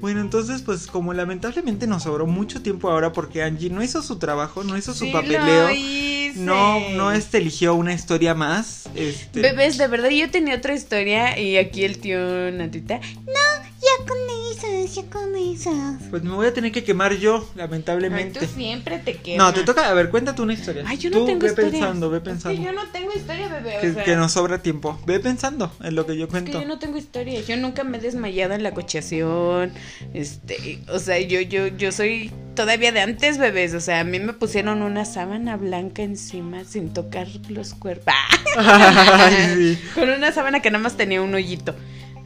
Bueno, 0.00 0.20
entonces, 0.20 0.62
pues 0.62 0.88
como 0.88 1.14
lamentablemente 1.14 1.86
nos 1.86 2.02
sobró 2.02 2.26
mucho 2.26 2.60
tiempo 2.60 2.90
ahora 2.90 3.12
porque 3.12 3.44
Angie 3.44 3.70
no 3.70 3.84
hizo 3.84 4.02
su 4.02 4.18
trabajo, 4.18 4.64
no 4.64 4.76
hizo 4.76 4.92
su 4.94 5.04
Sí 5.04 5.12
papeleo. 5.12 5.68
lo 5.68 5.70
hice. 5.70 6.32
No, 6.40 6.80
no 6.90 7.12
este 7.12 7.38
eligió 7.38 7.74
una 7.76 7.94
historia 7.94 8.34
más. 8.34 8.88
Este. 8.96 9.40
Bebés, 9.40 9.78
de 9.78 9.86
verdad, 9.86 10.08
yo 10.08 10.28
tenía 10.28 10.56
otra 10.56 10.74
historia 10.74 11.38
y 11.38 11.56
aquí 11.56 11.84
el 11.84 11.98
tío 11.98 12.18
Natita. 12.50 12.96
No, 12.98 13.32
ya 13.80 14.06
con 14.08 14.18
eso 14.50 14.66
decía 14.82 15.04
con 15.10 15.34
esas? 15.36 16.02
Pues 16.10 16.22
me 16.22 16.30
voy 16.34 16.46
a 16.46 16.52
tener 16.54 16.72
que 16.72 16.84
quemar 16.84 17.14
yo, 17.16 17.38
Ay, 17.38 17.58
lamentablemente. 17.58 18.40
tú 18.40 18.46
siempre 18.46 18.98
te 18.98 19.14
quemas. 19.16 19.46
No, 19.46 19.52
te 19.54 19.64
toca, 19.64 19.88
a 19.88 19.94
ver, 19.94 20.10
cuéntate 20.10 20.42
una 20.42 20.52
historia. 20.54 20.84
Ay, 20.86 20.98
yo 20.98 21.10
no 21.10 21.18
Tú 21.18 21.26
tengo 21.26 21.40
ve 21.40 21.48
historias. 21.48 21.72
pensando, 21.72 22.10
ve 22.10 22.16
Es 22.18 22.22
que 22.22 22.30
pensando. 22.30 22.62
yo 22.62 22.72
no 22.72 22.86
tengo 22.92 23.12
historia, 23.14 23.48
bebé. 23.48 23.78
Que, 23.80 23.90
o 23.90 23.94
sea, 23.94 24.04
que 24.04 24.16
nos 24.16 24.32
sobra 24.32 24.62
tiempo. 24.62 25.00
Ve 25.06 25.20
pensando 25.20 25.72
en 25.82 25.94
lo 25.94 26.06
que 26.06 26.16
yo 26.16 26.24
Es 26.24 26.26
que 26.28 26.30
cuento. 26.32 26.60
yo 26.60 26.66
no 26.68 26.78
tengo 26.78 26.98
historia. 26.98 27.40
Yo 27.40 27.56
nunca 27.56 27.84
me 27.84 27.98
he 27.98 28.00
desmayado 28.00 28.54
en 28.54 28.62
la 28.62 28.72
cocheación. 28.74 29.72
Este, 30.14 30.80
o 30.88 30.98
sea, 30.98 31.18
yo, 31.20 31.40
yo, 31.40 31.66
yo 31.68 31.92
soy 31.92 32.30
todavía 32.54 32.92
de 32.92 33.00
antes, 33.00 33.38
bebés. 33.38 33.74
O 33.74 33.80
sea, 33.80 34.00
a 34.00 34.04
mí 34.04 34.20
me 34.20 34.32
pusieron 34.32 34.82
una 34.82 35.04
sábana 35.04 35.56
blanca 35.56 36.02
encima 36.02 36.64
sin 36.64 36.92
tocar 36.92 37.28
los 37.48 37.74
cuerpos. 37.74 38.14
Ay, 38.56 39.54
sí. 39.76 39.78
Con 39.94 40.08
una 40.10 40.32
sábana 40.32 40.60
que 40.60 40.70
nada 40.70 40.82
más 40.82 40.96
tenía 40.96 41.22
un 41.22 41.34
hoyito. 41.34 41.74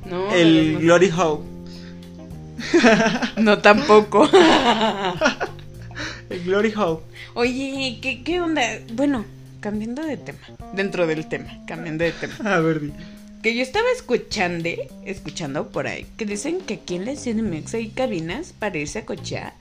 No, 0.08 0.32
El. 0.32 0.78
Glory 0.80 1.10
Hole. 1.10 1.55
No, 3.36 3.58
tampoco. 3.58 4.28
El 6.30 6.44
Glory 6.44 6.72
Hole. 6.76 7.00
Oye, 7.34 7.98
¿qué, 8.02 8.22
¿qué 8.22 8.40
onda? 8.40 8.62
Bueno, 8.94 9.24
cambiando 9.60 10.02
de 10.04 10.16
tema. 10.16 10.38
Dentro 10.74 11.06
del 11.06 11.28
tema, 11.28 11.64
cambiando 11.66 12.04
de 12.04 12.12
tema. 12.12 12.34
A 12.44 12.60
ver, 12.60 12.80
di. 12.80 12.92
Que 13.42 13.54
yo 13.54 13.62
estaba 13.62 13.86
escuchando, 13.94 14.68
escuchando 15.04 15.68
por 15.68 15.86
ahí, 15.86 16.04
que 16.16 16.24
dicen 16.24 16.58
que 16.62 16.74
aquí 16.74 16.96
en 16.96 17.04
la 17.04 17.14
CDMX 17.14 17.74
hay 17.74 17.90
cabinas 17.90 18.52
para 18.58 18.78
irse 18.78 19.00
a 19.00 19.06
cochear. 19.06 19.52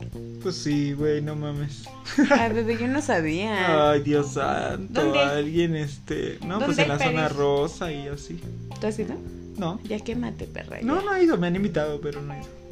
Pues 0.42 0.56
sí, 0.56 0.94
güey, 0.94 1.22
no 1.22 1.36
mames. 1.36 1.84
Ay, 2.32 2.52
bebé, 2.54 2.78
yo 2.80 2.88
no 2.88 3.02
sabía. 3.04 3.92
Ay, 3.92 4.02
Dios 4.02 4.34
santo. 4.34 5.04
¿Dónde? 5.04 5.20
Alguien, 5.20 5.76
este. 5.76 6.40
No, 6.42 6.58
pues 6.58 6.78
¿Dónde 6.78 6.84
en 6.84 6.90
la 6.90 7.00
zona 7.00 7.30
rosa 7.30 7.92
y 7.92 8.08
así. 8.08 8.40
¿Tú 8.82 8.88
has 8.88 8.98
ido? 8.98 9.16
No. 9.58 9.80
Ya 9.84 10.00
quémate, 10.00 10.46
perra. 10.46 10.80
ya. 10.80 10.86
No, 10.86 11.02
no 11.02 11.14
he 11.14 11.24
ido, 11.24 11.38
me 11.38 11.46
han 11.48 11.56
invitado, 11.56 12.02
pero 12.02 12.22
no 12.24 12.34
he 12.34 12.38
ido. 12.40 12.65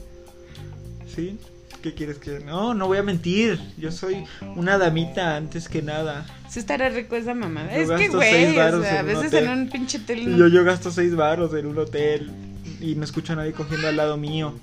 ¿Sí? 1.16 1.38
¿Qué 1.82 1.94
quieres 1.94 2.18
que.? 2.18 2.40
No, 2.40 2.74
no 2.74 2.88
voy 2.88 2.98
a 2.98 3.04
mentir. 3.04 3.60
Yo 3.78 3.92
soy 3.92 4.24
una 4.56 4.78
damita 4.78 5.36
antes 5.36 5.68
que 5.68 5.82
nada. 5.82 6.26
Sí 6.50 6.60
estará 6.60 6.90
rico 6.90 7.16
esa 7.16 7.34
mamada. 7.34 7.76
Yo 7.76 7.82
Es 7.82 8.00
que, 8.00 8.08
güey, 8.10 8.58
o 8.58 8.82
sea, 8.82 9.00
a 9.00 9.04
veces 9.04 9.34
en 9.34 9.50
un 9.50 9.70
pinche 9.70 9.98
hotel 9.98 10.20
Y 10.20 10.26
no- 10.28 10.38
yo, 10.38 10.48
yo 10.48 10.64
gasto 10.64 10.92
seis 10.92 11.16
baros 11.16 11.54
en 11.56 11.66
un 11.66 11.78
hotel 11.78 12.32
y 12.80 12.96
no 12.96 13.04
escucho 13.04 13.34
a 13.34 13.36
nadie 13.38 13.52
cogiendo 13.52 13.88
al 13.88 13.98
lado 13.98 14.16
mío. 14.18 14.54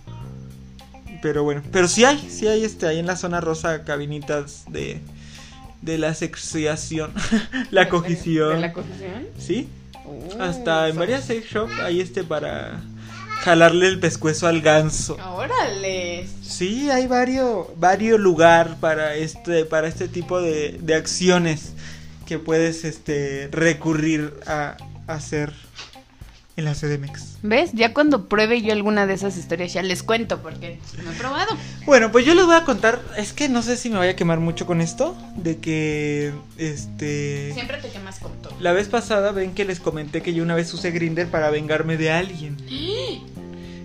Pero 1.22 1.44
bueno, 1.44 1.62
pero 1.70 1.86
sí 1.88 2.04
hay, 2.04 2.18
sí 2.30 2.46
hay 2.46 2.64
este, 2.64 2.86
ahí 2.86 2.98
en 2.98 3.06
la 3.06 3.16
zona 3.16 3.40
rosa 3.42 3.84
cabinitas 3.84 4.64
de, 4.70 5.00
de 5.82 5.98
la 5.98 6.14
sexuación, 6.14 7.12
la 7.70 7.84
¿De- 7.84 7.88
cogición. 7.90 8.54
¿De 8.54 8.60
la 8.60 8.72
cogición? 8.72 9.26
Sí, 9.38 9.68
Uh, 10.02 10.42
hasta 10.42 10.88
en 10.88 10.96
varias 10.96 11.24
sex 11.24 11.46
shops 11.46 11.72
hay 11.84 12.00
este 12.00 12.24
para 12.24 12.80
jalarle 13.40 13.86
el 13.86 14.00
pescuezo 14.00 14.46
al 14.46 14.60
ganso. 14.60 15.16
Órale. 15.34 16.26
Sí, 16.42 16.90
hay 16.90 17.06
varios, 17.06 17.66
varios 17.76 18.20
lugar 18.20 18.76
para 18.80 19.14
este, 19.14 19.64
para 19.64 19.88
este 19.88 20.08
tipo 20.08 20.40
de, 20.40 20.78
de 20.80 20.94
acciones 20.94 21.72
que 22.26 22.38
puedes 22.38 22.84
este, 22.84 23.48
recurrir 23.50 24.34
a 24.46 24.76
hacer 25.06 25.52
en 26.56 26.64
la 26.64 26.74
CDMX. 26.74 27.38
¿Ves? 27.42 27.70
Ya 27.72 27.94
cuando 27.94 28.28
pruebe 28.28 28.60
yo 28.62 28.72
alguna 28.72 29.06
de 29.06 29.14
esas 29.14 29.36
historias 29.36 29.72
ya 29.72 29.82
les 29.82 30.02
cuento 30.02 30.42
porque 30.42 30.78
no 31.02 31.10
he 31.10 31.14
probado. 31.14 31.56
Bueno, 31.86 32.12
pues 32.12 32.26
yo 32.26 32.34
les 32.34 32.44
voy 32.44 32.54
a 32.54 32.64
contar, 32.64 33.00
es 33.16 33.32
que 33.32 33.48
no 33.48 33.62
sé 33.62 33.76
si 33.76 33.88
me 33.88 33.96
voy 33.96 34.08
a 34.08 34.16
quemar 34.16 34.40
mucho 34.40 34.66
con 34.66 34.80
esto, 34.80 35.16
de 35.36 35.58
que, 35.58 36.32
este, 36.58 37.52
Siempre 37.54 37.78
te 37.78 37.88
quemas 37.88 38.18
con 38.18 38.32
todo. 38.42 38.54
la 38.60 38.72
vez 38.72 38.88
pasada 38.88 39.32
ven 39.32 39.54
que 39.54 39.64
les 39.64 39.80
comenté 39.80 40.22
que 40.22 40.34
yo 40.34 40.42
una 40.42 40.54
vez 40.54 40.72
usé 40.74 40.90
Grinder 40.90 41.28
para 41.28 41.50
vengarme 41.50 41.96
de 41.96 42.10
alguien. 42.10 42.56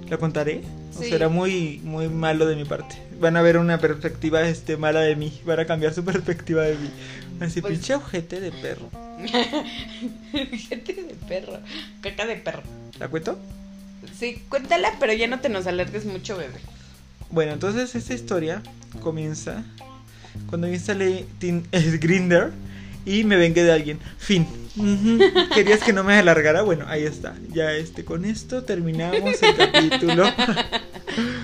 ¿Lo 0.10 0.20
contaré? 0.20 0.62
O 0.98 1.02
será 1.04 1.30
muy, 1.30 1.80
muy 1.84 2.08
malo 2.10 2.46
de 2.46 2.56
mi 2.56 2.64
parte. 2.66 2.96
Van 3.20 3.36
a 3.38 3.42
ver 3.42 3.58
una 3.58 3.80
perspectiva, 3.80 4.42
este, 4.48 4.78
mala 4.78 5.02
de 5.02 5.16
mí. 5.16 5.42
Van 5.46 5.60
a 5.60 5.66
cambiar 5.66 5.94
su 5.94 6.04
perspectiva 6.06 6.64
de 6.64 6.76
mí. 6.78 6.90
Así, 7.40 7.62
Pues- 7.62 7.74
pinche 7.74 7.96
ojete 7.96 8.40
de 8.40 8.52
perro. 8.52 8.90
Gente 10.32 10.94
de 10.94 11.16
perro. 11.28 11.60
Caca 12.02 12.26
de 12.26 12.36
perro. 12.36 12.64
¿La 13.00 13.08
cuento? 13.08 13.38
Sí, 14.18 14.42
cuéntala, 14.50 14.94
pero 15.00 15.14
ya 15.14 15.28
no 15.28 15.40
te 15.40 15.50
nos 15.50 15.66
alargues 15.68 16.06
mucho, 16.06 16.38
bebé. 16.38 16.60
Bueno, 17.32 17.54
entonces 17.54 17.96
esta 17.96 18.14
historia 18.14 18.62
comienza 19.02 19.64
cuando 20.48 20.68
yo 20.68 20.74
instalé 20.74 21.26
Grinder 22.00 22.52
y 23.06 23.24
me 23.24 23.38
vengué 23.38 23.64
de 23.64 23.72
alguien. 23.72 24.00
Fin. 24.18 24.48
¿Querías 25.54 25.82
que 25.82 25.94
no 25.94 26.04
me 26.04 26.16
alargara? 26.16 26.62
Bueno, 26.64 26.86
ahí 26.88 27.04
está. 27.04 27.36
Ya 27.54 27.72
este, 27.74 28.04
con 28.04 28.26
esto 28.26 28.64
terminamos 28.64 29.42
el 29.42 29.56
capítulo. 29.56 30.26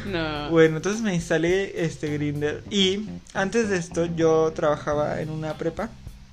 No. 0.05 0.49
Bueno, 0.49 0.77
entonces 0.77 1.01
me 1.01 1.15
instalé 1.15 1.85
este 1.85 2.11
Grinder 2.11 2.61
y 2.69 3.05
antes 3.33 3.69
de 3.69 3.77
esto 3.77 4.05
yo 4.05 4.51
trabajaba 4.53 5.21
en 5.21 5.29
una 5.29 5.53
prepa, 5.57 5.89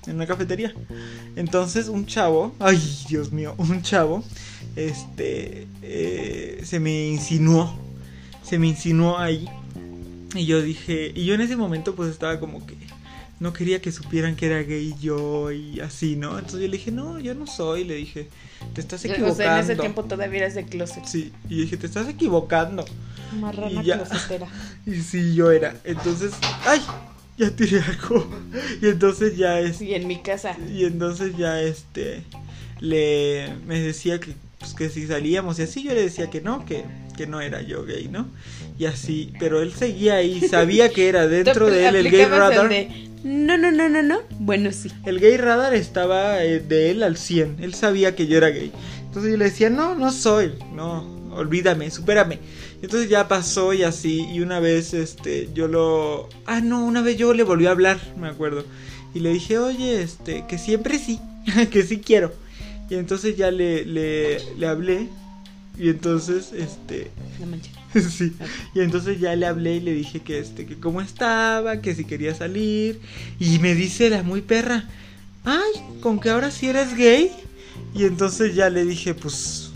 en 0.07 0.15
una 0.15 0.27
cafetería. 0.27 0.73
Entonces 1.37 1.87
un 1.87 2.05
chavo, 2.05 2.53
ay 2.59 2.77
Dios 3.07 3.31
mío, 3.31 3.55
un 3.57 3.81
chavo, 3.81 4.25
este, 4.75 5.67
eh, 5.81 6.61
se 6.65 6.81
me 6.81 7.07
insinuó, 7.07 7.79
se 8.43 8.59
me 8.59 8.67
insinuó 8.67 9.17
ahí 9.17 9.47
y 10.35 10.45
yo 10.45 10.61
dije, 10.61 11.13
y 11.15 11.23
yo 11.23 11.33
en 11.33 11.41
ese 11.41 11.55
momento 11.55 11.95
pues 11.95 12.09
estaba 12.09 12.39
como 12.41 12.65
que 12.65 12.75
no 13.39 13.53
quería 13.53 13.81
que 13.81 13.91
supieran 13.91 14.35
que 14.35 14.47
era 14.47 14.61
gay 14.63 14.95
yo 15.01 15.51
y 15.51 15.79
así, 15.79 16.15
¿no? 16.15 16.37
Entonces 16.37 16.61
yo 16.61 16.67
le 16.67 16.77
dije, 16.77 16.91
no, 16.91 17.19
yo 17.19 17.33
no 17.35 17.47
soy, 17.47 17.83
le 17.85 17.95
dije, 17.95 18.27
te 18.73 18.81
estás 18.81 19.03
equivocando. 19.05 19.33
O 19.33 19.35
sea, 19.35 19.57
en 19.59 19.63
ese 19.63 19.75
tiempo 19.75 20.03
todavía 20.03 20.39
eras 20.39 20.55
de 20.55 20.65
closet. 20.65 21.05
Sí, 21.05 21.31
y 21.47 21.61
dije, 21.61 21.77
te 21.77 21.85
estás 21.87 22.07
equivocando. 22.09 22.85
Marrana 23.39 23.81
Y 23.81 23.85
ya. 23.85 23.97
closetera. 24.03 24.47
Y 24.85 24.95
sí, 25.01 25.35
yo 25.35 25.51
era. 25.51 25.75
Entonces, 25.83 26.31
¡ay! 26.65 26.81
Ya 27.37 27.49
tiré 27.55 27.79
algo. 27.81 28.29
Y 28.81 28.87
entonces 28.87 29.37
ya 29.37 29.59
es. 29.59 29.81
Y 29.81 29.93
en 29.93 30.07
mi 30.07 30.21
casa. 30.21 30.57
Y 30.69 30.83
entonces 30.83 31.37
ya 31.37 31.61
este. 31.61 32.23
Le. 32.81 33.53
Me 33.65 33.79
decía 33.79 34.19
que. 34.19 34.33
Pues 34.59 34.73
que 34.73 34.89
si 34.89 35.07
salíamos 35.07 35.57
y 35.59 35.63
así 35.63 35.83
yo 35.83 35.93
le 35.93 36.01
decía 36.01 36.29
que 36.29 36.41
no, 36.41 36.65
que, 36.65 36.83
que 37.15 37.27
no 37.27 37.39
era 37.41 37.61
yo 37.61 37.85
gay, 37.85 38.09
¿no? 38.09 38.27
Y 38.77 38.85
así, 38.85 39.33
pero 39.39 39.61
él 39.61 39.73
seguía 39.73 40.15
ahí, 40.15 40.41
sabía 40.41 40.89
que 40.89 41.07
era 41.07 41.27
dentro 41.29 41.67
de 41.67 41.87
él 41.87 41.95
el 41.95 42.11
gay 42.11 42.21
el 42.21 42.29
radar. 42.29 42.69
de, 42.69 43.09
no, 43.23 43.57
no, 43.57 43.71
no, 43.71 43.89
no, 43.89 44.01
no. 44.01 44.19
Bueno, 44.39 44.71
sí. 44.71 44.91
El 45.05 45.19
gay 45.19 45.35
radar 45.37 45.73
estaba 45.73 46.43
eh, 46.43 46.59
de 46.59 46.91
él 46.91 47.03
al 47.03 47.17
100. 47.17 47.57
Él 47.59 47.73
sabía 47.73 48.15
que 48.15 48.27
yo 48.27 48.37
era 48.37 48.49
gay. 48.49 48.71
Entonces 49.05 49.31
yo 49.31 49.37
le 49.37 49.45
decía, 49.45 49.69
no, 49.69 49.95
no 49.95 50.11
soy. 50.11 50.53
No, 50.73 51.03
olvídame, 51.33 51.91
supérame. 51.91 52.39
Entonces 52.81 53.09
ya 53.09 53.27
pasó 53.27 53.73
y 53.73 53.83
así. 53.83 54.25
Y 54.31 54.39
una 54.39 54.59
vez, 54.59 54.93
este, 54.93 55.49
yo 55.53 55.67
lo. 55.67 56.29
Ah, 56.45 56.61
no, 56.61 56.85
una 56.85 57.01
vez 57.01 57.17
yo 57.17 57.33
le 57.33 57.43
volví 57.43 57.65
a 57.65 57.71
hablar, 57.71 57.99
me 58.17 58.29
acuerdo. 58.29 58.63
Y 59.13 59.19
le 59.19 59.33
dije, 59.33 59.57
oye, 59.57 60.01
este, 60.01 60.45
que 60.47 60.57
siempre 60.57 60.97
sí. 60.97 61.19
que 61.71 61.83
sí 61.83 61.99
quiero. 61.99 62.31
Y 62.89 62.95
entonces 62.95 63.37
ya 63.37 63.51
le, 63.51 63.85
le, 63.85 64.39
le 64.55 64.67
hablé. 64.67 65.09
Y 65.77 65.89
entonces, 65.89 66.51
este. 66.53 67.11
No 67.39 67.47
manches. 67.47 67.73
sí. 68.13 68.33
Y 68.75 68.81
entonces 68.81 69.19
ya 69.19 69.35
le 69.35 69.45
hablé 69.45 69.75
y 69.75 69.79
le 69.79 69.93
dije 69.93 70.19
que 70.21 70.39
este, 70.39 70.65
que 70.65 70.75
cómo 70.79 71.01
estaba, 71.01 71.81
que 71.81 71.95
si 71.95 72.05
quería 72.05 72.35
salir. 72.35 72.99
Y 73.39 73.59
me 73.59 73.75
dice 73.75 74.09
la 74.09 74.23
muy 74.23 74.41
perra, 74.41 74.89
ay, 75.45 75.71
con 76.01 76.19
que 76.19 76.29
ahora 76.29 76.51
sí 76.51 76.67
eres 76.67 76.95
gay. 76.95 77.31
Y 77.93 78.05
entonces 78.05 78.55
ya 78.55 78.69
le 78.69 78.85
dije, 78.85 79.13
pues 79.13 79.68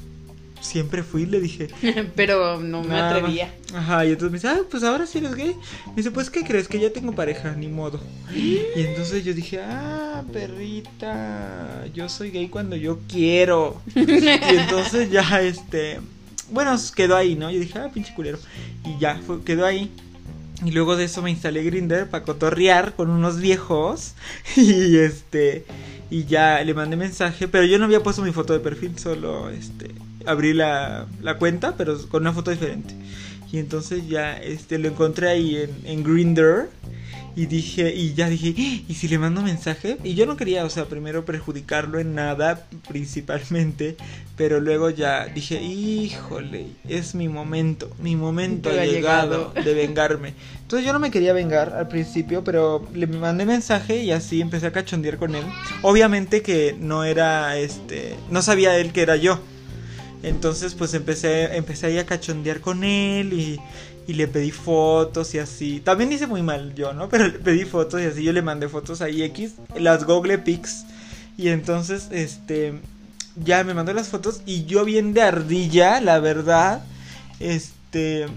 siempre 0.63 1.03
fui, 1.03 1.25
le 1.25 1.39
dije. 1.39 1.67
Pero 2.15 2.59
no 2.59 2.81
me 2.83 2.95
atrevía. 2.99 3.53
Ajá, 3.75 4.05
y 4.05 4.09
entonces 4.09 4.31
me 4.31 4.37
dice, 4.37 4.47
ah, 4.47 4.61
pues 4.69 4.83
ahora 4.83 5.05
sí 5.05 5.19
eres 5.19 5.35
gay. 5.35 5.55
Me 5.87 5.95
dice, 5.97 6.09
pues 6.11 6.29
¿qué 6.29 6.43
crees? 6.43 6.67
Que 6.67 6.79
ya 6.79 6.91
tengo 6.91 7.13
pareja, 7.13 7.53
ni 7.55 7.67
modo. 7.67 7.99
Y 8.33 8.81
entonces 8.81 9.23
yo 9.23 9.33
dije, 9.33 9.59
ah, 9.61 10.23
perrita, 10.33 11.85
yo 11.93 12.09
soy 12.09 12.31
gay 12.31 12.47
cuando 12.47 12.75
yo 12.75 12.99
quiero. 13.07 13.81
Y 13.95 14.55
entonces 14.57 15.11
ya, 15.11 15.41
este, 15.41 15.99
bueno, 16.51 16.75
quedó 16.95 17.15
ahí, 17.15 17.35
¿no? 17.35 17.51
Yo 17.51 17.59
dije, 17.59 17.77
ah, 17.79 17.89
pinche 17.93 18.13
culero. 18.13 18.39
Y 18.85 18.99
ya, 18.99 19.19
fue- 19.25 19.43
quedó 19.43 19.65
ahí. 19.65 19.91
Y 20.65 20.71
luego 20.71 20.95
de 20.95 21.05
eso 21.05 21.21
me 21.21 21.29
instalé 21.29 21.61
Grinder 21.63 22.09
para 22.09 22.23
cotorrear 22.23 22.93
con 22.93 23.09
unos 23.09 23.39
viejos. 23.39 24.13
Y 24.55 24.97
este, 24.97 25.65
y 26.09 26.25
ya 26.25 26.63
le 26.63 26.73
mandé 26.73 26.95
mensaje, 26.95 27.47
pero 27.47 27.65
yo 27.65 27.79
no 27.79 27.85
había 27.85 28.01
puesto 28.03 28.21
mi 28.21 28.31
foto 28.31 28.53
de 28.53 28.59
perfil, 28.59 28.97
solo 28.99 29.49
este, 29.49 29.91
abrí 30.25 30.53
la, 30.53 31.05
la 31.21 31.37
cuenta, 31.37 31.75
pero 31.77 31.97
con 32.09 32.21
una 32.23 32.33
foto 32.33 32.51
diferente. 32.51 32.93
Y 33.51 33.59
entonces 33.59 34.07
ya 34.07 34.37
este, 34.37 34.79
lo 34.79 34.87
encontré 34.87 35.29
ahí 35.29 35.55
en, 35.57 35.69
en 35.85 36.03
Grindr. 36.03 36.69
Y 37.35 37.47
dije, 37.47 37.91
y 37.95 38.13
ya 38.13 38.29
dije, 38.29 38.53
"¡Ah! 38.55 38.83
¿y 38.87 38.93
si 38.93 39.07
le 39.07 39.17
mando 39.17 39.41
mensaje? 39.41 39.97
Y 40.03 40.13
yo 40.13 40.27
no 40.27 40.37
quería, 40.37 40.65
o 40.65 40.69
sea, 40.69 40.85
primero 40.85 41.25
perjudicarlo 41.25 41.97
en 41.99 42.13
nada, 42.13 42.67
principalmente, 42.87 43.97
pero 44.37 44.59
luego 44.59 44.91
ya 44.91 45.25
dije, 45.25 45.59
híjole, 45.59 46.67
es 46.87 47.15
mi 47.15 47.29
momento, 47.29 47.89
mi 47.99 48.15
momento 48.15 48.69
ha 48.69 48.73
ha 48.73 48.85
llegado 48.85 49.51
llegado. 49.51 49.65
de 49.65 49.73
vengarme. 49.73 50.33
Entonces 50.61 50.85
yo 50.85 50.93
no 50.93 50.99
me 50.99 51.09
quería 51.09 51.33
vengar 51.33 51.73
al 51.73 51.87
principio, 51.87 52.43
pero 52.43 52.87
le 52.93 53.07
mandé 53.07 53.45
mensaje 53.47 54.03
y 54.03 54.11
así 54.11 54.39
empecé 54.39 54.67
a 54.67 54.71
cachondear 54.71 55.17
con 55.17 55.33
él. 55.33 55.43
Obviamente 55.81 56.43
que 56.43 56.75
no 56.79 57.03
era, 57.03 57.57
este, 57.57 58.15
no 58.29 58.43
sabía 58.43 58.77
él 58.77 58.91
que 58.91 59.01
era 59.01 59.15
yo. 59.15 59.39
Entonces, 60.23 60.73
pues 60.73 60.93
empecé, 60.93 61.55
empecé 61.55 61.87
ahí 61.87 61.97
a 61.99 62.05
cachondear 62.05 62.61
con 62.61 62.83
él 62.83 63.33
y, 63.33 63.59
y 64.07 64.13
le 64.13 64.27
pedí 64.27 64.51
fotos 64.51 65.33
y 65.35 65.39
así. 65.39 65.81
También 65.81 66.11
hice 66.11 66.27
muy 66.27 66.41
mal 66.41 66.73
yo, 66.75 66.93
¿no? 66.93 67.09
Pero 67.09 67.27
le 67.27 67.39
pedí 67.39 67.65
fotos 67.65 68.01
y 68.01 68.05
así 68.05 68.23
yo 68.23 68.33
le 68.33 68.41
mandé 68.41 68.69
fotos 68.69 69.01
a 69.01 69.09
X, 69.09 69.55
las 69.75 70.05
Google 70.05 70.39
Pics. 70.39 70.85
Y 71.37 71.49
entonces, 71.49 72.07
este, 72.11 72.73
ya 73.35 73.63
me 73.63 73.73
mandó 73.73 73.93
las 73.93 74.09
fotos 74.09 74.41
y 74.45 74.65
yo 74.65 74.85
bien 74.85 75.13
de 75.13 75.21
ardilla, 75.21 75.99
la 76.01 76.19
verdad, 76.19 76.83
este, 77.39 78.27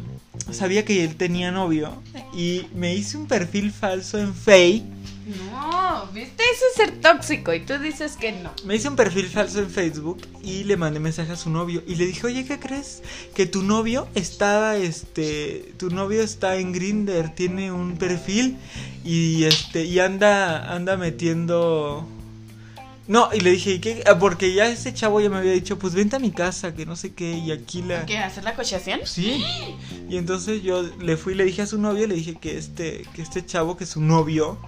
sabía 0.50 0.84
que 0.84 1.04
él 1.04 1.16
tenía 1.16 1.50
novio 1.50 2.02
y 2.34 2.66
me 2.74 2.94
hice 2.94 3.16
un 3.16 3.26
perfil 3.26 3.72
falso 3.72 4.18
en 4.18 4.34
Face. 4.34 4.84
No, 5.26 6.06
viste, 6.12 6.42
eso 6.42 6.64
es 6.70 6.76
ser 6.76 7.00
tóxico 7.00 7.52
y 7.52 7.60
tú 7.60 7.78
dices 7.78 8.16
que 8.16 8.30
no. 8.30 8.52
Me 8.64 8.76
hice 8.76 8.88
un 8.88 8.94
perfil 8.94 9.26
falso 9.26 9.58
en 9.58 9.68
Facebook 9.68 10.22
y 10.42 10.64
le 10.64 10.76
mandé 10.76 11.00
mensaje 11.00 11.32
a 11.32 11.36
su 11.36 11.50
novio 11.50 11.82
y 11.86 11.96
le 11.96 12.06
dije, 12.06 12.26
oye, 12.28 12.44
¿qué 12.44 12.60
crees? 12.60 13.02
Que 13.34 13.46
tu 13.46 13.62
novio 13.62 14.06
estaba, 14.14 14.76
este, 14.76 15.72
tu 15.78 15.90
novio 15.90 16.22
está 16.22 16.56
en 16.56 16.72
Grinder, 16.72 17.34
tiene 17.34 17.72
un 17.72 17.96
perfil 17.96 18.56
y 19.04 19.44
este, 19.44 19.84
y 19.84 19.98
anda, 19.98 20.72
anda 20.72 20.96
metiendo 20.96 22.06
no, 23.08 23.28
y 23.32 23.38
le 23.40 23.50
dije, 23.50 23.74
¿y 23.74 23.78
qué? 23.78 24.02
Ah, 24.06 24.18
Porque 24.18 24.52
ya 24.52 24.68
ese 24.68 24.92
chavo 24.92 25.20
ya 25.20 25.30
me 25.30 25.36
había 25.36 25.52
dicho, 25.52 25.78
pues 25.78 25.94
vente 25.94 26.16
a 26.16 26.18
mi 26.18 26.32
casa, 26.32 26.74
que 26.74 26.86
no 26.86 26.96
sé 26.96 27.14
qué, 27.14 27.38
y 27.38 27.52
aquí 27.52 27.82
la... 27.82 28.04
¿Qué? 28.04 28.18
¿Hacer 28.18 28.42
la 28.42 28.54
cochación? 28.54 29.00
Sí. 29.04 29.44
Y 30.08 30.16
entonces 30.16 30.62
yo 30.62 30.82
le 30.82 31.16
fui 31.16 31.34
y 31.34 31.36
le 31.36 31.44
dije 31.44 31.62
a 31.62 31.66
su 31.66 31.78
novio, 31.78 32.06
le 32.08 32.16
dije 32.16 32.34
que 32.34 32.58
este, 32.58 33.06
que 33.14 33.22
este 33.22 33.46
chavo, 33.46 33.76
que 33.76 33.86
su 33.86 34.00
novio, 34.00 34.58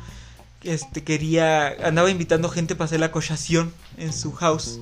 este 0.62 1.04
quería, 1.04 1.68
andaba 1.86 2.10
invitando 2.10 2.48
gente 2.48 2.74
para 2.74 2.86
hacer 2.86 3.00
la 3.00 3.10
cochación 3.10 3.72
en 3.96 4.12
su 4.12 4.32
house. 4.32 4.80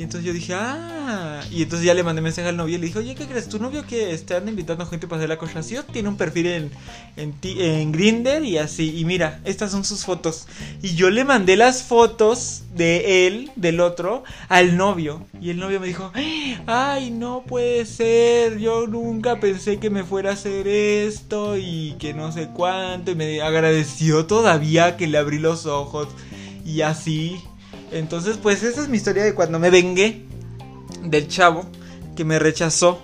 Y 0.00 0.02
entonces 0.04 0.26
yo 0.26 0.32
dije, 0.32 0.54
ah, 0.54 1.42
y 1.50 1.62
entonces 1.62 1.84
ya 1.84 1.92
le 1.92 2.02
mandé 2.02 2.22
mensaje 2.22 2.48
al 2.48 2.56
novio 2.56 2.76
y 2.76 2.78
le 2.78 2.86
dije, 2.86 2.98
oye, 3.00 3.14
¿qué 3.14 3.26
crees? 3.26 3.50
¿Tu 3.50 3.58
novio 3.58 3.86
que 3.86 4.14
está 4.14 4.38
anda 4.38 4.50
invitando 4.50 4.86
gente 4.86 5.06
para 5.06 5.18
hacer 5.18 5.28
la 5.28 5.36
cochación? 5.36 5.84
Tiene 5.92 6.08
un 6.08 6.16
perfil 6.16 6.46
en, 6.46 6.70
en, 7.18 7.32
ti- 7.34 7.58
y 7.60 8.56
así, 8.56 8.98
y 8.98 9.04
mira, 9.04 9.40
estas 9.44 9.72
son 9.72 9.84
sus 9.84 10.06
fotos. 10.06 10.46
Y 10.80 10.94
yo 10.94 11.10
le 11.10 11.26
mandé 11.26 11.58
las 11.58 11.82
fotos 11.82 12.62
de 12.74 13.26
él, 13.26 13.50
del 13.56 13.80
otro, 13.80 14.24
al 14.48 14.78
novio. 14.78 15.26
Y 15.38 15.50
el 15.50 15.58
novio 15.58 15.80
me 15.80 15.88
dijo, 15.88 16.10
ay, 16.66 17.10
no 17.10 17.42
puede 17.46 17.84
ser, 17.84 18.58
yo 18.58 18.86
nunca 18.86 19.38
pensé 19.38 19.76
que 19.76 19.90
me 19.90 20.02
fuera 20.02 20.30
a 20.30 20.32
hacer 20.32 20.66
esto 20.66 21.58
y 21.58 21.94
que 21.98 22.14
no 22.14 22.32
sé 22.32 22.48
cuánto. 22.54 23.10
Y 23.10 23.16
me 23.16 23.42
agradeció 23.42 24.24
todavía 24.24 24.96
que 24.96 25.06
le 25.06 25.18
abrí 25.18 25.38
los 25.38 25.66
ojos 25.66 26.08
y 26.64 26.80
así. 26.80 27.36
Entonces, 27.92 28.36
pues 28.36 28.62
esa 28.62 28.82
es 28.82 28.88
mi 28.88 28.96
historia 28.96 29.24
de 29.24 29.34
cuando 29.34 29.58
me 29.58 29.70
vengué 29.70 30.24
del 31.02 31.28
chavo 31.28 31.66
que 32.16 32.24
me 32.24 32.38
rechazó. 32.38 33.00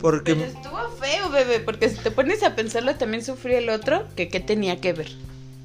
Porque... 0.00 0.34
Pero 0.34 0.46
estuvo 0.46 0.88
feo, 1.00 1.30
bebé, 1.30 1.60
porque 1.60 1.88
si 1.88 1.96
te 1.96 2.10
pones 2.10 2.42
a 2.42 2.54
pensarlo, 2.54 2.94
también 2.96 3.24
sufrió 3.24 3.58
el 3.58 3.68
otro, 3.68 4.06
que 4.16 4.28
qué 4.28 4.40
tenía 4.40 4.80
que 4.80 4.92
ver. 4.92 5.10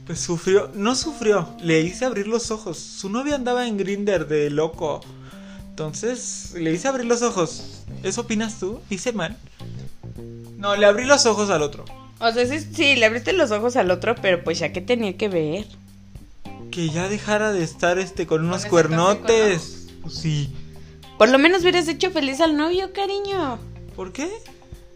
Pues 0.05 0.19
sufrió, 0.19 0.69
no 0.73 0.95
sufrió, 0.95 1.49
le 1.61 1.81
hice 1.81 2.05
abrir 2.05 2.27
los 2.27 2.51
ojos. 2.51 2.77
Su 2.77 3.09
novia 3.09 3.35
andaba 3.35 3.67
en 3.67 3.77
Grinder 3.77 4.27
de 4.27 4.49
loco. 4.49 5.01
Entonces, 5.69 6.53
le 6.55 6.71
hice 6.71 6.87
abrir 6.87 7.05
los 7.05 7.21
ojos. 7.21 7.83
¿Eso 8.03 8.21
opinas 8.21 8.59
tú? 8.59 8.81
¿Hice 8.89 9.13
mal? 9.13 9.37
No, 10.57 10.75
le 10.75 10.85
abrí 10.85 11.05
los 11.05 11.25
ojos 11.25 11.49
al 11.49 11.61
otro. 11.61 11.85
O 12.19 12.31
sea, 12.31 12.45
sí, 12.45 12.59
sí, 12.59 12.95
le 12.95 13.05
abriste 13.05 13.33
los 13.33 13.51
ojos 13.51 13.75
al 13.75 13.89
otro, 13.89 14.15
pero 14.21 14.43
pues 14.43 14.59
ya 14.59 14.71
que 14.71 14.81
tenía 14.81 15.17
que 15.17 15.27
ver. 15.27 15.65
Que 16.71 16.89
ya 16.89 17.09
dejara 17.09 17.51
de 17.51 17.63
estar 17.63 17.99
este 17.99 18.25
con 18.25 18.45
unos 18.45 18.65
cuernotes. 18.65 19.87
Pues 20.01 20.13
sí. 20.15 20.49
Por 21.17 21.29
lo 21.29 21.37
menos 21.37 21.61
hubieras 21.61 21.87
hecho 21.87 22.09
feliz 22.11 22.39
al 22.41 22.57
novio, 22.57 22.93
cariño. 22.93 23.59
¿Por 23.95 24.11
qué? 24.13 24.29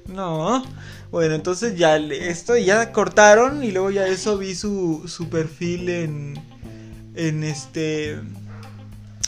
No. 0.07 0.63
Bueno, 1.11 1.35
entonces 1.35 1.77
ya 1.77 1.97
le- 1.99 2.29
esto 2.29 2.57
ya 2.57 2.91
cortaron 2.91 3.63
y 3.63 3.71
luego 3.71 3.91
ya 3.91 4.07
eso 4.07 4.37
vi 4.37 4.55
su, 4.55 5.03
su 5.07 5.29
perfil 5.29 5.89
en 5.89 6.39
en 7.15 7.43
este 7.43 8.19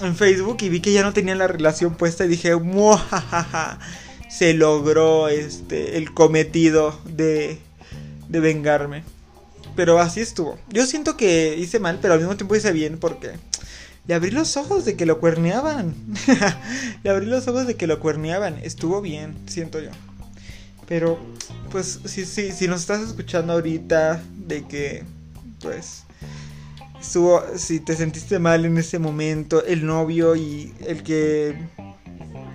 en 0.01 0.15
Facebook 0.15 0.57
y 0.61 0.69
vi 0.69 0.81
que 0.81 0.91
ya 0.93 1.03
no 1.03 1.13
tenían 1.13 1.37
la 1.37 1.47
relación 1.47 1.95
puesta 1.95 2.25
y 2.25 2.27
dije, 2.29 2.55
"Muajajaja, 2.55 3.79
se 4.29 4.53
logró 4.53 5.27
este 5.29 5.97
el 5.97 6.13
cometido 6.13 6.99
de 7.05 7.59
de 8.27 8.39
vengarme." 8.39 9.03
Pero 9.77 9.99
así 9.99 10.21
estuvo. 10.21 10.57
Yo 10.69 10.87
siento 10.87 11.15
que 11.15 11.55
hice 11.55 11.79
mal, 11.79 11.99
pero 12.01 12.15
al 12.15 12.19
mismo 12.19 12.35
tiempo 12.35 12.55
hice 12.55 12.71
bien 12.71 12.97
porque 12.97 13.33
le 14.07 14.15
abrí 14.15 14.31
los 14.31 14.57
ojos 14.57 14.85
de 14.85 14.95
que 14.97 15.05
lo 15.05 15.19
cuerneaban. 15.19 15.93
le 17.03 17.09
abrí 17.11 17.27
los 17.27 17.47
ojos 17.47 17.67
de 17.67 17.75
que 17.75 17.85
lo 17.85 17.99
cuerneaban. 17.99 18.57
Estuvo 18.63 19.01
bien, 19.01 19.35
siento 19.45 19.79
yo. 19.79 19.91
Pero, 20.87 21.19
pues, 21.69 21.99
si, 22.05 22.25
si, 22.25 22.51
si 22.51 22.67
nos 22.67 22.81
estás 22.81 23.01
escuchando 23.01 23.53
ahorita 23.53 24.19
de 24.47 24.65
que, 24.65 25.03
pues, 25.61 26.05
estuvo, 26.99 27.43
si 27.55 27.79
te 27.79 27.95
sentiste 27.95 28.39
mal 28.39 28.65
en 28.65 28.79
ese 28.79 28.97
momento, 28.97 29.63
el 29.63 29.85
novio 29.85 30.35
y 30.35 30.73
el 30.87 31.03
que... 31.03 31.55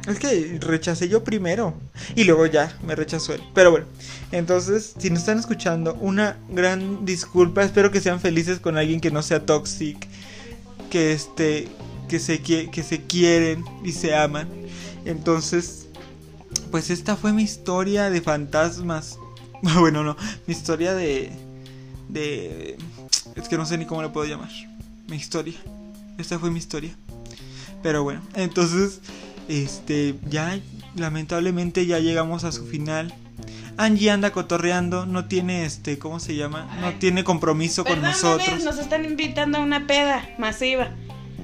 Es 0.06 0.18
que 0.18 0.58
rechacé 0.60 1.08
yo 1.08 1.22
primero 1.22 1.74
y 2.16 2.24
luego 2.24 2.46
ya 2.46 2.76
me 2.84 2.96
rechazó 2.96 3.34
él. 3.34 3.42
Pero 3.54 3.70
bueno, 3.70 3.86
entonces, 4.32 4.94
si 4.98 5.10
nos 5.10 5.20
están 5.20 5.38
escuchando, 5.38 5.94
una 6.00 6.38
gran 6.48 7.04
disculpa. 7.04 7.62
Espero 7.62 7.90
que 7.92 8.00
sean 8.00 8.20
felices 8.20 8.58
con 8.58 8.76
alguien 8.76 9.00
que 9.00 9.12
no 9.12 9.22
sea 9.22 9.46
toxic, 9.46 10.08
que 10.90 11.12
este, 11.12 11.68
que 12.08 12.18
se, 12.18 12.40
que 12.40 12.82
se 12.82 13.02
quieren 13.02 13.64
y 13.84 13.92
se 13.92 14.16
aman. 14.16 14.48
Entonces, 15.04 15.86
pues 16.70 16.90
esta 16.90 17.16
fue 17.16 17.32
mi 17.32 17.42
historia 17.42 18.10
de 18.10 18.20
fantasmas. 18.20 19.18
Bueno, 19.78 20.02
no, 20.02 20.16
mi 20.48 20.54
historia 20.54 20.92
de. 20.92 21.30
de. 22.08 22.76
Es 23.36 23.48
que 23.48 23.56
no 23.56 23.64
sé 23.64 23.78
ni 23.78 23.86
cómo 23.86 24.02
le 24.02 24.08
puedo 24.08 24.26
llamar. 24.26 24.50
Mi 25.06 25.14
historia. 25.14 25.54
Esta 26.18 26.36
fue 26.40 26.50
mi 26.50 26.58
historia. 26.58 26.96
Pero 27.80 28.02
bueno, 28.02 28.22
entonces. 28.34 29.00
Este. 29.48 30.14
Ya. 30.28 30.58
Lamentablemente 30.96 31.86
ya 31.86 31.98
llegamos 31.98 32.44
a 32.44 32.52
su 32.52 32.66
final. 32.66 33.12
Angie 33.76 34.10
anda 34.10 34.30
cotorreando. 34.32 35.06
No 35.06 35.24
tiene 35.26 35.64
este. 35.64 35.98
¿Cómo 35.98 36.20
se 36.20 36.36
llama? 36.36 36.68
No 36.80 36.92
tiene 36.94 37.24
compromiso 37.24 37.84
con 37.84 38.00
nosotros. 38.02 38.62
nos 38.64 38.78
están 38.78 39.04
invitando 39.04 39.58
a 39.58 39.60
una 39.62 39.86
peda 39.86 40.28
masiva. 40.38 40.90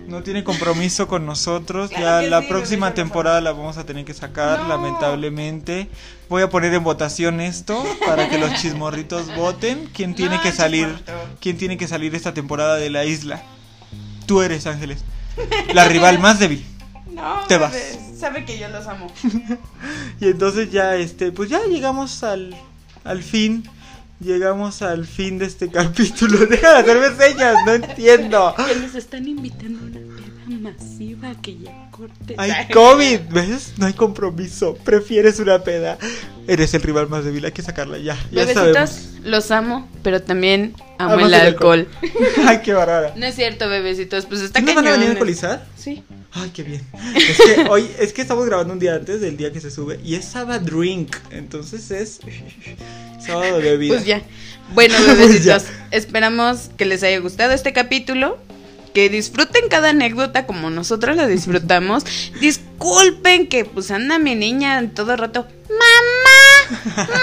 No 0.07 0.23
tiene 0.23 0.43
compromiso 0.43 1.07
con 1.07 1.27
nosotros. 1.27 1.91
Claro 1.95 2.23
ya 2.25 2.31
la 2.31 2.41
sí, 2.43 2.47
próxima 2.49 2.95
temporada 2.95 3.41
la 3.43 3.53
vamos 3.53 3.77
a 3.77 3.85
tener 3.85 4.05
que 4.07 4.15
sacar, 4.15 4.61
No. 4.61 4.69
lamentablemente. 4.69 5.89
Voy 6.31 6.43
a 6.43 6.49
poner 6.51 6.73
en 6.75 6.85
votación 6.85 7.41
esto 7.41 7.85
para 8.07 8.29
que 8.29 8.39
los 8.39 8.55
chismorritos 8.61 9.35
voten. 9.35 9.89
¿Quién 9.93 10.15
tiene 10.15 10.37
No, 10.37 10.43
que 10.43 10.53
salir? 10.53 10.89
¿Quién 11.41 11.57
tiene 11.59 11.77
que 11.77 11.89
salir 11.89 12.15
esta 12.15 12.33
temporada 12.35 12.77
de 12.77 12.89
la 12.91 13.05
isla? 13.05 13.43
Tú 14.27 14.41
eres, 14.43 14.67
Ángeles. 14.67 15.05
La 15.73 15.85
rival 15.87 16.19
más 16.19 16.39
débil. 16.39 16.65
No, 17.19 17.47
Te 17.47 17.59
bebé, 17.59 17.99
Sabe 18.19 18.45
que 18.45 18.59
yo 18.59 18.69
los 18.69 18.87
amo. 18.87 19.07
Y 20.21 20.29
entonces 20.29 20.71
ya, 20.71 20.97
este, 20.97 21.31
pues 21.33 21.49
ya 21.51 21.61
llegamos 21.67 22.23
al, 22.25 22.55
al 23.05 23.23
fin. 23.23 23.69
Llegamos 24.21 24.83
al 24.83 25.07
fin 25.07 25.39
de 25.39 25.47
este 25.47 25.69
capítulo. 25.71 26.47
Deja 26.47 26.73
de 26.73 26.79
hacerme 26.93 27.17
señas, 27.25 27.55
no 27.65 27.73
entiendo. 27.75 28.55
Que 28.69 28.75
nos 28.81 28.95
están 28.95 29.29
invitando 29.29 29.79
a 29.79 29.83
una 29.85 30.01
peda 30.01 30.73
masiva 30.73 31.35
que 31.41 31.59
ya 31.59 31.91
corte. 31.93 32.35
Hay 32.39 32.69
COVID, 32.73 33.21
¿ves? 33.31 33.75
No 33.77 33.87
hay 33.87 33.93
compromiso. 33.93 34.75
Prefieres 34.83 35.39
una 35.39 35.63
peda. 35.63 35.99
Eres 36.49 36.73
el 36.75 36.83
rival 36.83 37.09
más 37.09 37.25
débil, 37.25 37.45
hay 37.45 37.53
que 37.53 37.63
sacarla 37.63 37.99
ya. 37.99 38.17
Ya 38.33 38.47
sabemos. 38.47 38.75
Bebecitos, 38.75 39.25
los 39.25 39.51
amo, 39.51 39.87
pero 40.03 40.23
también 40.23 40.75
amo 40.99 41.15
el 41.27 41.27
el 41.27 41.35
alcohol. 41.35 41.87
Ay, 42.47 42.61
qué 42.65 42.73
bárbara. 42.73 43.13
No 43.17 43.27
es 43.27 43.35
cierto, 43.37 43.69
bebecitos, 43.69 44.25
pues 44.27 44.41
está 44.41 44.59
¿Sí 44.59 44.65
cañón. 44.65 44.83
van 44.85 44.87
a 44.89 44.97
venir 44.97 45.09
a 45.09 45.13
alcoholizar? 45.13 45.67
Sí. 45.77 46.03
Ay, 46.33 46.51
qué 46.55 46.63
bien. 46.63 46.87
Es 47.17 47.39
que 47.39 47.63
hoy, 47.71 47.91
es 47.99 48.13
que 48.13 48.23
estamos 48.23 48.45
grabando 48.47 48.73
un 48.75 48.79
día 48.79 48.95
antes 48.95 49.21
del 49.21 49.37
día 49.37 49.53
que 49.53 49.61
se 49.61 49.71
sube 49.71 49.99
y 50.05 50.15
es 50.15 50.25
sábado 50.27 50.65
drink. 50.65 51.17
Entonces 51.31 51.91
es 51.91 52.21
sábado 53.25 53.59
de 53.59 53.63
bebida. 53.63 53.95
Pues 53.95 54.07
ya. 54.07 54.23
Bueno, 54.75 54.95
Pues 55.05 55.19
bebecitos, 55.19 55.65
ya. 55.65 55.89
esperamos 55.91 56.71
que 56.77 56.85
les 56.85 57.03
haya 57.03 57.19
gustado 57.21 57.53
este 57.53 57.73
capítulo. 57.73 58.39
Que 58.95 59.11
disfruten 59.11 59.69
cada 59.69 59.91
anécdota 59.91 60.47
como 60.47 60.71
nosotros 60.71 61.17
la 61.17 61.27
disfrutamos. 61.27 62.05
Disculpen 62.41 63.47
que 63.47 63.65
pues 63.65 63.91
anda 63.91 64.19
mi 64.19 64.35
niña 64.35 64.79
en 64.79 64.93
todo 64.93 65.17
rato. 65.17 65.47
¡Mamá! 65.69 66.83
¡Mamá! 66.97 67.19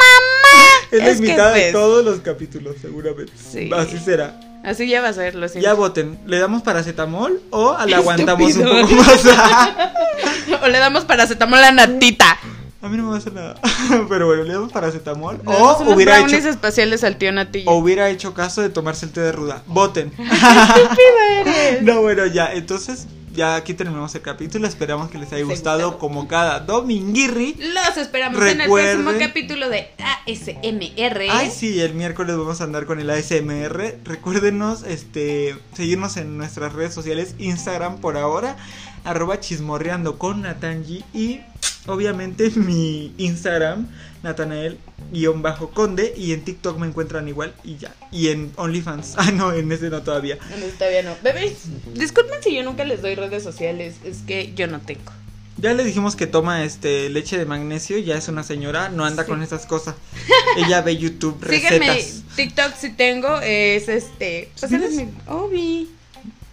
es 0.92 1.00
la 1.00 1.06
que, 1.06 1.12
invitada 1.12 1.54
de 1.54 1.62
pues, 1.62 1.72
todos 1.74 2.06
los 2.06 2.20
capítulos, 2.22 2.76
seguramente. 2.82 3.34
Sí. 3.52 3.70
Así 3.74 3.98
será. 3.98 4.40
Así 4.66 4.88
ya 4.88 5.02
va 5.02 5.10
a 5.10 5.14
ser, 5.14 5.36
lo 5.36 5.48
siento. 5.48 5.68
Ya 5.68 5.74
voten. 5.76 6.18
¿Le 6.26 6.40
damos 6.40 6.64
paracetamol 6.64 7.40
o 7.52 7.78
la 7.86 7.98
aguantamos 7.98 8.56
un 8.56 8.68
Estúpido. 8.68 8.82
poco 8.88 8.96
más? 9.38 10.64
O 10.64 10.68
le 10.68 10.80
damos 10.80 11.06
paracetamol 11.06 11.64
a 11.64 11.72
Natita. 11.72 12.38
A 12.82 12.88
mí 12.90 12.98
no 12.98 13.04
me 13.04 13.10
va 13.10 13.16
a 13.16 13.18
hacer 13.20 13.34
nada. 13.34 13.56
Pero 14.10 14.28
bueno, 14.28 14.44
le 14.44 14.54
damos 14.54 14.72
paracetamol. 14.72 15.38
Le 15.38 15.44
damos 15.54 15.60
O 15.80 15.82
unos 15.84 15.94
hubiera 15.96 16.20
hecho, 16.20 16.36
espaciales 16.38 17.04
al 17.04 17.18
tío 17.18 17.32
Natillo. 17.32 17.70
o 17.70 17.76
hubiera 17.78 18.10
hecho 18.10 18.34
caso 18.34 18.62
de 18.62 18.70
tomarse 18.70 19.06
el 19.06 19.12
té 19.12 19.22
de 19.22 19.32
ruda. 19.32 19.62
Voten. 19.68 20.12
No, 21.82 22.02
bueno, 22.02 22.26
ya. 22.26 22.54
Entonces, 22.54 23.08
ya 23.36 23.56
aquí 23.56 23.74
terminamos 23.74 24.14
el 24.16 24.22
capítulo. 24.22 24.68
Esperamos 24.68 25.10
que 25.10 25.18
les 25.18 25.32
haya 25.34 25.44
gustado, 25.44 25.92
gustado. 25.92 26.00
como 26.00 26.28
cada 26.28 26.60
dominguirri. 26.62 27.56
Los 27.60 27.98
esperamos 27.98 28.42
en 28.42 28.62
el 28.62 28.70
próximo 28.70 29.12
capítulo 29.20 29.70
de 29.70 29.90
ASMR. 30.00 31.22
Ay, 31.30 31.52
sí, 31.52 31.80
el 31.82 31.94
miércoles 31.94 32.38
vamos 32.38 32.62
a 32.62 32.64
andar 32.64 32.86
con 32.86 33.00
el 33.00 33.10
ASMR. 33.10 34.00
Recuérdenos 34.04 34.84
este, 34.84 35.56
seguirnos 35.74 36.18
en 36.18 36.38
nuestras 36.38 36.74
redes 36.74 36.94
sociales, 36.94 37.36
Instagram 37.38 37.98
por 37.98 38.18
ahora, 38.18 38.56
arroba 39.04 39.40
chismorreando 39.40 40.18
con 40.18 40.42
Natanji 40.42 41.04
y 41.14 41.42
obviamente 41.88 42.50
mi 42.56 43.14
Instagram, 43.18 43.88
Natanael-conde 44.26 46.14
y 46.18 46.34
en 46.34 46.44
TikTok 46.44 46.78
me 46.78 46.88
encuentran 46.88 47.28
igual 47.28 47.54
y 47.64 47.78
ya. 47.78 47.94
Y 48.12 48.30
en 48.30 48.52
OnlyFans. 48.56 49.16
Ah, 49.26 49.32
no, 49.32 49.54
en 49.54 49.72
ese 49.72 49.90
no 49.90 50.02
todavía. 50.04 50.38
No, 50.60 50.66
todavía 50.78 51.04
no. 51.04 51.16
Bebés, 51.24 51.54
disculpen 51.94 52.42
si 52.44 52.54
yo 52.56 52.64
nunca 52.64 52.84
les 52.84 53.02
doy 53.02 53.16
redes 53.16 53.44
sociales. 53.44 53.96
Es 54.04 54.18
que 54.28 54.54
yo 54.56 54.68
no 54.68 54.80
tengo. 54.82 55.12
Ya 55.58 55.74
le 55.74 55.86
dijimos 55.86 56.18
que 56.18 56.28
toma 56.28 56.64
este 56.66 57.10
leche 57.10 57.38
de 57.38 57.46
magnesio, 57.46 57.98
ya 57.98 58.18
es 58.18 58.28
una 58.28 58.44
señora, 58.44 58.90
no 58.90 59.06
anda 59.06 59.24
Sí. 59.24 59.30
con 59.30 59.42
esas 59.42 59.66
cosas. 59.66 59.96
Ella 60.58 60.82
ve 60.82 60.98
YouTube 60.98 61.38
recetas. 61.42 62.24
TikTok 62.36 62.76
si 62.76 62.92
tengo, 62.92 63.40
es 63.42 63.88
este. 63.88 64.52
¿Tienes? 64.68 64.92
mi. 64.96 65.08
Obi. 65.28 65.90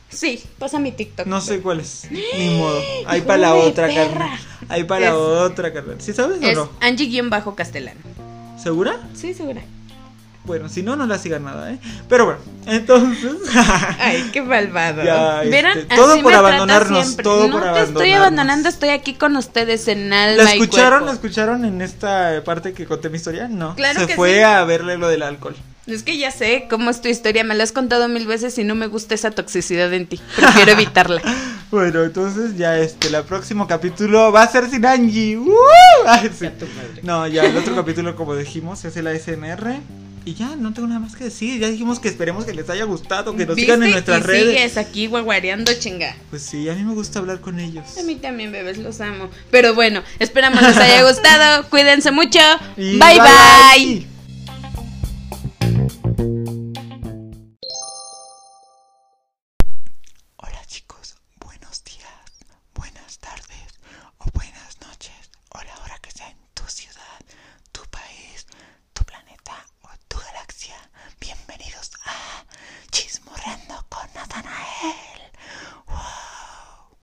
Sí, 0.09 0.43
pasa 0.59 0.79
mi 0.79 0.93
TikTok. 0.93 1.27
No 1.27 1.41
sé 1.41 1.61
cuál 1.61 1.81
es. 1.81 2.07
Ni 2.11 2.51
modo. 2.59 2.81
Ahí 3.07 3.23
para 3.23 3.39
la 3.39 3.55
otra, 3.55 3.89
perra. 3.89 4.39
Ahí 4.73 4.85
para 4.85 5.01
la 5.03 5.09
Es- 5.09 5.15
otra, 5.15 5.73
carnal. 5.73 5.97
¿Sí 6.01 6.13
sabes 6.13 6.41
o 6.43 6.47
Es 6.47 6.57
no? 6.57 6.71
Angie-Castellano. 6.81 8.01
¿Segura? 8.63 8.97
Sí, 9.15 9.35
segura. 9.35 9.61
Bueno, 10.45 10.69
si 10.69 10.83
no, 10.83 10.97
no 10.97 11.07
la 11.07 11.19
sigan 11.19 11.45
nada, 11.45 11.71
¿eh? 11.73 11.79
Pero 12.09 12.25
bueno, 12.25 12.41
entonces. 12.67 13.33
Ay, 14.01 14.29
qué 14.33 14.43
malvado. 14.43 15.05
Ya, 15.05 15.43
¿Vieron? 15.43 15.79
este, 15.79 15.95
todo 15.95 16.15
Así 16.15 16.23
por 16.23 16.33
me 16.33 16.39
abandonarnos, 16.39 17.17
todo 17.19 17.47
no 17.47 17.53
por 17.53 17.63
te 17.63 17.69
estoy 17.69 17.83
abandonarnos. 17.85 18.17
abandonando, 18.19 18.69
estoy 18.69 18.89
aquí 18.89 19.15
con 19.15 19.37
ustedes 19.37 19.87
en 19.87 20.13
alma 20.13 20.43
¿La 20.43 20.57
y 20.57 20.61
escucharon? 20.61 21.01
¿La 21.01 21.13
cuerpo. 21.13 21.13
escucharon 21.27 21.65
en 21.65 21.81
esta 21.81 22.43
parte 22.45 22.73
que 22.73 22.87
conté 22.87 23.09
mi 23.09 23.19
historia? 23.19 23.47
No. 23.47 23.77
Claro 23.77 24.01
Se 24.01 24.07
que 24.09 24.15
fue 24.17 24.37
sí. 24.39 24.41
a 24.43 24.65
verle 24.65 24.99
lo 24.99 25.07
del 25.09 25.23
alcohol. 25.23 25.55
Es 25.87 26.05
que 26.05 26.17
ya 26.17 26.31
sé 26.31 26.67
cómo 26.71 26.91
es 26.91 27.01
tu 27.01 27.09
historia, 27.09 27.43
me 27.43 27.55
la 27.55 27.65
has 27.65 27.73
contado 27.73 28.09
mil 28.09 28.27
veces 28.27 28.57
y 28.59 28.65
no 28.65 28.75
me 28.75 28.87
gusta 28.87 29.15
esa 29.15 29.33
toxicidad 29.33 29.93
en 29.93 30.07
ti. 30.07 30.21
Prefiero 30.37 30.73
evitarla. 30.81 31.21
Bueno, 31.73 32.05
entonces 32.05 32.57
ya 32.57 32.79
este, 32.79 33.09
el 33.09 33.25
próximo 33.25 33.67
capítulo 33.67 34.31
va 34.31 34.43
a 34.43 34.49
ser 34.49 34.71
sin 34.71 34.87
Angie. 34.87 35.39
¡Uh! 35.39 35.51
Ay, 36.07 36.31
sí. 36.39 36.47
No, 37.03 37.27
ya 37.27 37.45
el 37.45 37.57
otro 37.57 37.75
capítulo, 37.75 38.15
como 38.15 38.37
dijimos, 38.37 38.85
es 38.85 38.97
el 38.97 39.07
ASMR. 39.09 39.81
Y 40.25 40.35
ya, 40.35 40.55
no 40.55 40.73
tengo 40.73 40.87
nada 40.87 41.01
más 41.01 41.17
que 41.17 41.25
decir. 41.25 41.61
Ya 41.61 41.69
dijimos 41.69 41.99
que 41.99 42.09
esperemos 42.09 42.45
que 42.45 42.55
les 42.55 42.71
haya 42.71 42.85
gustado, 42.85 43.35
que 43.35 43.45
nos 43.45 43.57
sigan 43.57 43.83
en 43.83 43.91
nuestras 43.91 44.23
redes. 44.23 44.55
sigues 44.55 44.77
aquí 44.77 45.09
guaguareando 45.09 45.73
chinga. 45.75 46.15
Pues 46.31 46.43
sí, 46.43 46.69
a 46.69 46.75
mí 46.75 46.85
me 46.85 46.95
gusta 46.95 47.19
hablar 47.19 47.41
con 47.41 47.59
ellos. 47.59 47.99
A 47.99 48.05
mí 48.05 48.15
también, 48.17 48.53
bebés, 48.53 48.79
los 48.79 49.01
amo. 49.01 49.31
Pero 49.51 49.75
bueno, 49.75 50.05
esperamos 50.21 50.63
les 50.63 50.77
haya 50.77 51.03
gustado. 51.03 51.69
Cuídense 51.71 52.13
mucho. 52.13 52.39
Y 52.77 52.99
bye. 52.99 53.19
bye. 53.19 53.87
bye. 53.87 54.12